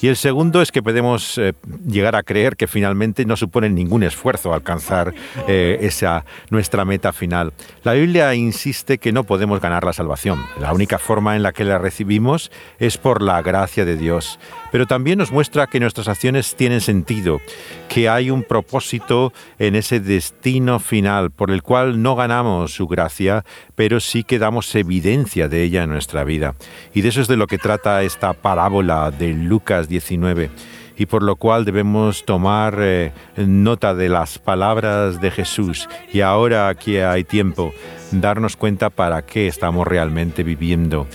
Y 0.00 0.08
el 0.08 0.16
segundo 0.16 0.60
es 0.60 0.72
que 0.72 0.82
podemos 0.82 1.38
eh, 1.38 1.54
llegar 1.86 2.16
a 2.16 2.22
creer 2.22 2.56
que 2.56 2.66
finalmente 2.66 3.24
no 3.24 3.36
supone 3.36 3.70
ningún 3.70 4.02
esfuerzo 4.02 4.52
alcanzar 4.52 5.14
eh, 5.46 5.78
esa 5.80 6.24
nuestra 6.50 6.84
meta 6.84 7.12
final. 7.12 7.52
La 7.84 7.92
Biblia 7.92 8.34
insiste 8.34 8.98
que 8.98 9.12
no 9.12 9.24
podemos 9.24 9.60
ganar 9.60 9.84
la 9.84 9.92
salvación. 9.92 10.44
La 10.60 10.72
única 10.72 10.98
forma 10.98 11.36
en 11.36 11.42
la 11.42 11.52
que 11.52 11.64
la 11.64 11.78
recibimos 11.78 12.50
es 12.78 12.98
por 12.98 13.22
la 13.22 13.40
gracia 13.40 13.84
de 13.84 13.96
Dios. 13.96 14.38
Pero 14.72 14.86
también 14.86 15.18
nos 15.18 15.30
muestra 15.30 15.68
que 15.68 15.80
nuestras 15.80 16.08
acciones 16.08 16.56
tienen 16.56 16.80
sentido, 16.80 17.40
que 17.88 18.08
hay 18.08 18.30
un 18.30 18.42
propósito 18.42 19.32
en 19.58 19.76
ese 19.76 20.00
destino 20.00 20.80
final 20.80 21.30
por 21.30 21.52
el 21.52 21.62
cual 21.62 22.02
no 22.02 22.16
ganamos 22.16 22.74
su 22.74 22.88
gracia, 22.88 23.44
pero 23.76 24.00
sí 24.00 24.24
que 24.24 24.40
damos 24.40 24.74
evidencia 24.74 25.43
de 25.48 25.62
ella 25.62 25.82
en 25.82 25.90
nuestra 25.90 26.24
vida. 26.24 26.54
Y 26.92 27.00
de 27.02 27.08
eso 27.08 27.20
es 27.20 27.28
de 27.28 27.36
lo 27.36 27.46
que 27.46 27.58
trata 27.58 28.02
esta 28.02 28.32
parábola 28.32 29.10
de 29.10 29.34
Lucas 29.34 29.88
19 29.88 30.50
y 30.96 31.06
por 31.06 31.22
lo 31.22 31.36
cual 31.36 31.64
debemos 31.64 32.24
tomar 32.24 32.76
eh, 32.78 33.12
nota 33.36 33.94
de 33.94 34.08
las 34.08 34.38
palabras 34.38 35.20
de 35.20 35.30
Jesús 35.30 35.88
y 36.12 36.20
ahora 36.20 36.74
que 36.74 37.04
hay 37.04 37.24
tiempo, 37.24 37.72
darnos 38.12 38.56
cuenta 38.56 38.90
para 38.90 39.22
qué 39.22 39.46
estamos 39.46 39.86
realmente 39.86 40.42
viviendo. 40.42 41.06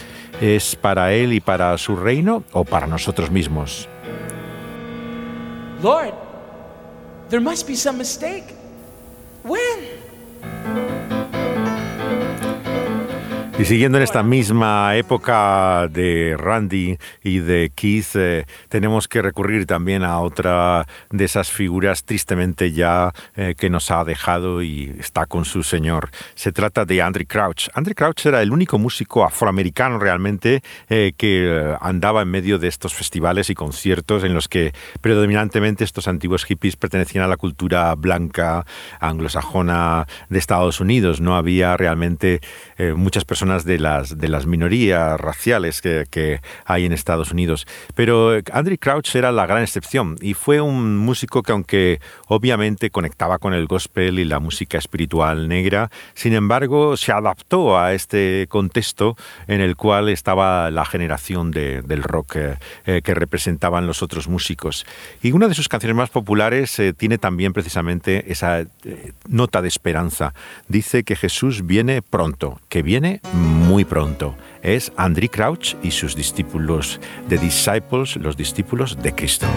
¿Es 0.41 0.75
para 0.75 1.13
Él 1.13 1.33
y 1.33 1.41
para 1.41 1.77
su 1.77 1.95
reino 1.95 2.43
o 2.53 2.63
para 2.63 2.87
nosotros 2.87 3.29
mismos? 3.29 3.89
Lord, 5.81 6.13
there 7.29 7.41
must 7.41 7.67
be 7.67 7.75
some 7.75 7.97
mistake. 7.97 8.59
Y 13.59 13.65
siguiendo 13.65 13.97
en 13.97 14.05
esta 14.05 14.23
misma 14.23 14.95
época 14.95 15.89
de 15.89 16.37
Randy 16.39 16.97
y 17.21 17.39
de 17.39 17.73
Keith, 17.75 18.15
eh, 18.15 18.45
tenemos 18.69 19.09
que 19.09 19.21
recurrir 19.21 19.65
también 19.65 20.05
a 20.05 20.21
otra 20.21 20.87
de 21.09 21.25
esas 21.25 21.51
figuras 21.51 22.05
tristemente 22.05 22.71
ya 22.71 23.11
eh, 23.35 23.55
que 23.57 23.69
nos 23.69 23.91
ha 23.91 24.05
dejado 24.05 24.61
y 24.61 24.95
está 24.97 25.25
con 25.25 25.43
su 25.43 25.63
señor. 25.63 26.09
Se 26.35 26.53
trata 26.53 26.85
de 26.85 27.01
Andrew 27.01 27.27
Crouch. 27.27 27.67
Andrew 27.73 27.95
Crouch 27.95 28.27
era 28.27 28.41
el 28.41 28.53
único 28.53 28.79
músico 28.79 29.25
afroamericano 29.25 29.99
realmente 29.99 30.63
eh, 30.87 31.11
que 31.17 31.75
andaba 31.81 32.21
en 32.21 32.29
medio 32.29 32.59
de 32.59 32.69
estos 32.69 32.93
festivales 32.93 33.49
y 33.49 33.55
conciertos 33.55 34.23
en 34.23 34.33
los 34.33 34.47
que 34.47 34.71
predominantemente 35.01 35.83
estos 35.83 36.07
antiguos 36.07 36.45
hippies 36.45 36.77
pertenecían 36.77 37.25
a 37.25 37.27
la 37.27 37.35
cultura 37.35 37.93
blanca 37.95 38.65
anglosajona 39.01 40.07
de 40.29 40.39
Estados 40.39 40.79
Unidos. 40.79 41.19
No 41.19 41.35
había 41.35 41.75
realmente 41.75 42.39
muchas 42.95 43.25
personas 43.25 43.48
de 43.49 43.79
las, 43.79 44.17
de 44.17 44.27
las 44.27 44.45
minorías 44.45 45.19
raciales 45.19 45.81
que, 45.81 46.05
que 46.09 46.41
hay 46.65 46.85
en 46.85 46.93
Estados 46.93 47.31
Unidos. 47.31 47.65
Pero 47.95 48.39
Andrew 48.53 48.77
Crouch 48.79 49.15
era 49.15 49.31
la 49.31 49.45
gran 49.47 49.63
excepción 49.63 50.17
y 50.21 50.35
fue 50.35 50.61
un 50.61 50.97
músico 50.97 51.41
que 51.41 51.51
aunque 51.51 51.99
obviamente 52.27 52.91
conectaba 52.91 53.39
con 53.39 53.53
el 53.53 53.65
gospel 53.65 54.19
y 54.19 54.25
la 54.25 54.39
música 54.39 54.77
espiritual 54.77 55.47
negra, 55.47 55.89
sin 56.13 56.33
embargo 56.33 56.95
se 56.95 57.11
adaptó 57.11 57.79
a 57.79 57.93
este 57.93 58.45
contexto 58.49 59.17
en 59.47 59.61
el 59.61 59.75
cual 59.75 60.09
estaba 60.09 60.69
la 60.71 60.85
generación 60.85 61.51
de, 61.51 61.81
del 61.81 62.03
rock 62.03 62.35
eh, 62.35 62.57
eh, 62.85 63.01
que 63.03 63.13
representaban 63.13 63.87
los 63.87 64.03
otros 64.03 64.27
músicos. 64.27 64.85
Y 65.21 65.31
una 65.31 65.47
de 65.47 65.55
sus 65.55 65.67
canciones 65.67 65.95
más 65.95 66.09
populares 66.09 66.77
eh, 66.79 66.93
tiene 66.93 67.17
también 67.17 67.53
precisamente 67.53 68.31
esa 68.31 68.65
nota 69.27 69.61
de 69.61 69.67
esperanza. 69.67 70.33
Dice 70.67 71.03
que 71.03 71.15
Jesús 71.15 71.65
viene 71.65 72.01
pronto, 72.01 72.59
que 72.69 72.81
viene 72.81 73.21
muy 73.39 73.85
pronto. 73.85 74.35
Es 74.61 74.91
Andrew 74.97 75.29
Crouch 75.29 75.75
y 75.81 75.91
sus 75.91 76.15
discípulos, 76.15 76.99
de 77.27 77.37
Disciples, 77.37 78.15
los 78.17 78.35
discípulos 78.35 78.97
de 79.01 79.15
Cristo. 79.15 79.47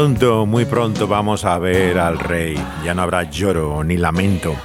Pronto, 0.00 0.46
muy 0.46 0.64
pronto 0.64 1.06
vamos 1.06 1.44
a 1.44 1.58
ver 1.58 1.98
al 1.98 2.18
rey. 2.18 2.56
Ya 2.82 2.94
no 2.94 3.02
habrá 3.02 3.24
lloro 3.24 3.84
ni 3.84 3.98
lamento. 3.98 4.56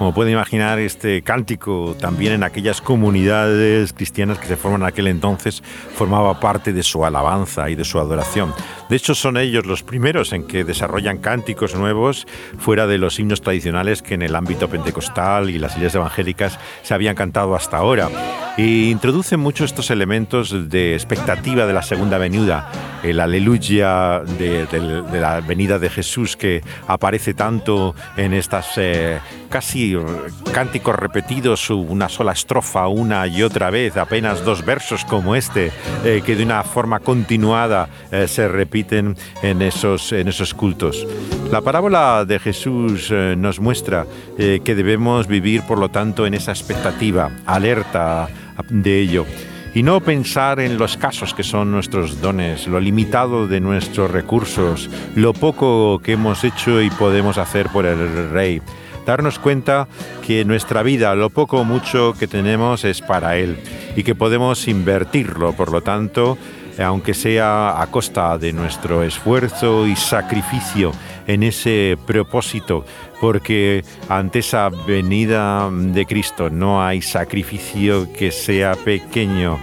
Como 0.00 0.14
puede 0.14 0.30
imaginar, 0.30 0.78
este 0.78 1.20
cántico 1.20 1.94
también 2.00 2.32
en 2.32 2.42
aquellas 2.42 2.80
comunidades 2.80 3.92
cristianas 3.92 4.38
que 4.38 4.46
se 4.46 4.56
forman 4.56 4.80
en 4.80 4.86
aquel 4.86 5.08
entonces 5.08 5.62
formaba 5.94 6.40
parte 6.40 6.72
de 6.72 6.82
su 6.82 7.04
alabanza 7.04 7.68
y 7.68 7.74
de 7.74 7.84
su 7.84 7.98
adoración. 7.98 8.54
De 8.88 8.96
hecho, 8.96 9.14
son 9.14 9.36
ellos 9.36 9.66
los 9.66 9.82
primeros 9.82 10.32
en 10.32 10.46
que 10.46 10.64
desarrollan 10.64 11.18
cánticos 11.18 11.74
nuevos 11.74 12.26
fuera 12.58 12.86
de 12.86 12.96
los 12.96 13.20
himnos 13.20 13.42
tradicionales 13.42 14.00
que 14.00 14.14
en 14.14 14.22
el 14.22 14.34
ámbito 14.36 14.70
pentecostal 14.70 15.50
y 15.50 15.58
las 15.58 15.72
iglesias 15.72 15.96
evangélicas 15.96 16.58
se 16.82 16.94
habían 16.94 17.14
cantado 17.14 17.54
hasta 17.54 17.76
ahora. 17.76 18.08
E 18.56 18.88
introducen 18.90 19.38
mucho 19.38 19.64
estos 19.64 19.90
elementos 19.90 20.70
de 20.70 20.94
expectativa 20.94 21.66
de 21.66 21.72
la 21.74 21.82
segunda 21.82 22.16
venida, 22.16 22.70
el 23.02 23.20
aleluya 23.20 24.20
de, 24.20 24.66
la 25.12 25.40
venida 25.40 25.78
de 25.78 25.88
Jesús 25.88 26.36
que 26.36 26.62
aparece 26.88 27.34
tanto 27.34 27.94
en 28.16 28.34
estas 28.34 28.76
eh, 28.76 29.20
casi 29.48 29.89
cánticos 30.52 30.96
repetidos, 30.96 31.70
una 31.70 32.08
sola 32.08 32.32
estrofa 32.32 32.88
una 32.88 33.26
y 33.26 33.42
otra 33.42 33.70
vez, 33.70 33.96
apenas 33.96 34.44
dos 34.44 34.64
versos 34.64 35.04
como 35.04 35.36
este, 35.36 35.72
eh, 36.04 36.22
que 36.24 36.36
de 36.36 36.44
una 36.44 36.62
forma 36.62 37.00
continuada 37.00 37.88
eh, 38.10 38.26
se 38.28 38.48
repiten 38.48 39.16
en 39.42 39.62
esos, 39.62 40.12
en 40.12 40.28
esos 40.28 40.54
cultos. 40.54 41.06
La 41.50 41.60
parábola 41.60 42.24
de 42.24 42.38
Jesús 42.38 43.08
eh, 43.10 43.34
nos 43.36 43.60
muestra 43.60 44.06
que 44.36 44.74
debemos 44.74 45.26
vivir, 45.26 45.62
por 45.62 45.78
lo 45.78 45.90
tanto, 45.90 46.26
en 46.26 46.32
esa 46.32 46.52
expectativa, 46.52 47.30
alerta 47.46 48.28
de 48.70 49.00
ello 49.00 49.26
y 49.74 49.82
no 49.82 50.00
pensar 50.00 50.60
en 50.60 50.78
los 50.78 50.96
casos 50.96 51.34
que 51.34 51.42
son 51.42 51.70
nuestros 51.70 52.20
dones, 52.20 52.66
lo 52.66 52.80
limitado 52.80 53.46
de 53.46 53.60
nuestros 53.60 54.10
recursos, 54.10 54.90
lo 55.14 55.32
poco 55.32 56.00
que 56.00 56.12
hemos 56.12 56.42
hecho 56.44 56.80
y 56.80 56.90
podemos 56.90 57.38
hacer 57.38 57.68
por 57.68 57.86
el 57.86 58.30
Rey 58.30 58.60
darnos 59.06 59.38
cuenta 59.38 59.88
que 60.26 60.44
nuestra 60.44 60.82
vida, 60.82 61.14
lo 61.14 61.30
poco 61.30 61.60
o 61.60 61.64
mucho 61.64 62.14
que 62.18 62.26
tenemos 62.26 62.84
es 62.84 63.00
para 63.00 63.36
Él 63.36 63.58
y 63.96 64.02
que 64.02 64.14
podemos 64.14 64.68
invertirlo, 64.68 65.52
por 65.52 65.72
lo 65.72 65.82
tanto, 65.82 66.38
aunque 66.78 67.14
sea 67.14 67.80
a 67.80 67.86
costa 67.88 68.38
de 68.38 68.52
nuestro 68.52 69.02
esfuerzo 69.02 69.86
y 69.86 69.96
sacrificio 69.96 70.92
en 71.26 71.42
ese 71.42 71.96
propósito, 72.06 72.84
porque 73.20 73.84
ante 74.08 74.40
esa 74.40 74.68
venida 74.68 75.70
de 75.70 76.06
Cristo 76.06 76.50
no 76.50 76.82
hay 76.82 77.02
sacrificio 77.02 78.12
que 78.12 78.30
sea 78.30 78.74
pequeño, 78.74 79.58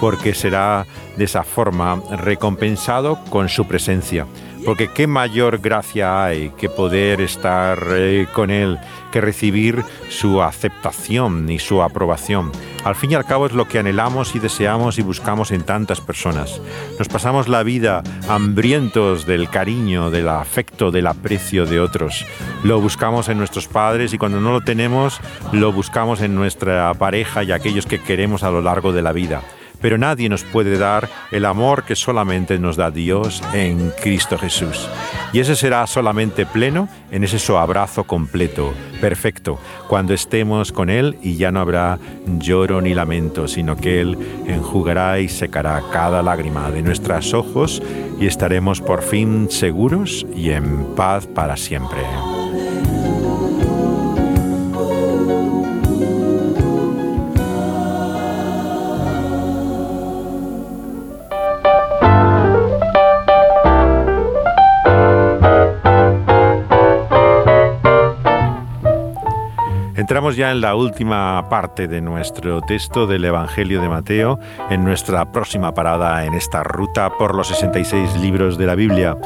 porque 0.00 0.34
será 0.34 0.86
de 1.16 1.24
esa 1.24 1.42
forma 1.42 2.02
recompensado 2.10 3.22
con 3.28 3.48
su 3.48 3.66
presencia 3.66 4.26
porque 4.64 4.88
qué 4.88 5.06
mayor 5.06 5.58
gracia 5.58 6.24
hay 6.24 6.50
que 6.50 6.68
poder 6.68 7.20
estar 7.20 7.82
eh, 7.90 8.26
con 8.32 8.50
Él, 8.50 8.78
que 9.10 9.20
recibir 9.20 9.84
su 10.08 10.42
aceptación 10.42 11.50
y 11.50 11.58
su 11.58 11.82
aprobación. 11.82 12.52
Al 12.84 12.94
fin 12.94 13.12
y 13.12 13.14
al 13.14 13.24
cabo 13.24 13.46
es 13.46 13.52
lo 13.52 13.68
que 13.68 13.78
anhelamos 13.78 14.34
y 14.34 14.38
deseamos 14.38 14.98
y 14.98 15.02
buscamos 15.02 15.50
en 15.50 15.62
tantas 15.62 16.00
personas. 16.00 16.60
Nos 16.98 17.08
pasamos 17.08 17.48
la 17.48 17.62
vida 17.62 18.02
hambrientos 18.28 19.26
del 19.26 19.48
cariño, 19.48 20.10
del 20.10 20.28
afecto, 20.28 20.90
del 20.90 21.06
aprecio 21.06 21.66
de 21.66 21.80
otros. 21.80 22.24
Lo 22.64 22.80
buscamos 22.80 23.28
en 23.28 23.38
nuestros 23.38 23.68
padres 23.68 24.12
y 24.12 24.18
cuando 24.18 24.40
no 24.40 24.52
lo 24.52 24.60
tenemos, 24.60 25.20
lo 25.52 25.72
buscamos 25.72 26.20
en 26.20 26.34
nuestra 26.34 26.92
pareja 26.94 27.44
y 27.44 27.52
aquellos 27.52 27.86
que 27.86 28.00
queremos 28.00 28.42
a 28.42 28.50
lo 28.50 28.60
largo 28.60 28.92
de 28.92 29.02
la 29.02 29.12
vida 29.12 29.42
pero 29.82 29.98
nadie 29.98 30.28
nos 30.28 30.44
puede 30.44 30.78
dar 30.78 31.10
el 31.30 31.44
amor 31.44 31.84
que 31.84 31.96
solamente 31.96 32.58
nos 32.58 32.76
da 32.76 32.90
Dios 32.90 33.42
en 33.52 33.90
Cristo 34.00 34.38
Jesús. 34.38 34.88
Y 35.32 35.40
ese 35.40 35.56
será 35.56 35.86
solamente 35.86 36.46
pleno 36.46 36.88
en 37.10 37.24
ese 37.24 37.42
abrazo 37.56 38.04
completo, 38.04 38.72
perfecto, 39.00 39.58
cuando 39.88 40.14
estemos 40.14 40.72
con 40.72 40.88
Él 40.88 41.18
y 41.22 41.36
ya 41.36 41.50
no 41.50 41.60
habrá 41.60 41.98
lloro 42.38 42.80
ni 42.80 42.94
lamento, 42.94 43.48
sino 43.48 43.76
que 43.76 44.00
Él 44.00 44.16
enjugará 44.46 45.18
y 45.20 45.28
secará 45.28 45.82
cada 45.92 46.22
lágrima 46.22 46.70
de 46.70 46.82
nuestros 46.82 47.34
ojos 47.34 47.82
y 48.20 48.26
estaremos 48.26 48.80
por 48.80 49.02
fin 49.02 49.50
seguros 49.50 50.24
y 50.34 50.50
en 50.50 50.94
paz 50.94 51.26
para 51.26 51.56
siempre. 51.56 52.02
Entramos 70.02 70.34
ya 70.34 70.50
en 70.50 70.60
la 70.60 70.74
última 70.74 71.48
parte 71.48 71.86
de 71.86 72.00
nuestro 72.00 72.60
texto 72.60 73.06
del 73.06 73.24
Evangelio 73.24 73.80
de 73.80 73.88
Mateo, 73.88 74.40
en 74.68 74.82
nuestra 74.82 75.30
próxima 75.30 75.74
parada 75.74 76.26
en 76.26 76.34
esta 76.34 76.64
ruta 76.64 77.16
por 77.16 77.36
los 77.36 77.46
66 77.46 78.16
libros 78.16 78.58
de 78.58 78.66
la 78.66 78.74
Biblia. 78.74 79.16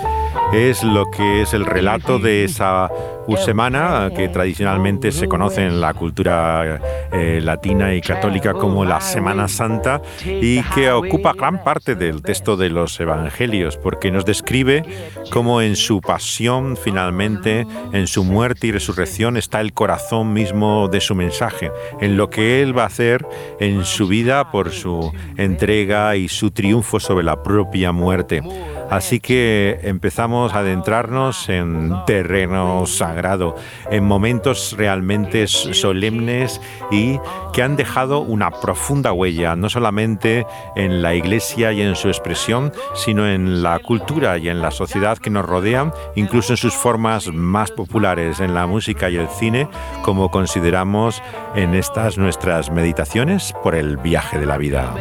Es 0.53 0.85
lo 0.85 1.11
que 1.11 1.41
es 1.41 1.55
el 1.55 1.64
relato 1.64 2.18
de 2.18 2.45
esa 2.45 2.91
semana 3.37 4.11
que 4.14 4.29
tradicionalmente 4.29 5.11
se 5.11 5.27
conoce 5.27 5.66
en 5.66 5.81
la 5.81 5.95
cultura 5.95 6.81
eh, 7.12 7.41
latina 7.43 7.95
y 7.95 8.01
católica 8.01 8.53
como 8.53 8.85
la 8.85 9.01
Semana 9.01 9.49
Santa 9.49 10.01
y 10.24 10.62
que 10.62 10.91
ocupa 10.93 11.33
gran 11.33 11.64
parte 11.64 11.95
del 11.97 12.22
texto 12.22 12.57
de 12.57 12.70
los 12.70 13.01
Evangelios 13.01 13.77
porque 13.77 14.11
nos 14.11 14.24
describe 14.24 14.85
cómo 15.31 15.61
en 15.61 15.74
su 15.77 16.01
pasión 16.01 16.77
finalmente, 16.77 17.66
en 17.93 18.07
su 18.07 18.22
muerte 18.22 18.68
y 18.68 18.72
resurrección 18.72 19.37
está 19.37 19.61
el 19.61 19.72
corazón 19.72 20.33
mismo 20.33 20.89
de 20.89 21.01
su 21.01 21.14
mensaje, 21.14 21.72
en 22.01 22.16
lo 22.16 22.31
que 22.31 22.62
Él 22.62 22.77
va 22.77 22.85
a 22.85 22.87
hacer 22.87 23.27
en 23.59 23.85
su 23.85 24.07
vida 24.07 24.51
por 24.51 24.70
su 24.70 25.12
entrega 25.37 26.16
y 26.16 26.29
su 26.29 26.51
triunfo 26.51 27.01
sobre 27.01 27.24
la 27.24 27.43
propia 27.43 27.93
muerte. 27.93 28.43
Así 28.91 29.20
que 29.20 29.80
empezamos 29.82 30.55
a 30.55 30.61
adentrarnos 30.61 31.49
en 31.49 31.93
terreno 32.07 32.87
sagrado, 32.87 33.57
en 33.91 34.05
momentos 34.05 34.74
realmente 34.76 35.47
solemnes 35.49 36.61
y 36.91 37.18
que 37.53 37.62
han 37.62 37.76
dejado 37.76 38.20
una 38.20 38.51
profunda 38.51 39.12
huella, 39.12 39.57
no 39.57 39.68
solamente 39.68 40.47
en 40.76 41.03
la 41.03 41.14
iglesia 41.14 41.72
y 41.72 41.82
en 41.82 41.97
su 41.97 42.09
expresión, 42.09 42.72
sino 42.95 43.26
en 43.26 43.62
la 43.62 43.78
cultura 43.80 44.39
y 44.39 44.49
en 44.49 44.62
la 44.62 44.70
sociedad 44.70 45.18
que 45.18 45.30
nos 45.30 45.45
rodea, 45.45 45.93
incluso 46.14 46.53
en 46.53 46.59
sus 46.59 46.74
formas 46.74 47.28
más 47.32 47.70
populares, 47.70 48.41
en 48.41 48.55
la 48.55 48.66
música 48.66 49.11
y 49.11 49.16
el 49.16 49.28
cine, 49.28 49.68
como 50.03 50.30
consideramos 50.30 51.22
en 51.55 51.74
estas 51.74 52.18
nuestras 52.18 52.70
meditaciones 52.70 53.53
por 53.62 53.74
el 53.74 53.97
viaje 53.97 54.39
de 54.39 54.47
la 54.47 54.59
vida. 54.59 54.95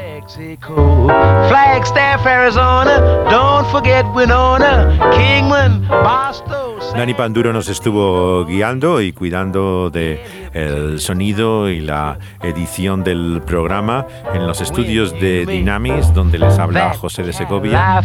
Forget 3.76 4.06
Winona, 4.16 4.98
Kingman, 5.12 5.86
Dani 6.96 7.14
Panduro 7.14 7.52
nos 7.52 7.68
estuvo 7.68 8.46
guiando 8.46 9.02
y 9.02 9.12
cuidando 9.12 9.90
de 9.90 10.24
el 10.54 11.02
sonido 11.02 11.68
y 11.68 11.82
la 11.82 12.18
edición 12.42 13.04
del 13.04 13.42
programa 13.46 14.08
en 14.34 14.48
los 14.48 14.62
estudios 14.62 15.12
de 15.20 15.46
Dynamis, 15.46 16.14
donde 16.14 16.40
les 16.40 16.58
habla 16.58 16.94
José 16.94 17.24
de 17.24 17.34
Segovia. 17.34 18.02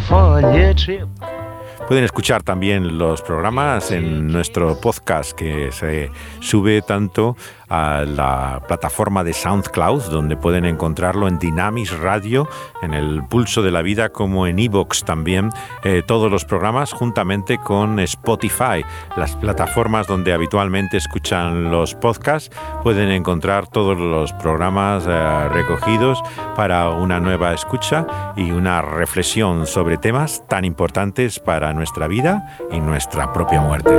Pueden 1.86 2.04
escuchar 2.04 2.44
también 2.44 2.98
los 2.98 3.20
programas 3.20 3.90
en 3.90 4.28
nuestro 4.28 4.80
podcast 4.80 5.32
que 5.32 5.72
se 5.72 6.10
sube 6.40 6.82
tanto 6.82 7.36
a 7.70 8.04
la 8.04 8.62
plataforma 8.66 9.24
de 9.24 9.32
SoundCloud, 9.32 10.10
donde 10.10 10.36
pueden 10.36 10.64
encontrarlo 10.64 11.28
en 11.28 11.38
Dynamis 11.38 11.96
Radio, 11.98 12.48
en 12.82 12.92
el 12.92 13.22
Pulso 13.24 13.62
de 13.62 13.70
la 13.70 13.80
Vida, 13.82 14.10
como 14.10 14.46
en 14.46 14.58
Evox 14.58 15.04
también, 15.04 15.50
eh, 15.84 16.02
todos 16.06 16.30
los 16.30 16.44
programas 16.44 16.92
juntamente 16.92 17.58
con 17.58 18.00
Spotify, 18.00 18.84
las 19.16 19.36
plataformas 19.36 20.06
donde 20.06 20.32
habitualmente 20.32 20.96
escuchan 20.96 21.70
los 21.70 21.94
podcasts, 21.94 22.54
pueden 22.82 23.10
encontrar 23.10 23.68
todos 23.68 23.96
los 23.96 24.32
programas 24.32 25.04
eh, 25.08 25.48
recogidos 25.50 26.20
para 26.56 26.90
una 26.90 27.20
nueva 27.20 27.54
escucha 27.54 28.34
y 28.36 28.50
una 28.50 28.82
reflexión 28.82 29.66
sobre 29.66 29.96
temas 29.96 30.46
tan 30.48 30.64
importantes 30.64 31.38
para 31.38 31.72
nuestra 31.72 32.08
vida 32.08 32.58
y 32.72 32.80
nuestra 32.80 33.32
propia 33.32 33.60
muerte. 33.60 33.90